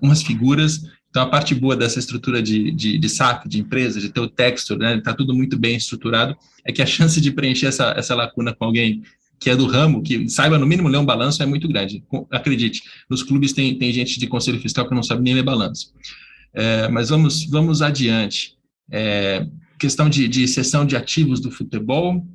umas 0.01 0.21
figuras 0.21 0.83
Então, 1.15 1.23
a 1.23 1.29
parte 1.29 1.55
boa 1.55 1.77
dessa 1.77 1.97
estrutura 1.97 2.43
de, 2.43 2.73
de, 2.73 2.97
de 2.97 3.07
SAF, 3.07 3.47
de 3.47 3.57
empresa, 3.57 4.01
de 4.01 4.09
ter 4.09 4.19
o 4.19 4.27
texture, 4.27 4.77
né, 4.77 4.97
está 4.97 5.13
tudo 5.13 5.33
muito 5.33 5.57
bem 5.57 5.77
estruturado, 5.77 6.35
é 6.65 6.73
que 6.73 6.81
a 6.81 6.85
chance 6.85 7.21
de 7.21 7.31
preencher 7.31 7.67
essa, 7.67 7.93
essa 7.95 8.13
lacuna 8.13 8.53
com 8.53 8.65
alguém 8.65 9.01
que 9.39 9.49
é 9.49 9.55
do 9.55 9.65
ramo, 9.65 10.03
que 10.03 10.27
saiba 10.27 10.59
no 10.59 10.65
mínimo 10.65 10.89
ler 10.89 10.97
um 10.97 11.05
balanço, 11.05 11.41
é 11.41 11.45
muito 11.45 11.69
grande. 11.69 12.03
Acredite, 12.29 12.83
nos 13.09 13.23
clubes 13.23 13.53
tem, 13.53 13.77
tem 13.77 13.93
gente 13.93 14.19
de 14.19 14.27
conselho 14.27 14.59
fiscal 14.59 14.89
que 14.89 14.93
não 14.93 15.01
sabe 15.01 15.23
nem 15.23 15.35
ler 15.35 15.43
balanço. 15.43 15.93
É, 16.53 16.89
mas 16.89 17.07
vamos, 17.07 17.45
vamos 17.45 17.81
adiante. 17.81 18.57
É, 18.91 19.47
questão 19.79 20.09
de, 20.09 20.27
de 20.27 20.45
cessão 20.49 20.85
de 20.85 20.97
ativos 20.97 21.39
do 21.39 21.49
futebol, 21.49 22.27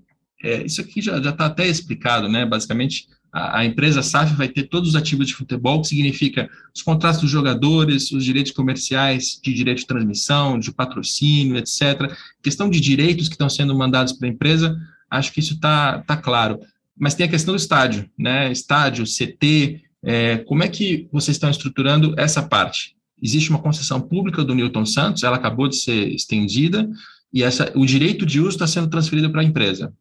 é, 0.42 0.64
isso 0.64 0.80
aqui 0.80 1.02
já 1.02 1.18
está 1.18 1.44
até 1.44 1.68
explicado, 1.68 2.30
né? 2.30 2.46
Basicamente, 2.46 3.08
a, 3.32 3.64
empresa 3.64 4.02
SAF 4.02 4.34
vai 4.34 4.48
ter 4.48 4.64
todos 4.64 4.90
os 4.90 4.96
ativos 4.96 5.28
de 5.28 5.34
futebol, 5.34 5.80
que 5.80 5.88
significa 5.88 6.48
os 6.74 6.82
contratos 6.82 7.20
dos 7.20 7.30
jogadores, 7.30 8.10
os 8.10 8.24
direitos 8.24 8.52
comerciais 8.52 9.40
de 9.42 9.52
direito 9.52 9.78
de 9.78 9.86
transmissão, 9.86 10.58
de 10.58 10.72
patrocínio, 10.72 11.56
etc. 11.56 12.12
Questão 12.42 12.68
de 12.68 12.80
direitos 12.80 13.28
que 13.28 13.34
estão 13.34 13.48
sendo 13.48 13.76
mandados 13.76 14.12
para 14.12 14.26
a 14.28 14.30
empresa, 14.30 14.76
acho 15.10 15.32
que 15.32 15.40
isso 15.40 15.54
está 15.54 15.98
tá 16.02 16.16
claro. 16.16 16.58
Mas 16.98 17.14
tem 17.14 17.26
a 17.26 17.30
questão 17.30 17.54
do 17.54 17.60
estádio, 17.60 18.10
né? 18.18 18.50
Estádio, 18.50 19.04
CT, 19.04 19.80
é, 20.02 20.38
como 20.38 20.62
é 20.62 20.68
que 20.68 21.08
vocês 21.12 21.36
estão 21.36 21.50
estruturando 21.50 22.14
essa 22.18 22.42
parte? 22.42 22.96
Existe 23.22 23.50
uma 23.50 23.60
concessão 23.60 24.00
pública 24.00 24.42
do 24.42 24.54
Newton 24.54 24.86
Santos, 24.86 25.22
ela 25.22 25.36
acabou 25.36 25.68
de 25.68 25.76
ser 25.76 26.08
estendida, 26.08 26.88
e 27.32 27.42
essa, 27.42 27.70
o 27.76 27.86
direito 27.86 28.26
de 28.26 28.40
uso 28.40 28.50
está 28.50 28.66
sendo 28.66 28.88
transferido 28.88 29.30
para 29.30 29.42
a 29.42 29.44
empresa. 29.44 29.92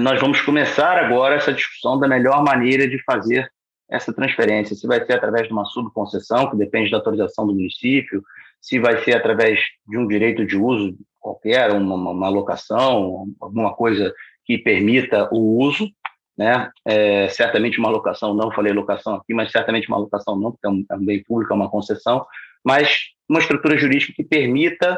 Nós 0.00 0.20
vamos 0.20 0.40
começar 0.40 0.96
agora 0.96 1.34
essa 1.34 1.52
discussão 1.52 1.98
da 1.98 2.06
melhor 2.06 2.44
maneira 2.44 2.86
de 2.86 3.02
fazer 3.02 3.50
essa 3.90 4.12
transferência. 4.12 4.76
Se 4.76 4.86
vai 4.86 5.04
ser 5.04 5.14
através 5.14 5.48
de 5.48 5.52
uma 5.52 5.64
subconcessão, 5.64 6.48
que 6.48 6.56
depende 6.56 6.90
da 6.90 6.98
autorização 6.98 7.46
do 7.46 7.52
município, 7.52 8.22
se 8.60 8.78
vai 8.78 9.02
ser 9.02 9.16
através 9.16 9.60
de 9.88 9.98
um 9.98 10.06
direito 10.06 10.46
de 10.46 10.56
uso 10.56 10.96
qualquer, 11.18 11.72
uma, 11.72 11.94
uma 11.96 12.28
locação, 12.28 13.26
alguma 13.40 13.74
coisa 13.74 14.14
que 14.44 14.56
permita 14.56 15.28
o 15.32 15.58
uso, 15.58 15.90
né? 16.38 16.70
É, 16.86 17.28
certamente 17.28 17.78
uma 17.78 17.90
locação, 17.90 18.34
não 18.34 18.52
falei 18.52 18.72
locação 18.72 19.16
aqui, 19.16 19.34
mas 19.34 19.50
certamente 19.50 19.88
uma 19.88 19.98
locação 19.98 20.38
não, 20.38 20.52
porque 20.52 20.66
é 20.66 20.70
um, 20.70 20.84
é 20.90 20.94
um 20.94 21.04
bem 21.04 21.22
público, 21.24 21.52
é 21.52 21.56
uma 21.56 21.70
concessão, 21.70 22.24
mas 22.64 22.98
uma 23.28 23.40
estrutura 23.40 23.76
jurídica 23.76 24.12
que 24.14 24.24
permita 24.24 24.96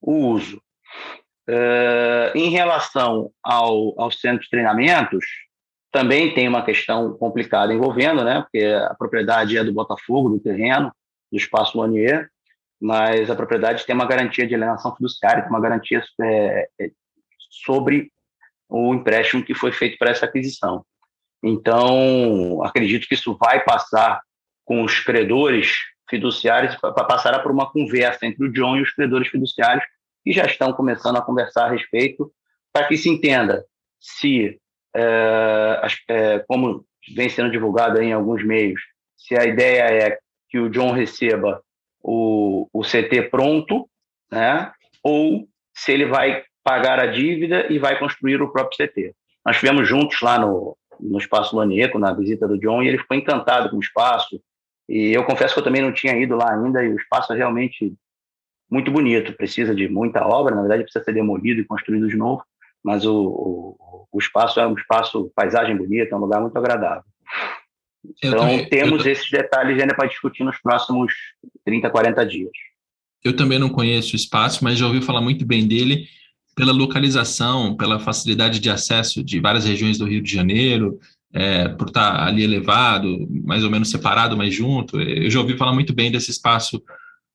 o 0.00 0.26
uso. 0.26 0.60
Uh, 1.48 2.34
em 2.34 2.48
relação 2.48 3.30
ao, 3.42 3.94
aos 4.00 4.18
centros 4.18 4.44
de 4.44 4.50
treinamentos, 4.50 5.24
também 5.92 6.34
tem 6.34 6.48
uma 6.48 6.64
questão 6.64 7.16
complicada 7.16 7.72
envolvendo, 7.72 8.24
né? 8.24 8.42
Porque 8.42 8.64
a 8.64 8.94
propriedade 8.94 9.56
é 9.56 9.62
do 9.62 9.72
Botafogo, 9.72 10.30
do 10.30 10.40
terreno, 10.40 10.90
do 11.30 11.38
espaço 11.38 11.76
Lonier, 11.78 12.28
mas 12.80 13.30
a 13.30 13.36
propriedade 13.36 13.86
tem 13.86 13.94
uma 13.94 14.06
garantia 14.06 14.46
de 14.46 14.54
alienação 14.54 14.94
fiduciária, 14.96 15.42
tem 15.42 15.50
uma 15.50 15.60
garantia 15.60 16.02
é, 16.20 16.68
é, 16.80 16.90
sobre 17.62 18.10
o 18.68 18.92
empréstimo 18.94 19.44
que 19.44 19.54
foi 19.54 19.70
feito 19.70 19.96
para 19.96 20.10
essa 20.10 20.26
aquisição. 20.26 20.84
Então, 21.42 22.62
acredito 22.64 23.06
que 23.06 23.14
isso 23.14 23.36
vai 23.36 23.62
passar 23.62 24.20
com 24.64 24.82
os 24.82 24.98
credores 24.98 25.76
fiduciários, 26.08 26.76
passará 26.76 27.38
por 27.38 27.52
uma 27.52 27.70
conversa 27.70 28.26
entre 28.26 28.44
o 28.44 28.52
John 28.52 28.76
e 28.76 28.82
os 28.82 28.92
credores 28.92 29.28
fiduciários 29.28 29.84
que 30.24 30.32
já 30.32 30.46
estão 30.46 30.72
começando 30.72 31.16
a 31.16 31.22
conversar 31.22 31.66
a 31.66 31.70
respeito, 31.70 32.32
para 32.72 32.88
que 32.88 32.96
se 32.96 33.10
entenda 33.10 33.64
se, 34.00 34.58
é, 34.96 35.86
é, 36.08 36.38
como 36.48 36.84
vem 37.14 37.28
sendo 37.28 37.50
divulgado 37.50 38.00
em 38.00 38.12
alguns 38.12 38.42
meios, 38.42 38.80
se 39.16 39.38
a 39.38 39.44
ideia 39.44 39.82
é 39.82 40.18
que 40.48 40.58
o 40.58 40.70
John 40.70 40.92
receba 40.92 41.62
o, 42.02 42.68
o 42.72 42.82
CT 42.82 43.28
pronto, 43.30 43.88
né, 44.30 44.72
ou 45.02 45.46
se 45.76 45.92
ele 45.92 46.06
vai 46.06 46.42
pagar 46.62 46.98
a 46.98 47.06
dívida 47.06 47.70
e 47.70 47.78
vai 47.78 47.98
construir 47.98 48.40
o 48.40 48.50
próprio 48.50 48.86
CT. 48.86 49.14
Nós 49.44 49.56
estivemos 49.56 49.86
juntos 49.86 50.20
lá 50.22 50.38
no, 50.38 50.76
no 50.98 51.18
Espaço 51.18 51.54
Lanieco, 51.54 51.98
na 51.98 52.12
visita 52.12 52.48
do 52.48 52.58
John, 52.58 52.82
e 52.82 52.88
ele 52.88 52.98
ficou 52.98 53.16
encantado 53.16 53.68
com 53.68 53.76
o 53.76 53.80
espaço. 53.80 54.40
E 54.88 55.12
eu 55.12 55.24
confesso 55.24 55.52
que 55.54 55.60
eu 55.60 55.64
também 55.64 55.82
não 55.82 55.92
tinha 55.92 56.16
ido 56.16 56.34
lá 56.34 56.54
ainda, 56.54 56.82
e 56.82 56.88
o 56.88 56.96
espaço 56.96 57.32
é 57.32 57.36
realmente 57.36 57.94
muito 58.70 58.90
bonito, 58.90 59.32
precisa 59.34 59.74
de 59.74 59.88
muita 59.88 60.26
obra, 60.26 60.54
na 60.54 60.62
verdade 60.62 60.82
precisa 60.82 61.04
ser 61.04 61.12
demolido 61.12 61.60
e 61.60 61.64
construído 61.64 62.08
de 62.08 62.16
novo, 62.16 62.42
mas 62.82 63.04
o, 63.04 63.14
o, 63.14 64.06
o 64.12 64.18
espaço 64.18 64.60
é 64.60 64.66
um 64.66 64.74
espaço, 64.74 65.30
paisagem 65.34 65.76
bonita, 65.76 66.14
é 66.14 66.16
um 66.16 66.20
lugar 66.20 66.40
muito 66.40 66.56
agradável. 66.56 67.04
Então, 68.22 68.40
também, 68.40 68.68
temos 68.68 69.06
eu... 69.06 69.12
esses 69.12 69.30
detalhes 69.30 69.80
ainda 69.80 69.94
para 69.94 70.08
discutir 70.08 70.44
nos 70.44 70.58
próximos 70.60 71.12
30, 71.64 71.88
40 71.88 72.26
dias. 72.26 72.50
Eu 73.24 73.34
também 73.34 73.58
não 73.58 73.70
conheço 73.70 74.12
o 74.12 74.16
espaço, 74.16 74.62
mas 74.62 74.78
já 74.78 74.86
ouvi 74.86 75.00
falar 75.00 75.22
muito 75.22 75.46
bem 75.46 75.66
dele 75.66 76.06
pela 76.54 76.72
localização, 76.72 77.76
pela 77.76 77.98
facilidade 77.98 78.60
de 78.60 78.70
acesso 78.70 79.24
de 79.24 79.40
várias 79.40 79.64
regiões 79.64 79.98
do 79.98 80.04
Rio 80.04 80.22
de 80.22 80.30
Janeiro, 80.30 81.00
é, 81.32 81.68
por 81.68 81.88
estar 81.88 82.28
ali 82.28 82.44
elevado, 82.44 83.26
mais 83.44 83.64
ou 83.64 83.70
menos 83.70 83.90
separado, 83.90 84.36
mas 84.36 84.54
junto. 84.54 85.00
Eu 85.00 85.28
já 85.30 85.40
ouvi 85.40 85.56
falar 85.56 85.72
muito 85.72 85.92
bem 85.92 86.12
desse 86.12 86.30
espaço 86.30 86.80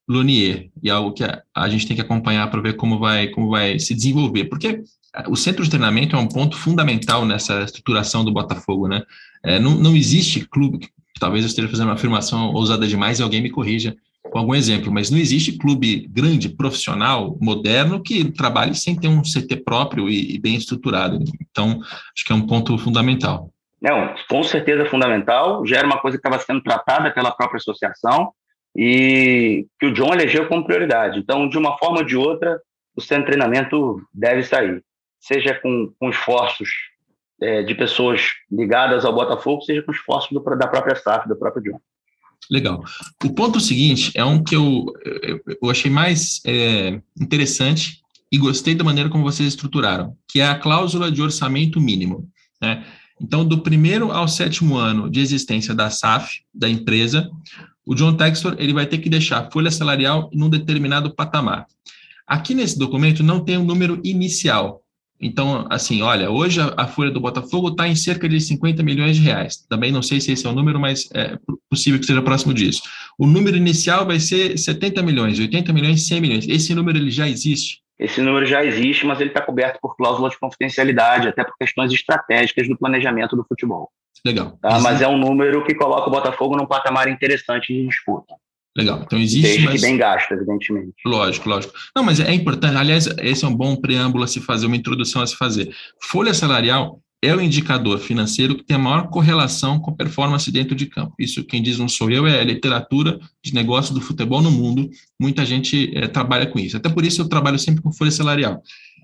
Lunier, 0.09 0.71
e 0.81 0.89
é 0.89 0.91
algo 0.91 1.13
que 1.13 1.23
a, 1.23 1.43
a 1.55 1.69
gente 1.69 1.87
tem 1.87 1.95
que 1.95 2.01
acompanhar 2.01 2.49
para 2.49 2.61
ver 2.61 2.75
como 2.75 2.97
vai, 2.97 3.27
como 3.27 3.49
vai 3.49 3.77
se 3.77 3.93
desenvolver, 3.93 4.45
porque 4.45 4.81
o 5.27 5.35
centro 5.35 5.63
de 5.63 5.69
treinamento 5.69 6.15
é 6.15 6.19
um 6.19 6.27
ponto 6.27 6.57
fundamental 6.57 7.25
nessa 7.25 7.61
estruturação 7.61 8.25
do 8.25 8.33
Botafogo, 8.33 8.87
né? 8.87 9.03
É, 9.43 9.59
não, 9.59 9.71
não 9.71 9.95
existe 9.95 10.47
clube, 10.47 10.89
talvez 11.19 11.43
eu 11.43 11.49
esteja 11.49 11.67
fazendo 11.67 11.87
uma 11.87 11.93
afirmação 11.93 12.51
ousada 12.53 12.87
demais 12.87 13.19
e 13.19 13.23
alguém 13.23 13.41
me 13.41 13.51
corrija 13.51 13.95
com 14.29 14.37
algum 14.37 14.55
exemplo, 14.55 14.91
mas 14.91 15.09
não 15.09 15.17
existe 15.17 15.57
clube 15.57 16.07
grande, 16.09 16.49
profissional, 16.49 17.37
moderno, 17.39 18.01
que 18.01 18.31
trabalhe 18.31 18.75
sem 18.75 18.95
ter 18.95 19.07
um 19.07 19.21
CT 19.21 19.63
próprio 19.63 20.09
e, 20.09 20.35
e 20.35 20.39
bem 20.39 20.55
estruturado. 20.55 21.19
Então, 21.41 21.79
acho 22.15 22.25
que 22.25 22.31
é 22.31 22.35
um 22.35 22.45
ponto 22.45 22.77
fundamental. 22.77 23.49
Não, 23.81 24.13
com 24.29 24.43
certeza 24.43 24.85
fundamental, 24.85 25.65
já 25.65 25.77
era 25.77 25.87
uma 25.87 25.99
coisa 25.99 26.17
que 26.17 26.27
estava 26.27 26.43
sendo 26.43 26.61
tratada 26.61 27.11
pela 27.11 27.31
própria 27.31 27.57
associação, 27.57 28.33
e 28.75 29.65
que 29.79 29.87
o 29.87 29.93
John 29.93 30.13
elegeu 30.13 30.47
como 30.47 30.65
prioridade. 30.65 31.19
Então, 31.19 31.47
de 31.49 31.57
uma 31.57 31.77
forma 31.77 31.99
ou 31.99 32.03
de 32.03 32.15
outra, 32.15 32.59
o 32.95 33.01
centro 33.01 33.25
de 33.25 33.31
treinamento 33.31 34.01
deve 34.13 34.43
sair, 34.43 34.83
seja 35.19 35.53
com, 35.55 35.91
com 35.99 36.09
esforços 36.09 36.69
é, 37.41 37.63
de 37.63 37.73
pessoas 37.73 38.21
ligadas 38.51 39.05
ao 39.05 39.13
Botafogo, 39.13 39.61
seja 39.61 39.81
com 39.81 39.91
esforços 39.91 40.31
do, 40.31 40.39
da 40.55 40.67
própria 40.67 40.95
SAF, 40.95 41.27
do 41.27 41.37
próprio 41.37 41.63
John. 41.63 41.79
Legal. 42.49 42.83
O 43.23 43.33
ponto 43.33 43.59
seguinte 43.59 44.11
é 44.15 44.23
um 44.23 44.43
que 44.43 44.55
eu, 44.55 44.85
eu 45.61 45.69
achei 45.69 45.91
mais 45.91 46.41
é, 46.45 47.01
interessante 47.19 48.01
e 48.31 48.37
gostei 48.37 48.75
da 48.75 48.83
maneira 48.83 49.09
como 49.09 49.23
vocês 49.23 49.49
estruturaram, 49.49 50.15
que 50.27 50.39
é 50.39 50.47
a 50.47 50.57
cláusula 50.57 51.11
de 51.11 51.21
orçamento 51.21 51.79
mínimo. 51.79 52.29
Né? 52.61 52.85
Então, 53.21 53.45
do 53.45 53.61
primeiro 53.61 54.11
ao 54.11 54.27
sétimo 54.27 54.77
ano 54.77 55.09
de 55.09 55.19
existência 55.19 55.73
da 55.73 55.89
SAF, 55.89 56.41
da 56.53 56.69
empresa, 56.69 57.29
o 57.89 57.95
John 57.95 58.13
Textor 58.13 58.55
ele 58.59 58.71
vai 58.71 58.85
ter 58.85 58.99
que 58.99 59.09
deixar 59.09 59.39
a 59.39 59.49
folha 59.49 59.71
salarial 59.71 60.29
em 60.31 60.43
um 60.43 60.47
determinado 60.47 61.09
patamar. 61.15 61.65
Aqui 62.27 62.53
nesse 62.53 62.77
documento 62.77 63.23
não 63.23 63.43
tem 63.43 63.57
um 63.57 63.63
número 63.63 63.99
inicial. 64.03 64.83
Então, 65.19 65.65
assim, 65.71 66.03
olha, 66.03 66.29
hoje 66.29 66.61
a, 66.61 66.71
a 66.77 66.87
folha 66.87 67.09
do 67.09 67.19
Botafogo 67.19 67.69
está 67.69 67.87
em 67.87 67.95
cerca 67.95 68.29
de 68.29 68.39
50 68.39 68.83
milhões 68.83 69.17
de 69.17 69.23
reais. 69.23 69.65
Também 69.67 69.91
não 69.91 70.03
sei 70.03 70.21
se 70.21 70.31
esse 70.31 70.45
é 70.45 70.49
o 70.49 70.53
número, 70.53 70.79
mas 70.79 71.09
é 71.15 71.35
possível 71.67 71.99
que 71.99 72.05
seja 72.05 72.21
próximo 72.21 72.53
disso. 72.53 72.83
O 73.17 73.25
número 73.25 73.57
inicial 73.57 74.05
vai 74.05 74.19
ser 74.19 74.55
70 74.55 75.01
milhões, 75.01 75.39
80 75.39 75.73
milhões, 75.73 76.05
100 76.05 76.21
milhões. 76.21 76.47
Esse 76.47 76.75
número 76.75 76.95
ele 76.95 77.09
já 77.09 77.27
existe? 77.27 77.81
Esse 77.97 78.21
número 78.21 78.45
já 78.45 78.63
existe, 78.63 79.03
mas 79.07 79.19
ele 79.19 79.31
está 79.31 79.41
coberto 79.41 79.79
por 79.81 79.97
cláusula 79.97 80.29
de 80.29 80.37
confidencialidade, 80.37 81.27
até 81.27 81.43
por 81.43 81.57
questões 81.57 81.91
estratégicas 81.91 82.67
do 82.67 82.77
planejamento 82.77 83.35
do 83.35 83.43
futebol. 83.43 83.89
Legal. 84.25 84.57
Tá? 84.61 84.79
Mas 84.79 85.01
é 85.01 85.07
um 85.07 85.17
número 85.17 85.63
que 85.63 85.73
coloca 85.75 86.07
o 86.07 86.11
Botafogo 86.11 86.55
num 86.55 86.65
patamar 86.65 87.07
interessante 87.07 87.73
de 87.73 87.87
disputa. 87.87 88.35
Legal. 88.77 89.01
Então 89.03 89.19
existe. 89.19 89.41
Desde 89.41 89.65
mas... 89.65 89.75
que 89.75 89.87
bem 89.87 89.97
gasto, 89.97 90.31
evidentemente. 90.31 90.93
Lógico, 91.05 91.49
lógico. 91.49 91.73
Não, 91.95 92.03
mas 92.03 92.19
é 92.19 92.33
importante. 92.33 92.77
Aliás, 92.77 93.07
esse 93.19 93.43
é 93.43 93.47
um 93.47 93.55
bom 93.55 93.75
preâmbulo 93.75 94.23
a 94.23 94.27
se 94.27 94.39
fazer, 94.39 94.67
uma 94.67 94.75
introdução 94.75 95.21
a 95.21 95.27
se 95.27 95.35
fazer. 95.35 95.73
Folha 96.01 96.33
salarial 96.33 97.01
é 97.21 97.35
o 97.35 97.41
indicador 97.41 97.99
financeiro 97.99 98.55
que 98.55 98.63
tem 98.63 98.77
a 98.77 98.79
maior 98.79 99.09
correlação 99.09 99.79
com 99.79 99.91
a 99.91 99.95
performance 99.95 100.49
dentro 100.51 100.73
de 100.73 100.85
campo. 100.85 101.13
Isso 101.19 101.43
quem 101.43 101.61
diz 101.61 101.77
não 101.77 101.89
sou 101.89 102.09
eu, 102.09 102.25
é 102.25 102.39
a 102.39 102.43
literatura 102.43 103.19
de 103.43 103.53
negócio 103.53 103.93
do 103.93 103.99
futebol 103.99 104.41
no 104.41 104.51
mundo. 104.51 104.89
Muita 105.19 105.45
gente 105.45 105.91
é, 105.97 106.07
trabalha 106.07 106.47
com 106.47 106.57
isso. 106.57 106.77
Até 106.77 106.87
por 106.87 107.03
isso 107.03 107.21
eu 107.21 107.27
trabalho 107.27 107.59
sempre 107.59 107.81
com 107.81 107.91
folha 107.91 108.11
salarial. 108.11 108.61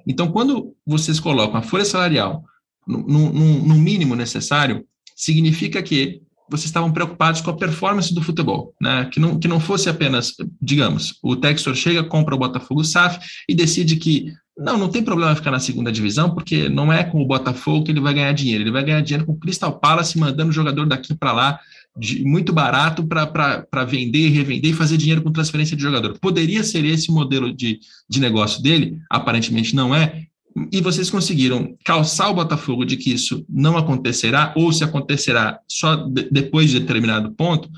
Então, 0.08 0.32
quando 0.32 0.74
vocês 0.86 1.20
colocam 1.20 1.58
a 1.58 1.64
folha 1.64 1.84
salarial 1.84 2.44
no, 2.88 3.00
no, 3.00 3.34
no 3.34 3.76
mínimo 3.76 4.16
necessário, 4.16 4.86
significa 5.16 5.82
que 5.82 6.22
vocês 6.50 6.66
estavam 6.66 6.92
preocupados 6.92 7.42
com 7.42 7.50
a 7.50 7.58
performance 7.58 8.14
do 8.14 8.22
futebol, 8.22 8.74
né? 8.80 9.06
Que 9.12 9.20
não, 9.20 9.40
que 9.40 9.48
não 9.48 9.60
fosse 9.60 9.90
apenas, 9.90 10.34
digamos, 10.62 11.18
o 11.24 11.36
Textor 11.36 11.74
chega, 11.74 12.04
compra 12.04 12.36
o 12.36 12.38
Botafogo 12.38 12.84
SAF 12.84 13.20
e 13.50 13.56
decide 13.56 13.96
que 13.96 14.32
não, 14.58 14.78
não 14.78 14.90
tem 14.90 15.04
problema 15.04 15.36
ficar 15.36 15.52
na 15.52 15.60
segunda 15.60 15.92
divisão, 15.92 16.34
porque 16.34 16.70
não 16.70 16.94
é 16.94 17.04
com 17.04 17.22
o 17.22 17.26
Botafogo 17.26 17.84
que 17.84 17.92
ele 17.92 18.00
vai 18.00 18.14
ganhar 18.14 18.32
dinheiro, 18.32 18.64
ele 18.64 18.72
vai 18.72 18.84
ganhar 18.84 19.02
dinheiro 19.02 19.26
com 19.26 19.34
o 19.34 19.40
Crystal 19.40 19.80
Palace 19.80 20.18
mandando 20.18 20.50
o 20.50 20.54
jogador 20.54 20.86
daqui 20.86 21.14
para 21.14 21.34
lá 21.34 21.60
de, 21.98 22.24
muito 22.24 22.54
barato 22.54 23.06
para 23.06 23.86
vender 23.86 24.30
revender 24.30 24.72
e 24.72 24.76
fazer 24.76 24.98
dinheiro 24.98 25.22
com 25.22 25.32
transferência 25.32 25.76
de 25.76 25.84
jogador. 25.84 26.18
Poderia 26.20 26.64
ser 26.64 26.86
esse 26.86 27.10
o 27.10 27.14
modelo 27.14 27.54
de, 27.54 27.80
de 28.10 28.20
negócio 28.20 28.62
dele? 28.62 29.00
Aparentemente 29.10 29.76
não 29.76 29.96
é. 29.96 30.26
E 30.72 30.82
vocês 30.82 31.10
conseguiram 31.10 31.76
calçar 31.84 32.30
o 32.30 32.34
Botafogo 32.34 32.86
de 32.86 32.96
que 32.96 33.14
isso 33.14 33.46
não 33.50 33.78
acontecerá, 33.78 34.54
ou 34.56 34.72
se 34.72 34.84
acontecerá 34.84 35.60
só 35.68 35.96
de, 35.96 36.30
depois 36.32 36.70
de 36.70 36.80
determinado 36.80 37.34
ponto, 37.34 37.70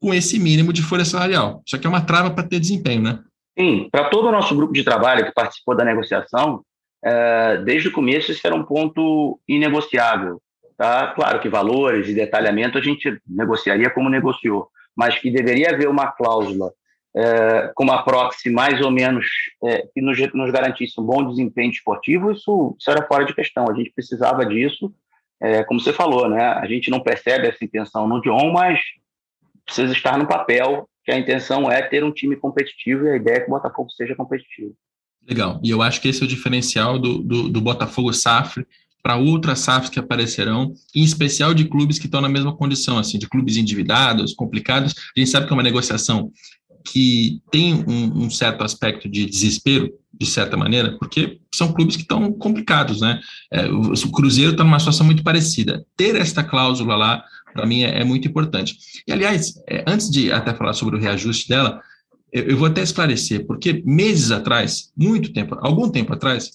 com 0.00 0.12
esse 0.12 0.38
mínimo 0.38 0.72
de 0.72 0.82
folha 0.82 1.04
salarial. 1.04 1.62
Isso 1.64 1.76
aqui 1.76 1.86
é 1.86 1.90
uma 1.90 2.04
trava 2.04 2.30
para 2.30 2.46
ter 2.46 2.58
desempenho, 2.58 3.02
né? 3.02 3.20
Sim, 3.56 3.88
para 3.90 4.08
todo 4.08 4.28
o 4.28 4.32
nosso 4.32 4.54
grupo 4.54 4.72
de 4.72 4.82
trabalho 4.82 5.24
que 5.24 5.32
participou 5.32 5.76
da 5.76 5.84
negociação, 5.84 6.62
é, 7.04 7.58
desde 7.58 7.88
o 7.88 7.92
começo 7.92 8.32
isso 8.32 8.44
era 8.44 8.56
um 8.56 8.64
ponto 8.64 9.38
inegociável. 9.46 10.40
Tá? 10.76 11.12
Claro 11.14 11.38
que 11.38 11.48
valores 11.48 12.08
e 12.08 12.14
detalhamento 12.14 12.78
a 12.78 12.82
gente 12.82 13.16
negociaria 13.26 13.90
como 13.90 14.10
negociou, 14.10 14.68
mas 14.96 15.16
que 15.18 15.30
deveria 15.30 15.70
haver 15.70 15.88
uma 15.88 16.08
cláusula 16.08 16.72
é, 17.16 17.70
com 17.74 17.84
uma 17.84 18.02
proxy 18.02 18.50
mais 18.50 18.80
ou 18.80 18.90
menos 18.90 19.26
é, 19.64 19.86
que 19.94 20.00
nos, 20.00 20.18
nos, 20.34 20.50
garantisse 20.50 21.00
um 21.00 21.04
bom 21.04 21.28
desempenho 21.28 21.70
esportivo, 21.70 22.32
isso, 22.32 22.76
isso, 22.78 22.90
era 22.90 23.06
fora 23.06 23.24
de 23.24 23.34
questão. 23.34 23.66
A 23.70 23.74
gente 23.74 23.92
precisava 23.92 24.44
disso, 24.44 24.92
é, 25.40 25.62
como 25.64 25.80
você 25.80 25.92
falou, 25.92 26.28
né? 26.28 26.42
A 26.42 26.66
gente 26.66 26.90
não 26.90 27.00
percebe 27.00 27.46
essa 27.46 27.64
intenção 27.64 28.08
no 28.08 28.20
John, 28.20 28.52
mas 28.52 28.80
precisa 29.64 29.92
estar 29.92 30.18
no 30.18 30.26
papel 30.26 30.88
que 31.04 31.12
a 31.12 31.18
intenção 31.18 31.70
é 31.70 31.82
ter 31.82 32.02
um 32.02 32.12
time 32.12 32.34
competitivo 32.36 33.06
e 33.06 33.10
a 33.10 33.16
ideia 33.16 33.36
é 33.36 33.40
que 33.40 33.46
o 33.46 33.54
Botafogo 33.54 33.90
seja 33.90 34.16
competitivo. 34.16 34.74
Legal. 35.26 35.60
E 35.62 35.70
eu 35.70 35.82
acho 35.82 36.00
que 36.00 36.08
esse 36.08 36.22
é 36.22 36.24
o 36.24 36.28
diferencial 36.28 36.98
do, 36.98 37.18
do, 37.18 37.48
do 37.48 37.60
Botafogo 37.60 38.12
Safra 38.12 38.66
para 39.02 39.16
outras 39.16 39.60
SAFs 39.60 39.90
que 39.90 39.98
aparecerão, 39.98 40.72
em 40.96 41.04
especial 41.04 41.52
de 41.52 41.66
clubes 41.66 41.98
que 41.98 42.06
estão 42.06 42.22
na 42.22 42.28
mesma 42.28 42.56
condição, 42.56 42.96
assim, 42.96 43.18
de 43.18 43.28
clubes 43.28 43.58
endividados, 43.58 44.32
complicados. 44.32 44.94
A 45.14 45.20
gente 45.20 45.30
sabe 45.30 45.46
que 45.46 45.52
é 45.52 45.56
uma 45.56 45.62
negociação 45.62 46.32
que 46.84 47.40
tem 47.50 47.74
um, 47.74 48.24
um, 48.24 48.30
certo 48.30 48.62
aspecto 48.62 49.08
de 49.08 49.24
desespero, 49.24 49.90
de 50.12 50.26
certa 50.26 50.56
maneira, 50.56 50.96
porque 50.98 51.40
são 51.52 51.72
clubes 51.72 51.96
que 51.96 52.02
estão 52.02 52.32
complicados, 52.32 53.00
né? 53.00 53.20
É, 53.50 53.66
o, 53.66 54.12
Cruzeiro 54.12 54.52
está 54.52 54.62
numa 54.62 54.78
situação 54.78 55.04
muito 55.04 55.24
parecida. 55.24 55.84
Ter 55.96 56.14
esta 56.14 56.44
cláusula 56.44 56.94
lá, 56.94 57.24
para 57.52 57.66
mim, 57.66 57.82
é, 57.82 58.00
é, 58.00 58.04
muito 58.04 58.28
importante. 58.28 58.76
E, 59.06 59.12
aliás, 59.12 59.54
é, 59.68 59.82
antes 59.86 60.10
de 60.10 60.30
até 60.30 60.52
falar 60.54 60.74
sobre 60.74 60.96
o 60.96 61.00
reajuste 61.00 61.48
dela, 61.48 61.80
eu, 62.32 62.44
eu 62.44 62.56
vou 62.56 62.66
até 62.66 62.82
esclarecer, 62.82 63.46
porque 63.46 63.82
meses 63.84 64.30
atrás, 64.30 64.92
muito 64.96 65.32
tempo, 65.32 65.56
algum 65.60 65.88
tempo 65.90 66.12
atrás, 66.12 66.52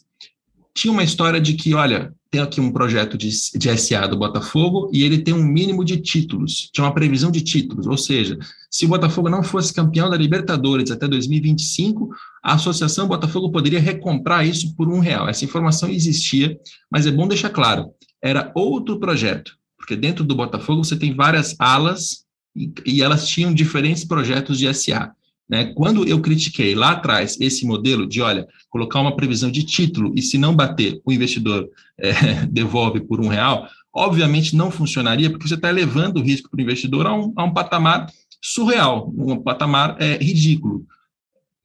tinha 0.74 0.92
uma 0.92 1.04
história 1.04 1.42
de 1.42 1.54
que, 1.54 1.74
olha, 1.74 2.14
tem 2.32 2.42
aqui 2.42 2.62
um 2.62 2.72
projeto 2.72 3.18
de, 3.18 3.30
de 3.30 3.78
SA 3.78 4.08
do 4.08 4.18
Botafogo 4.18 4.90
e 4.94 5.04
ele 5.04 5.18
tem 5.18 5.34
um 5.34 5.44
mínimo 5.44 5.84
de 5.84 5.98
títulos, 5.98 6.70
tinha 6.72 6.86
uma 6.86 6.94
previsão 6.94 7.32
de 7.32 7.42
títulos, 7.42 7.88
ou 7.88 7.98
seja, 7.98 8.38
se 8.70 8.86
o 8.86 8.90
Botafogo 8.90 9.30
não 9.30 9.42
fosse 9.42 9.74
campeão 9.74 10.10
da 10.10 10.18
Libertadores 10.18 10.92
até 10.92 11.08
2025, 11.08 12.10
a 12.44 12.54
Associação 12.54 13.08
Botafogo 13.08 13.52
poderia 13.52 13.80
recomprar 13.80 14.46
isso 14.46 14.76
por 14.76 14.88
um 14.88 15.00
real. 15.00 15.28
Essa 15.28 15.44
informação 15.44 15.90
existia, 15.90 16.58
mas 16.90 17.08
é 17.08 17.12
bom 17.12 17.28
deixar 17.28 17.50
claro, 17.50 17.92
era 18.22 18.52
outro 18.54 19.00
projeto, 19.00 19.58
porque 19.78 19.96
dentro 19.96 20.24
do 20.24 20.36
Botafogo 20.36 20.84
você 20.84 20.96
tem 20.96 21.16
várias 21.16 21.56
alas 21.58 22.26
e, 22.56 22.72
e 22.86 23.02
elas 23.02 23.28
tinham 23.28 23.54
diferentes 23.54 24.06
projetos 24.06 24.60
de 24.60 24.72
SA. 24.74 25.12
Né? 25.50 25.74
Quando 25.74 26.08
eu 26.08 26.22
critiquei 26.22 26.76
lá 26.76 26.92
atrás 26.92 27.36
esse 27.42 27.66
modelo 27.66 28.06
de, 28.06 28.22
olha, 28.22 28.48
colocar 28.70 29.02
uma 29.02 29.16
previsão 29.16 29.50
de 29.50 29.64
título 29.64 30.14
e 30.16 30.22
se 30.22 30.38
não 30.38 30.56
bater, 30.56 31.02
o 31.04 31.12
investidor 31.12 31.68
é, 31.98 32.46
devolve 32.46 33.02
por 33.02 33.20
um 33.20 33.28
real, 33.28 33.68
obviamente 33.94 34.56
não 34.56 34.70
funcionaria, 34.70 35.30
porque 35.30 35.48
você 35.48 35.56
está 35.56 35.70
elevando 35.70 36.20
o 36.20 36.24
risco 36.24 36.50
para 36.50 36.60
o 36.60 36.62
investidor 36.62 37.08
a 37.08 37.16
um, 37.16 37.34
a 37.36 37.44
um 37.44 37.54
patamar 37.54 38.06
surreal, 38.42 39.12
um 39.18 39.42
patamar 39.42 39.98
é, 40.00 40.18
ridículo 40.18 40.86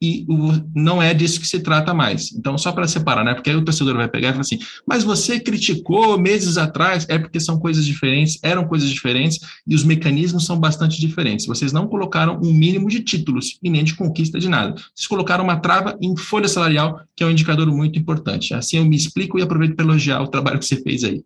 e 0.01 0.25
não 0.75 1.01
é 1.01 1.13
disso 1.13 1.39
que 1.39 1.47
se 1.47 1.61
trata 1.61 1.93
mais. 1.93 2.33
Então, 2.33 2.57
só 2.57 2.71
para 2.71 2.87
separar, 2.87 3.23
né? 3.23 3.33
Porque 3.33 3.49
aí 3.49 3.55
o 3.55 3.63
torcedor 3.63 3.95
vai 3.95 4.07
pegar 4.07 4.29
e 4.29 4.31
falar 4.31 4.41
assim: 4.41 4.59
mas 4.85 5.03
você 5.03 5.39
criticou 5.39 6.17
meses 6.17 6.57
atrás, 6.57 7.05
é 7.09 7.17
porque 7.17 7.39
são 7.39 7.59
coisas 7.59 7.85
diferentes, 7.85 8.39
eram 8.43 8.67
coisas 8.67 8.89
diferentes 8.89 9.39
e 9.65 9.73
os 9.73 9.83
mecanismos 9.83 10.45
são 10.45 10.59
bastante 10.59 10.99
diferentes. 10.99 11.45
Vocês 11.45 11.71
não 11.71 11.87
colocaram 11.87 12.39
um 12.43 12.51
mínimo 12.51 12.89
de 12.89 13.03
títulos 13.03 13.57
e 13.63 13.69
nem 13.69 13.83
de 13.83 13.95
conquista 13.95 14.39
de 14.39 14.49
nada. 14.49 14.75
Vocês 14.93 15.07
colocaram 15.07 15.43
uma 15.43 15.59
trava 15.59 15.97
em 16.01 16.15
folha 16.17 16.47
salarial, 16.47 17.01
que 17.15 17.23
é 17.23 17.27
um 17.27 17.31
indicador 17.31 17.67
muito 17.67 17.97
importante. 17.97 18.53
Assim 18.53 18.77
eu 18.77 18.85
me 18.85 18.95
explico 18.95 19.39
e 19.39 19.41
aproveito 19.41 19.75
para 19.75 19.85
elogiar 19.85 20.21
o 20.21 20.27
trabalho 20.27 20.59
que 20.59 20.65
você 20.65 20.81
fez 20.81 21.03
aí. 21.03 21.23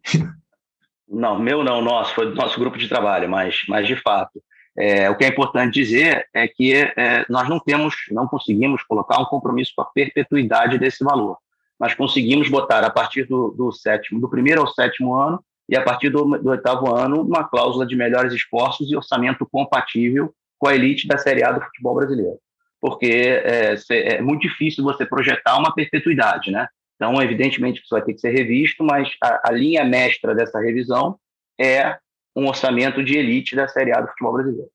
Não, 1.12 1.40
meu 1.40 1.64
não, 1.64 1.82
nosso, 1.82 2.14
foi 2.14 2.28
do 2.30 2.36
nosso 2.36 2.60
grupo 2.60 2.78
de 2.78 2.88
trabalho, 2.88 3.28
mas, 3.28 3.62
mas 3.68 3.88
de 3.88 3.96
fato. 3.96 4.40
É, 4.78 5.10
o 5.10 5.16
que 5.16 5.26
é 5.26 5.28
importante 5.28 5.74
dizer 5.74 6.28
é 6.34 6.48
que 6.48 6.74
é, 6.74 7.26
nós 7.30 7.50
não 7.50 7.60
temos, 7.60 7.96
não 8.12 8.28
conseguimos 8.28 8.84
colocar 8.84 9.20
um 9.20 9.26
compromisso 9.26 9.74
com 9.76 9.82
a 9.82 9.86
perpetuidade 9.86 10.78
desse 10.78 11.04
valor. 11.04 11.38
Nós 11.80 11.94
conseguimos 11.94 12.50
botar 12.50 12.84
a 12.84 12.90
partir 12.90 13.26
do, 13.26 13.50
do 13.52 13.72
sétimo, 13.72 14.20
do 14.20 14.30
primeiro 14.30 14.62
ao 14.62 14.68
sétimo 14.68 15.14
ano 15.16 15.44
e 15.68 15.78
a 15.78 15.84
partir 15.84 16.10
do, 16.10 16.38
do, 16.38 16.50
oitavo 16.50 16.94
ano 16.94 17.22
uma 17.22 17.44
cláusula 17.44 17.86
de 17.86 17.96
melhores 17.96 18.34
esforços 18.34 18.92
e 18.92 18.96
orçamento 18.96 19.48
compatível 19.50 20.34
com 20.58 20.68
a 20.68 20.76
elite 20.76 21.08
da 21.08 21.18
Série 21.18 21.44
A 21.44 21.52
do 21.52 21.62
futebol 21.62 21.96
brasileiro, 21.96 22.38
porque 22.82 23.08
é, 23.08 23.76
é 23.90 24.22
muito 24.22 24.42
difícil 24.42 24.84
você 24.84 25.06
projetar 25.06 25.58
uma 25.58 25.74
perpetuidade, 25.74 26.52
né? 26.52 26.68
Então, 26.96 27.22
evidentemente, 27.22 27.80
isso 27.80 27.88
vai 27.92 28.02
ter 28.02 28.14
que 28.14 28.20
ser 28.20 28.32
revisto, 28.32 28.84
mas 28.84 29.10
a, 29.24 29.50
a 29.50 29.52
linha 29.52 29.86
mestra 29.86 30.36
dessa 30.36 30.60
revisão 30.60 31.18
é 31.58 31.98
um 32.40 32.48
orçamento 32.48 33.04
de 33.04 33.18
elite 33.18 33.56
da 33.56 33.68
Série 33.68 33.92
A 33.92 34.02
do 34.02 34.08
futebol 34.08 34.34
brasileiro. 34.34 34.70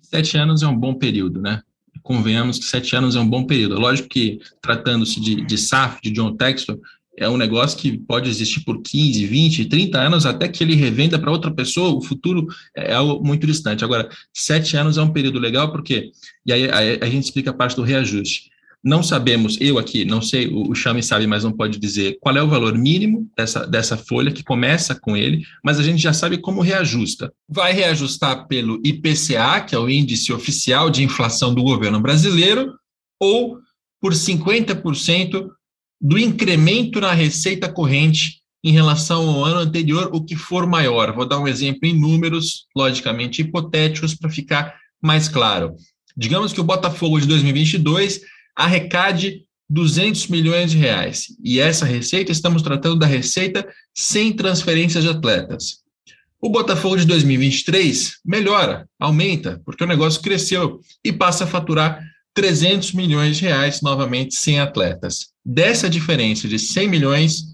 Sete 0.00 0.36
anos 0.36 0.62
é 0.62 0.66
um 0.66 0.76
bom 0.76 0.94
período, 0.94 1.40
né? 1.40 1.62
Convenhamos 2.02 2.58
que 2.58 2.64
sete 2.64 2.96
anos 2.96 3.14
é 3.14 3.20
um 3.20 3.28
bom 3.28 3.44
período. 3.44 3.78
Lógico 3.78 4.08
que, 4.08 4.40
tratando-se 4.60 5.20
de, 5.20 5.44
de 5.44 5.58
SAF, 5.58 6.00
de 6.02 6.10
John 6.10 6.36
Textor, 6.36 6.78
é 7.16 7.28
um 7.28 7.36
negócio 7.36 7.78
que 7.78 7.98
pode 7.98 8.28
existir 8.28 8.64
por 8.64 8.80
15, 8.82 9.26
20, 9.26 9.66
30 9.66 10.00
anos, 10.00 10.26
até 10.26 10.48
que 10.48 10.64
ele 10.64 10.74
revenda 10.74 11.18
para 11.18 11.30
outra 11.30 11.50
pessoa, 11.50 11.94
o 11.94 12.02
futuro 12.02 12.46
é 12.74 12.94
algo 12.94 13.24
muito 13.24 13.46
distante. 13.46 13.84
Agora, 13.84 14.08
sete 14.32 14.76
anos 14.76 14.96
é 14.96 15.02
um 15.02 15.12
período 15.12 15.38
legal, 15.38 15.70
porque, 15.70 16.10
e 16.44 16.52
aí 16.52 16.70
a, 16.70 17.04
a 17.04 17.08
gente 17.08 17.24
explica 17.24 17.50
a 17.50 17.54
parte 17.54 17.76
do 17.76 17.82
reajuste. 17.82 18.50
Não 18.84 19.00
sabemos, 19.00 19.56
eu 19.60 19.78
aqui, 19.78 20.04
não 20.04 20.20
sei, 20.20 20.48
o, 20.48 20.74
Chame 20.74 21.02
sabe, 21.02 21.24
mas 21.24 21.44
não 21.44 21.52
pode 21.52 21.78
dizer 21.78 22.18
qual 22.20 22.36
é 22.36 22.42
o 22.42 22.48
valor 22.48 22.76
mínimo 22.76 23.30
dessa, 23.36 23.64
dessa 23.64 23.96
folha 23.96 24.32
que 24.32 24.42
começa 24.42 24.92
com 24.94 25.16
ele, 25.16 25.44
mas 25.62 25.78
a 25.78 25.84
gente 25.84 26.02
já 26.02 26.12
sabe 26.12 26.38
como 26.38 26.60
reajusta. 26.60 27.32
Vai 27.48 27.72
reajustar 27.72 28.48
pelo 28.48 28.80
IPCA, 28.84 29.60
que 29.60 29.74
é 29.74 29.78
o 29.78 29.88
índice 29.88 30.32
oficial 30.32 30.90
de 30.90 31.04
inflação 31.04 31.54
do 31.54 31.62
governo 31.62 32.00
brasileiro, 32.00 32.72
ou 33.20 33.58
por 34.00 34.12
50% 34.12 35.48
do 36.00 36.18
incremento 36.18 37.00
na 37.00 37.12
receita 37.12 37.72
corrente 37.72 38.42
em 38.64 38.72
relação 38.72 39.28
ao 39.28 39.44
ano 39.44 39.60
anterior, 39.60 40.10
o 40.12 40.24
que 40.24 40.34
for 40.34 40.66
maior. 40.66 41.14
Vou 41.14 41.26
dar 41.26 41.38
um 41.38 41.46
exemplo 41.46 41.80
em 41.84 41.98
números, 41.98 42.66
logicamente 42.76 43.42
hipotéticos, 43.42 44.14
para 44.14 44.28
ficar 44.28 44.74
mais 45.00 45.28
claro. 45.28 45.76
Digamos 46.16 46.52
que 46.52 46.60
o 46.60 46.64
Botafogo 46.64 47.20
de 47.20 47.26
2022 47.26 48.20
arrecade 48.56 49.44
200 49.68 50.28
milhões 50.28 50.70
de 50.70 50.76
reais. 50.76 51.26
E 51.42 51.58
essa 51.58 51.86
receita, 51.86 52.30
estamos 52.30 52.62
tratando 52.62 52.98
da 52.98 53.06
receita 53.06 53.66
sem 53.94 54.32
transferências 54.32 55.02
de 55.02 55.10
atletas. 55.10 55.82
O 56.40 56.50
Botafogo 56.50 56.96
de 56.96 57.06
2023 57.06 58.18
melhora, 58.24 58.88
aumenta, 59.00 59.62
porque 59.64 59.84
o 59.84 59.86
negócio 59.86 60.20
cresceu 60.20 60.80
e 61.04 61.12
passa 61.12 61.44
a 61.44 61.46
faturar 61.46 62.04
300 62.34 62.92
milhões 62.92 63.36
de 63.36 63.44
reais 63.44 63.80
novamente 63.80 64.34
sem 64.34 64.58
atletas. 64.58 65.28
Dessa 65.44 65.88
diferença 65.88 66.48
de 66.48 66.58
100 66.58 66.88
milhões, 66.88 67.44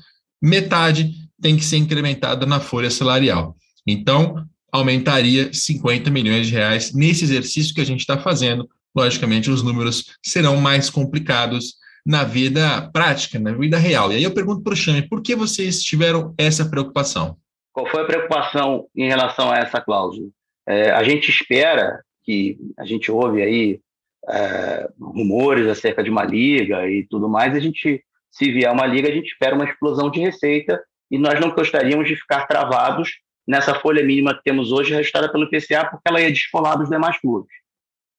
metade 0.42 1.14
tem 1.40 1.56
que 1.56 1.64
ser 1.64 1.76
incrementada 1.76 2.46
na 2.46 2.60
folha 2.60 2.90
salarial. 2.90 3.56
Então, 3.86 4.44
aumentaria 4.72 5.52
50 5.52 6.10
milhões 6.10 6.46
de 6.46 6.52
reais 6.52 6.92
nesse 6.92 7.24
exercício 7.24 7.74
que 7.74 7.80
a 7.80 7.86
gente 7.86 8.00
está 8.00 8.18
fazendo 8.18 8.68
logicamente 8.98 9.50
os 9.50 9.62
números 9.62 10.16
serão 10.22 10.56
mais 10.56 10.90
complicados 10.90 11.74
na 12.04 12.24
vida 12.24 12.90
prática, 12.92 13.38
na 13.38 13.52
vida 13.52 13.78
real. 13.78 14.10
E 14.10 14.16
aí 14.16 14.22
eu 14.22 14.34
pergunto 14.34 14.62
para 14.62 14.72
o 14.72 14.76
Chame, 14.76 15.08
por 15.08 15.22
que 15.22 15.36
vocês 15.36 15.82
tiveram 15.82 16.34
essa 16.38 16.68
preocupação? 16.68 17.36
Qual 17.72 17.86
foi 17.86 18.02
a 18.02 18.06
preocupação 18.06 18.86
em 18.96 19.06
relação 19.06 19.50
a 19.50 19.58
essa 19.58 19.80
cláusula? 19.80 20.28
É, 20.66 20.90
a 20.90 21.02
gente 21.02 21.30
espera 21.30 22.02
que 22.24 22.58
a 22.78 22.84
gente 22.84 23.10
ouve 23.10 23.42
aí 23.42 23.80
é, 24.28 24.88
rumores 25.00 25.66
acerca 25.66 26.02
de 26.02 26.10
uma 26.10 26.24
liga 26.24 26.88
e 26.88 27.06
tudo 27.08 27.28
mais, 27.28 27.54
a 27.54 27.60
gente, 27.60 28.02
se 28.30 28.52
vier 28.52 28.72
uma 28.72 28.86
liga, 28.86 29.08
a 29.08 29.12
gente 29.12 29.28
espera 29.28 29.54
uma 29.54 29.64
explosão 29.64 30.10
de 30.10 30.20
receita 30.20 30.82
e 31.10 31.18
nós 31.18 31.38
não 31.40 31.50
gostaríamos 31.50 32.08
de 32.08 32.16
ficar 32.16 32.46
travados 32.46 33.10
nessa 33.46 33.74
folha 33.74 34.04
mínima 34.04 34.34
que 34.34 34.44
temos 34.44 34.72
hoje, 34.72 34.94
registrada 34.94 35.30
pelo 35.30 35.48
PCA, 35.48 35.86
porque 35.90 36.06
ela 36.06 36.20
ia 36.20 36.30
descolar 36.30 36.76
dos 36.76 36.90
demais 36.90 37.18
clubes. 37.18 37.50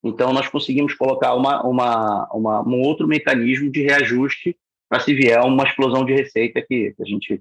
Então, 0.02 0.32
nós 0.32 0.48
conseguimos 0.48 0.94
colocar 0.94 1.34
uma, 1.34 1.62
uma, 1.62 2.28
uma 2.32 2.68
um 2.68 2.80
outro 2.80 3.06
mecanismo 3.06 3.70
de 3.70 3.82
reajuste 3.82 4.56
para 4.88 5.00
se 5.00 5.14
vier 5.14 5.40
uma 5.44 5.64
explosão 5.64 6.04
de 6.04 6.12
receita 6.12 6.64
que 6.66 6.94
a 6.98 7.04
gente 7.04 7.40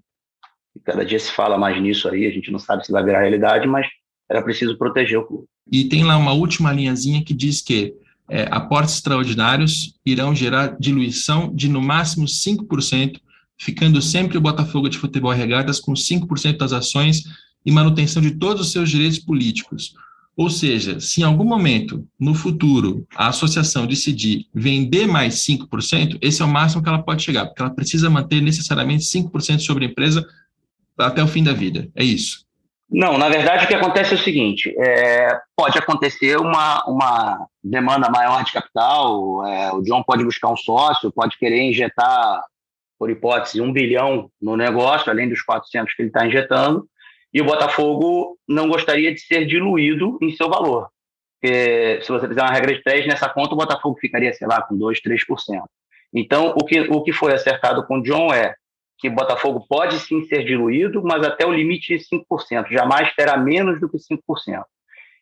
cada 0.83 1.03
dia 1.03 1.19
se 1.19 1.31
fala 1.31 1.57
mais 1.57 1.81
nisso 1.81 2.07
aí, 2.07 2.25
a 2.25 2.31
gente 2.31 2.51
não 2.51 2.59
sabe 2.59 2.85
se 2.85 2.91
vai 2.91 3.03
virar 3.03 3.21
realidade, 3.21 3.67
mas 3.67 3.87
era 4.29 4.41
preciso 4.41 4.77
proteger 4.77 5.17
o 5.17 5.25
clube. 5.25 5.45
e 5.69 5.85
tem 5.85 6.03
lá 6.03 6.15
uma 6.15 6.31
última 6.31 6.71
linhazinha 6.71 7.23
que 7.23 7.33
diz 7.33 7.61
que 7.61 7.95
é, 8.29 8.47
aportes 8.51 8.93
extraordinários 8.95 9.95
irão 10.05 10.35
gerar 10.35 10.77
diluição 10.79 11.53
de 11.53 11.67
no 11.67 11.81
máximo 11.81 12.27
5%, 12.27 13.19
ficando 13.59 14.01
sempre 14.01 14.37
o 14.37 14.41
Botafogo 14.41 14.87
de 14.87 14.97
Futebol 14.97 15.31
Regatas 15.31 15.79
com 15.79 15.93
5% 15.93 16.57
das 16.57 16.71
ações 16.71 17.23
e 17.65 17.71
manutenção 17.71 18.21
de 18.21 18.31
todos 18.31 18.67
os 18.67 18.71
seus 18.71 18.89
direitos 18.89 19.19
políticos. 19.19 19.95
Ou 20.35 20.49
seja, 20.49 20.99
se 20.99 21.21
em 21.21 21.23
algum 21.23 21.43
momento, 21.43 22.07
no 22.19 22.33
futuro, 22.33 23.05
a 23.15 23.27
associação 23.27 23.85
decidir 23.85 24.45
vender 24.53 25.05
mais 25.05 25.45
5%, 25.45 26.17
esse 26.21 26.41
é 26.41 26.45
o 26.45 26.47
máximo 26.47 26.81
que 26.81 26.87
ela 26.87 27.03
pode 27.03 27.23
chegar, 27.23 27.45
porque 27.45 27.61
ela 27.61 27.73
precisa 27.73 28.09
manter 28.09 28.41
necessariamente 28.41 29.03
5% 29.03 29.59
sobre 29.59 29.85
a 29.85 29.89
empresa 29.89 30.25
até 30.97 31.21
o 31.21 31.27
fim 31.27 31.43
da 31.43 31.51
vida. 31.51 31.89
É 31.95 32.03
isso. 32.03 32.47
Não, 32.91 33.17
na 33.19 33.29
verdade 33.29 33.65
o 33.65 33.67
que 33.67 33.75
acontece 33.75 34.13
é 34.13 34.15
o 34.15 34.23
seguinte: 34.23 34.73
é, 34.79 35.39
pode 35.55 35.77
acontecer 35.77 36.37
uma, 36.37 36.83
uma 36.85 37.47
demanda 37.63 38.09
maior 38.09 38.43
de 38.43 38.51
capital, 38.51 39.45
é, 39.45 39.71
o 39.73 39.81
John 39.81 40.01
pode 40.03 40.23
buscar 40.23 40.49
um 40.49 40.57
sócio, 40.57 41.11
pode 41.11 41.37
querer 41.37 41.61
injetar, 41.61 42.41
por 42.97 43.09
hipótese, 43.09 43.61
um 43.61 43.71
bilhão 43.71 44.29
no 44.41 44.57
negócio, 44.57 45.09
além 45.09 45.29
dos 45.29 45.41
400 45.41 45.93
que 45.93 46.01
ele 46.01 46.09
está 46.09 46.27
injetando, 46.27 46.85
e 47.33 47.41
o 47.41 47.45
Botafogo 47.45 48.37
não 48.47 48.67
gostaria 48.67 49.13
de 49.13 49.21
ser 49.21 49.45
diluído 49.45 50.17
em 50.21 50.31
seu 50.31 50.49
valor. 50.49 50.89
Porque 51.39 52.01
se 52.01 52.09
você 52.09 52.27
fizer 52.27 52.41
uma 52.41 52.51
regra 52.51 52.73
de 52.73 52.83
3, 52.83 53.07
nessa 53.07 53.29
conta 53.29 53.53
o 53.53 53.57
Botafogo 53.57 53.97
ficaria, 53.99 54.33
sei 54.33 54.47
lá, 54.47 54.61
com 54.61 54.77
2, 54.77 54.99
3%. 55.01 55.63
Então, 56.13 56.55
o 56.57 56.65
que, 56.65 56.81
o 56.81 57.03
que 57.03 57.13
foi 57.13 57.33
acertado 57.33 57.85
com 57.85 57.99
o 57.99 58.03
John 58.03 58.33
é 58.33 58.55
que 58.97 59.07
o 59.07 59.13
Botafogo 59.13 59.65
pode 59.69 59.99
sim 59.99 60.25
ser 60.25 60.43
diluído, 60.43 61.01
mas 61.03 61.23
até 61.23 61.45
o 61.45 61.53
limite 61.53 61.97
de 61.97 62.03
5%, 62.03 62.69
jamais 62.69 63.13
terá 63.15 63.37
menos 63.37 63.79
do 63.79 63.87
que 63.87 63.97
5%. 63.97 64.63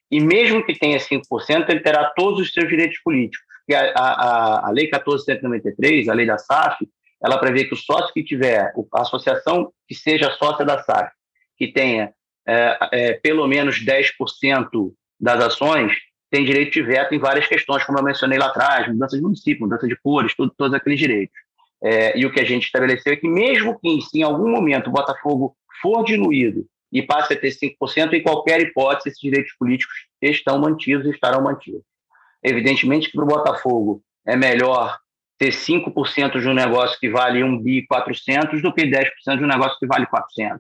E 0.10 0.20
mesmo 0.20 0.66
que 0.66 0.74
tenha 0.74 0.98
5%, 0.98 1.70
ele 1.70 1.82
terá 1.82 2.12
todos 2.16 2.40
os 2.40 2.52
seus 2.52 2.68
direitos 2.68 2.98
políticos. 3.04 3.46
E 3.68 3.76
a, 3.76 3.92
a, 3.96 4.68
a 4.68 4.72
Lei 4.72 4.86
1493, 4.86 6.08
a 6.08 6.14
lei 6.14 6.26
da 6.26 6.38
SAF, 6.38 6.88
ela 7.22 7.38
prevê 7.38 7.66
que 7.66 7.74
o 7.74 7.78
sócio 7.78 8.14
que 8.14 8.24
tiver, 8.24 8.74
a 8.94 9.02
associação 9.02 9.72
que 9.88 9.94
seja 9.94 10.32
sócia 10.32 10.66
da 10.66 10.82
SAF, 10.82 11.12
que 11.58 11.68
tenha 11.68 12.14
é, 12.48 12.78
é, 12.92 13.14
pelo 13.14 13.46
menos 13.48 13.84
10% 13.84 14.94
das 15.20 15.44
ações, 15.44 15.94
tem 16.30 16.46
direito 16.46 16.74
de 16.74 16.82
veto 16.82 17.14
em 17.14 17.20
várias 17.20 17.48
questões, 17.48 17.84
como 17.84 18.00
eu 18.00 18.04
mencionei 18.04 18.38
lá 18.38 18.48
atrás, 18.48 18.88
mudança 18.88 19.16
de 19.16 19.22
município, 19.22 19.64
mudança 19.64 19.88
de 19.88 19.96
cores, 19.96 20.36
tudo, 20.36 20.54
todos 20.58 20.74
aqueles 20.74 21.00
direitos. 21.00 21.38
É, 21.84 22.18
e 22.18 22.26
o 22.26 22.32
que 22.32 22.40
a 22.40 22.46
gente 22.46 22.66
estabeleceu 22.66 23.14
é 23.14 23.16
que, 23.16 23.28
mesmo 23.28 23.80
que 23.80 24.00
em 24.16 24.24
algum 24.24 24.50
momento 24.50 24.88
o 24.88 24.92
Botafogo 24.92 25.56
for 25.82 26.04
diluído 26.04 26.66
e 26.92 27.02
passe 27.02 27.34
a 27.34 27.40
ter 27.40 27.50
5%, 27.50 28.14
em 28.14 28.24
qualquer 28.24 28.62
hipótese, 28.62 29.10
esses 29.10 29.22
direitos 29.22 29.54
políticos 29.60 29.96
estão 30.22 30.60
mantidos 30.60 31.06
e 31.06 31.12
estarão 31.12 31.42
mantidos. 31.42 31.84
Evidentemente 32.44 33.10
que 33.10 33.14
para 33.14 33.26
o 33.26 33.28
Botafogo 33.28 34.02
é 34.26 34.36
melhor 34.36 34.98
ter 35.38 35.52
5% 35.52 36.40
de 36.40 36.48
um 36.48 36.54
negócio 36.54 37.00
que 37.00 37.10
vale 37.10 37.44
1 37.44 37.62
bi 37.62 37.86
400 37.86 38.62
do 38.62 38.74
que 38.74 38.84
10% 38.84 39.38
de 39.38 39.44
um 39.44 39.48
negócio 39.48 39.78
que 39.80 39.86
vale 39.86 40.06
400. 40.08 40.60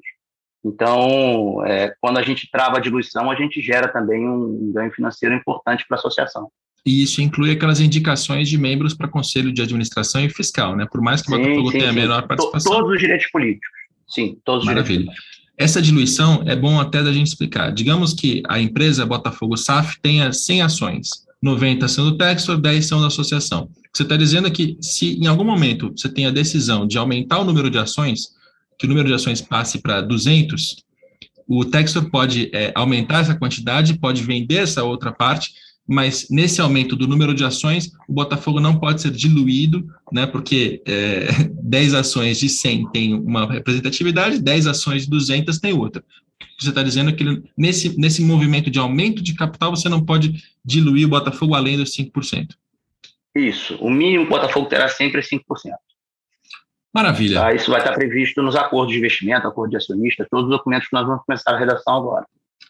Então, 0.68 1.65
é, 1.65 1.93
quando 2.01 2.18
a 2.18 2.22
gente 2.22 2.49
trava 2.51 2.78
a 2.78 2.80
diluição, 2.80 3.32
a 3.32 3.36
gente 3.36 3.61
gera 3.61 3.88
também 3.88 4.28
um 4.28 4.72
ganho 4.74 4.91
financeiro 4.91 5.36
importante 5.36 5.86
para 5.88 5.97
a 5.97 5.99
associação. 5.99 6.49
E 6.86 7.03
isso 7.03 7.22
inclui 7.22 7.51
aquelas 7.51 7.80
indicações 7.80 8.47
de 8.47 8.57
membros 8.57 8.93
para 8.93 9.07
conselho 9.07 9.51
de 9.51 9.61
administração 9.61 10.22
e 10.22 10.30
fiscal, 10.30 10.76
né? 10.76 10.88
Por 10.89 11.01
mais 11.01 11.22
que 11.22 11.32
o 11.32 11.36
sim, 11.36 11.41
Botafogo 11.41 11.72
sim, 11.72 11.78
tenha 11.80 11.89
sim. 11.91 11.99
menor 11.99 12.28
participação. 12.28 12.72
Todos 12.72 12.91
os 12.91 12.99
direitos 12.99 13.28
políticos. 13.28 13.70
Sim, 14.07 14.38
todos 14.45 14.61
os 14.61 14.68
Maravilha. 14.68 14.99
direitos 14.99 15.15
políticos. 15.15 15.38
Essa 15.57 15.82
diluição 15.82 16.43
é 16.45 16.55
bom 16.55 16.80
até 16.80 17.01
da 17.01 17.11
gente 17.11 17.28
explicar. 17.28 17.72
Digamos 17.72 18.13
que 18.13 18.43
a 18.47 18.59
empresa 18.59 19.05
Botafogo 19.05 19.57
SAF 19.57 19.99
tenha 20.01 20.32
100 20.32 20.61
ações, 20.61 21.09
90 21.41 21.88
são 21.88 22.05
do 22.05 22.18
Textor, 22.18 22.57
10 22.57 22.86
são 22.86 23.01
da 23.01 23.07
associação. 23.07 23.70
Você 23.91 24.03
está 24.03 24.15
dizendo 24.15 24.47
é 24.47 24.51
que 24.51 24.78
se 24.80 25.18
em 25.18 25.26
algum 25.26 25.43
momento 25.43 25.91
você 25.95 26.07
tem 26.07 26.28
a 26.28 26.32
decisão 26.32 26.86
de 26.86 26.97
aumentar 26.97 27.39
o 27.39 27.43
número 27.43 27.70
de 27.72 27.80
ações, 27.80 28.37
que 28.78 28.86
o 28.86 28.89
número 28.89 29.07
de 29.07 29.13
ações 29.13 29.41
passe 29.41 29.80
para 29.80 30.01
200, 30.01 30.84
o 31.47 31.65
Textor 31.65 32.09
pode 32.09 32.49
é, 32.53 32.71
aumentar 32.75 33.21
essa 33.21 33.36
quantidade, 33.36 33.97
pode 33.97 34.23
vender 34.23 34.57
essa 34.57 34.84
outra 34.84 35.11
parte 35.11 35.51
mas 35.88 36.28
nesse 36.30 36.59
aumento 36.59 36.97
do 36.97 37.07
número 37.07 37.34
de 37.34 37.45
ações, 37.45 37.93
o 38.09 38.13
Botafogo 38.13 38.59
não 38.59 38.78
pode 38.78 39.01
ser 39.01 39.11
diluído, 39.11 39.88
né, 40.11 40.25
porque 40.25 40.82
é, 40.86 41.28
10 41.63 41.93
ações 41.93 42.38
de 42.39 42.49
100 42.49 42.91
tem 42.91 43.13
uma 43.13 43.49
representatividade, 43.49 44.41
10 44.41 44.67
ações 44.67 45.03
de 45.03 45.09
200 45.09 45.57
tem 45.59 45.71
outra. 45.71 46.03
Você 46.59 46.69
está 46.69 46.84
dizendo 46.84 47.15
que 47.15 47.23
nesse, 47.57 47.97
nesse 47.97 48.21
movimento 48.21 48.69
de 48.69 48.80
aumento 48.80 49.23
de 49.23 49.34
capital, 49.34 49.73
você 49.75 49.88
não 49.88 50.03
pode 50.03 50.43
diluir 50.65 51.05
o 51.05 51.09
Botafogo 51.09 51.55
além 51.55 51.78
dos 51.78 51.95
5%. 51.95 52.49
Isso, 53.36 53.75
o 53.75 53.89
mínimo 53.89 54.25
o 54.25 54.30
Botafogo 54.30 54.67
terá 54.67 54.89
sempre 54.89 55.21
5%. 55.21 55.39
Maravilha. 56.94 57.42
Tá? 57.42 57.54
Isso 57.54 57.70
vai 57.70 57.80
estar 57.80 57.94
previsto 57.94 58.42
nos 58.42 58.56
acordos 58.56 58.94
de 58.94 59.00
investimento, 59.00 59.48
acordo 59.48 59.72
de 59.72 59.78
acionista, 59.78 60.28
todos 60.30 60.46
os 60.46 60.52
documentos 60.52 60.88
que 60.88 60.96
nós 60.96 61.06
vamos 61.06 61.24
começar 61.26 61.52
a 61.52 61.60
redação 61.60 61.96
agora. 61.96 62.26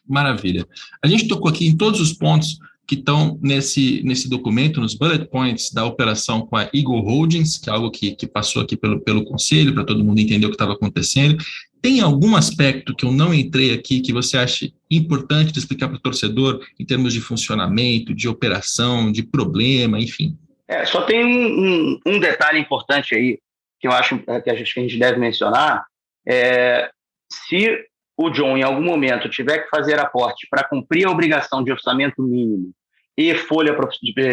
Maravilha. 0.07 0.65
A 1.03 1.07
gente 1.07 1.27
tocou 1.27 1.49
aqui 1.49 1.67
em 1.67 1.75
todos 1.75 1.99
os 1.99 2.13
pontos 2.13 2.57
que 2.87 2.95
estão 2.95 3.37
nesse, 3.41 4.01
nesse 4.03 4.29
documento, 4.29 4.79
nos 4.79 4.95
bullet 4.95 5.29
points 5.29 5.73
da 5.73 5.83
operação 5.85 6.47
com 6.47 6.55
a 6.55 6.69
Eagle 6.73 7.01
Holdings, 7.01 7.57
que 7.57 7.69
é 7.69 7.73
algo 7.73 7.91
que, 7.91 8.15
que 8.15 8.25
passou 8.25 8.61
aqui 8.61 8.77
pelo, 8.77 9.01
pelo 9.01 9.25
conselho, 9.25 9.73
para 9.73 9.83
todo 9.83 10.03
mundo 10.03 10.19
entender 10.19 10.45
o 10.45 10.49
que 10.49 10.55
estava 10.55 10.71
acontecendo. 10.71 11.37
Tem 11.81 11.99
algum 11.99 12.35
aspecto 12.35 12.95
que 12.95 13.05
eu 13.05 13.11
não 13.11 13.33
entrei 13.33 13.73
aqui 13.73 13.99
que 13.99 14.13
você 14.13 14.37
acha 14.37 14.71
importante 14.89 15.51
de 15.51 15.59
explicar 15.59 15.89
para 15.89 15.97
o 15.97 16.01
torcedor 16.01 16.65
em 16.79 16.85
termos 16.85 17.13
de 17.13 17.19
funcionamento, 17.19 18.15
de 18.15 18.27
operação, 18.27 19.11
de 19.11 19.21
problema, 19.21 19.99
enfim? 19.99 20.37
É, 20.67 20.85
só 20.85 21.01
tem 21.01 21.25
um, 21.25 21.29
um, 21.29 21.99
um, 22.05 22.19
detalhe 22.19 22.59
importante 22.59 23.15
aí 23.15 23.39
que 23.79 23.87
eu 23.87 23.91
acho 23.91 24.21
é, 24.27 24.41
que 24.41 24.49
a 24.49 24.55
gente, 24.55 24.73
que 24.73 24.79
a 24.79 24.83
gente 24.83 24.99
deve 24.99 25.19
mencionar. 25.19 25.85
É, 26.27 26.89
se 27.31 27.85
o 28.17 28.29
John, 28.29 28.57
em 28.57 28.63
algum 28.63 28.81
momento, 28.81 29.29
tiver 29.29 29.59
que 29.59 29.69
fazer 29.69 29.99
aporte 29.99 30.47
para 30.49 30.67
cumprir 30.67 31.07
a 31.07 31.11
obrigação 31.11 31.63
de 31.63 31.71
orçamento 31.71 32.21
mínimo 32.21 32.71
e 33.15 33.33
folha 33.35 33.75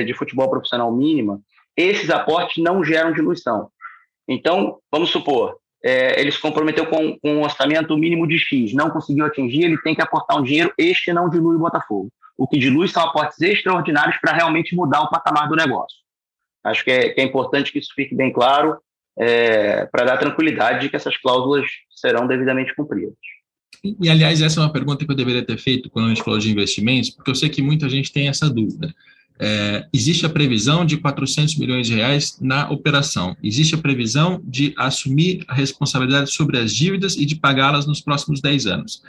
de 0.05 0.15
futebol 0.15 0.51
profissional 0.51 0.93
mínima, 0.93 1.41
esses 1.77 2.11
aportes 2.11 2.63
não 2.63 2.85
geram 2.85 3.13
diluição. 3.13 3.71
Então, 4.29 4.79
vamos 4.91 5.11
supor, 5.11 5.59
é, 5.85 6.19
ele 6.19 6.33
se 6.33 6.41
comprometeu 6.41 6.87
com, 6.87 7.19
com 7.19 7.37
um 7.37 7.43
orçamento 7.43 7.97
mínimo 7.97 8.27
de 8.27 8.39
X, 8.39 8.73
não 8.73 8.91
conseguiu 8.91 9.27
atingir, 9.27 9.65
ele 9.65 9.81
tem 9.83 9.95
que 9.95 10.01
aportar 10.01 10.39
um 10.39 10.43
dinheiro, 10.43 10.73
este 10.79 11.13
não 11.13 11.29
dilui 11.29 11.57
o 11.57 11.59
Botafogo. 11.61 12.09
O 12.39 12.49
que 12.49 12.59
dilui 12.59 12.89
são 12.89 13.03
aportes 13.03 13.41
extraordinários 13.41 14.17
para 14.17 14.33
realmente 14.33 14.75
mudar 14.75 15.03
o 15.03 15.11
patamar 15.11 15.49
do 15.49 15.55
negócio. 15.55 15.99
Acho 16.65 16.83
que 16.83 16.91
é, 16.91 17.11
que 17.11 17.21
é 17.21 17.25
importante 17.25 17.71
que 17.71 17.79
isso 17.79 17.93
fique 17.95 18.15
bem 18.15 18.33
claro, 18.33 18.79
é, 19.19 19.87
para 19.87 20.05
dar 20.05 20.17
tranquilidade 20.17 20.83
de 20.83 20.89
que 20.89 20.97
essas 20.97 21.17
cláusulas 21.17 21.67
serão 21.91 22.27
devidamente 22.27 22.75
cumpridas. 22.75 23.15
E, 24.01 24.09
aliás, 24.09 24.41
essa 24.41 24.61
é 24.61 24.63
uma 24.63 24.73
pergunta 24.73 25.05
que 25.05 25.11
eu 25.11 25.17
deveria 25.17 25.45
ter 25.45 25.59
feito 25.59 25.91
quando 25.91 26.07
a 26.07 26.09
gente 26.09 26.23
falou 26.23 26.39
de 26.39 26.51
investimentos, 26.51 27.11
porque 27.11 27.31
eu 27.31 27.35
sei 27.35 27.51
que 27.51 27.61
muita 27.61 27.89
gente 27.89 28.13
tem 28.13 28.29
essa 28.29 28.49
dúvida. 28.49 28.95
É, 29.39 29.87
existe 29.93 30.25
a 30.25 30.29
previsão 30.29 30.87
de 30.87 30.97
400 30.97 31.57
milhões 31.59 31.87
de 31.87 31.95
reais 31.95 32.39
na 32.41 32.71
operação. 32.71 33.37
Existe 33.43 33.75
a 33.75 33.79
previsão 33.79 34.41
de 34.45 34.73
assumir 34.79 35.45
a 35.49 35.55
responsabilidade 35.55 36.33
sobre 36.33 36.59
as 36.59 36.75
dívidas 36.75 37.17
e 37.17 37.27
de 37.27 37.37
pagá-las 37.37 37.87
nos 37.87 38.01
próximos 38.01 38.41
10 38.41 38.67
anos. 38.67 39.03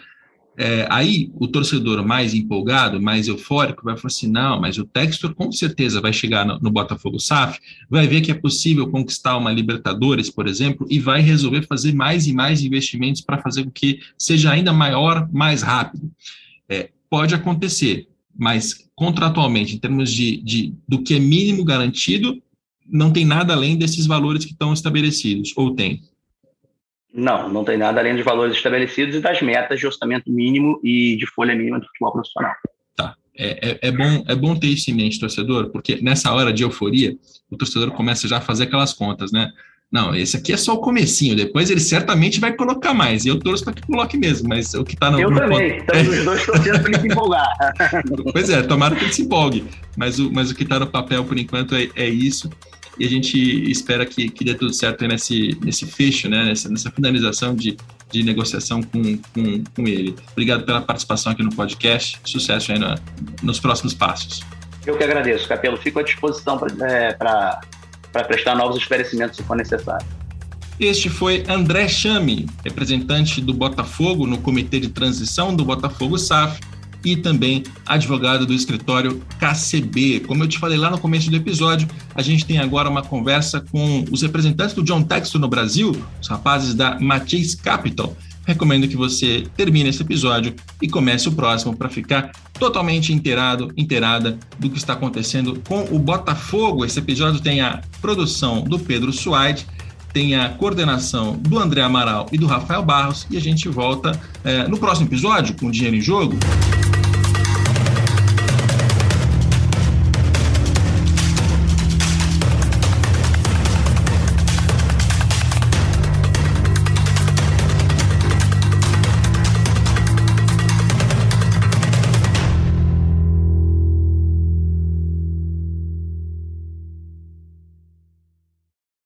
É, 0.57 0.87
aí 0.89 1.31
o 1.35 1.47
torcedor 1.47 2.05
mais 2.05 2.33
empolgado, 2.33 3.01
mais 3.01 3.27
eufórico, 3.27 3.83
vai 3.83 3.97
falar 3.97 4.07
assim: 4.07 4.27
não, 4.27 4.59
mas 4.59 4.77
o 4.77 4.85
Textor 4.85 5.35
com 5.35 5.51
certeza 5.51 5.99
vai 5.99 6.13
chegar 6.13 6.45
no, 6.45 6.57
no, 6.59 6.71
Botafogo 6.71 7.19
SAF, 7.19 7.59
vai 7.89 8.07
ver 8.07 8.21
que 8.21 8.31
é 8.31 8.33
possível 8.33 8.87
conquistar 8.89 9.37
uma 9.37 9.51
Libertadores, 9.51 10.29
por 10.29 10.47
exemplo, 10.47 10.87
e 10.89 10.97
vai 10.97 11.21
resolver 11.21 11.67
fazer 11.67 11.93
mais 11.93 12.25
e 12.25 12.33
mais 12.33 12.61
investimentos 12.61 13.21
para 13.21 13.41
fazer 13.41 13.65
com 13.65 13.71
que 13.71 13.99
seja 14.17 14.51
ainda 14.51 14.71
maior, 14.71 15.29
mais 15.31 15.61
rápido. 15.61 16.09
É, 16.69 16.89
pode 17.09 17.35
acontecer, 17.35 18.07
mas 18.37 18.89
contratualmente, 18.95 19.75
em 19.75 19.79
termos 19.79 20.09
de, 20.11 20.37
de 20.41 20.73
do 20.87 21.03
que 21.03 21.15
é 21.15 21.19
mínimo 21.19 21.65
garantido, 21.65 22.41
não 22.87 23.11
tem 23.11 23.25
nada 23.25 23.53
além 23.53 23.77
desses 23.77 24.05
valores 24.05 24.45
que 24.45 24.51
estão 24.51 24.71
estabelecidos, 24.71 25.51
ou 25.57 25.75
tem? 25.75 26.01
Não, 27.15 27.47
não 27.47 27.63
tem 27.63 27.77
nada 27.77 28.01
além 28.01 28.13
dos 28.13 28.25
valores 28.25 28.57
estabelecidos 28.57 29.15
e 29.15 29.21
das 29.21 29.41
metas 29.41 29.79
de 29.79 29.87
orçamento 29.87 30.29
mínimo 30.29 30.81
e 30.83 31.15
de 31.15 31.25
folha 31.27 31.55
mínima 31.55 31.79
do 31.79 31.85
futebol 31.85 32.11
profissional. 32.11 32.51
Tá. 32.93 33.15
É, 33.33 33.69
é, 33.69 33.79
é, 33.83 33.91
bom, 33.91 34.25
é 34.27 34.35
bom 34.35 34.53
ter 34.53 34.67
isso 34.67 34.91
em 34.91 34.93
mente, 34.93 35.19
torcedor, 35.19 35.69
porque 35.69 36.01
nessa 36.01 36.33
hora 36.33 36.51
de 36.51 36.63
euforia, 36.63 37.15
o 37.49 37.55
torcedor 37.55 37.91
começa 37.91 38.27
já 38.27 38.37
a 38.37 38.41
fazer 38.41 38.65
aquelas 38.65 38.91
contas, 38.91 39.31
né? 39.31 39.49
Não, 39.89 40.13
esse 40.13 40.35
aqui 40.35 40.51
é 40.51 40.57
só 40.57 40.73
o 40.73 40.79
comecinho, 40.79 41.37
depois 41.37 41.69
ele 41.69 41.79
certamente 41.79 42.39
vai 42.39 42.53
colocar 42.53 42.93
mais, 42.93 43.23
e 43.23 43.29
eu 43.29 43.39
torço 43.39 43.63
para 43.63 43.71
que 43.71 43.83
coloque 43.83 44.17
mesmo, 44.17 44.49
mas 44.49 44.73
o 44.73 44.83
que 44.83 44.95
está 44.95 45.09
no... 45.09 45.19
Eu 45.21 45.29
no 45.29 45.37
também, 45.37 45.77
estamos 45.77 46.07
os 46.09 46.25
dois 46.25 46.45
torcendo 46.45 46.81
para 46.81 46.89
ele 46.89 46.99
se 46.99 47.07
empolgar. 47.07 47.47
pois 48.33 48.49
é, 48.49 48.61
tomara 48.63 48.95
que 48.95 49.05
ele 49.05 49.13
se 49.13 49.21
empolgue, 49.21 49.63
mas 49.95 50.19
o, 50.19 50.29
mas 50.33 50.51
o 50.51 50.55
que 50.55 50.63
está 50.63 50.79
no 50.79 50.87
papel, 50.87 51.23
por 51.23 51.37
enquanto, 51.37 51.75
é, 51.75 51.87
é 51.95 52.09
isso, 52.09 52.49
e 52.97 53.05
a 53.05 53.09
gente 53.09 53.37
espera 53.69 54.05
que, 54.05 54.29
que 54.29 54.43
dê 54.43 54.53
tudo 54.53 54.73
certo 54.73 55.05
nesse, 55.07 55.57
nesse 55.63 55.85
fecho, 55.85 56.29
né, 56.29 56.45
nessa, 56.45 56.69
nessa 56.69 56.89
finalização 56.91 57.55
de, 57.55 57.77
de 58.11 58.23
negociação 58.23 58.81
com, 58.81 59.17
com, 59.17 59.63
com 59.75 59.87
ele. 59.87 60.15
Obrigado 60.31 60.65
pela 60.65 60.81
participação 60.81 61.31
aqui 61.31 61.43
no 61.43 61.53
podcast. 61.53 62.19
Sucesso 62.23 62.71
aí 62.71 62.79
no, 62.79 62.95
nos 63.43 63.59
próximos 63.59 63.93
passos. 63.93 64.41
Eu 64.85 64.97
que 64.97 65.03
agradeço, 65.03 65.47
Capelo. 65.47 65.77
Fico 65.77 65.99
à 65.99 66.03
disposição 66.03 66.57
para 66.57 67.61
é, 68.13 68.23
prestar 68.23 68.55
novos 68.55 68.77
esclarecimentos 68.77 69.37
se 69.37 69.43
for 69.43 69.57
necessário. 69.57 70.05
Este 70.79 71.09
foi 71.09 71.43
André 71.47 71.87
Chame, 71.87 72.47
representante 72.63 73.39
do 73.39 73.53
Botafogo 73.53 74.27
no 74.27 74.37
Comitê 74.37 74.79
de 74.79 74.89
Transição 74.89 75.55
do 75.55 75.63
Botafogo 75.63 76.17
SAF 76.17 76.59
e 77.05 77.15
também 77.15 77.63
advogado 77.85 78.45
do 78.45 78.53
escritório 78.53 79.21
KCB. 79.39 80.21
Como 80.21 80.43
eu 80.43 80.47
te 80.47 80.57
falei 80.57 80.77
lá 80.77 80.89
no 80.89 80.97
começo 80.97 81.29
do 81.29 81.35
episódio, 81.35 81.87
a 82.15 82.21
gente 82.21 82.45
tem 82.45 82.57
agora 82.57 82.89
uma 82.89 83.03
conversa 83.03 83.61
com 83.71 84.03
os 84.11 84.23
representantes 84.23 84.73
do 84.73 84.83
John 84.83 85.03
Textor 85.03 85.39
no 85.39 85.47
Brasil, 85.47 85.95
os 86.21 86.27
rapazes 86.27 86.73
da 86.73 86.99
Matisse 86.99 87.57
Capital. 87.57 88.17
Recomendo 88.45 88.87
que 88.87 88.95
você 88.95 89.45
termine 89.55 89.89
esse 89.89 90.01
episódio 90.01 90.53
e 90.81 90.87
comece 90.87 91.27
o 91.27 91.31
próximo 91.31 91.75
para 91.75 91.89
ficar 91.89 92.31
totalmente 92.59 93.11
inteirado, 93.11 93.71
inteirada 93.75 94.37
do 94.59 94.69
que 94.69 94.77
está 94.77 94.93
acontecendo 94.93 95.61
com 95.67 95.83
o 95.91 95.97
Botafogo. 95.97 96.85
Esse 96.85 96.99
episódio 96.99 97.39
tem 97.39 97.61
a 97.61 97.81
produção 98.01 98.61
do 98.61 98.77
Pedro 98.77 99.11
Suaide 99.11 99.65
tem 100.15 100.33
a 100.33 100.47
coordenação 100.47 101.35
do 101.35 101.59
André 101.59 101.81
Amaral 101.81 102.27
e 102.31 102.37
do 102.37 102.47
Rafael 102.47 102.81
Barros, 102.81 103.27
e 103.29 103.35
a 103.35 103.41
gente 103.41 103.67
volta 103.67 104.17
é, 104.45 104.65
no 104.65 104.77
próximo 104.77 105.09
episódio 105.09 105.53
com 105.59 105.69
Dinheiro 105.69 105.97
em 105.97 106.01
Jogo. 106.01 106.37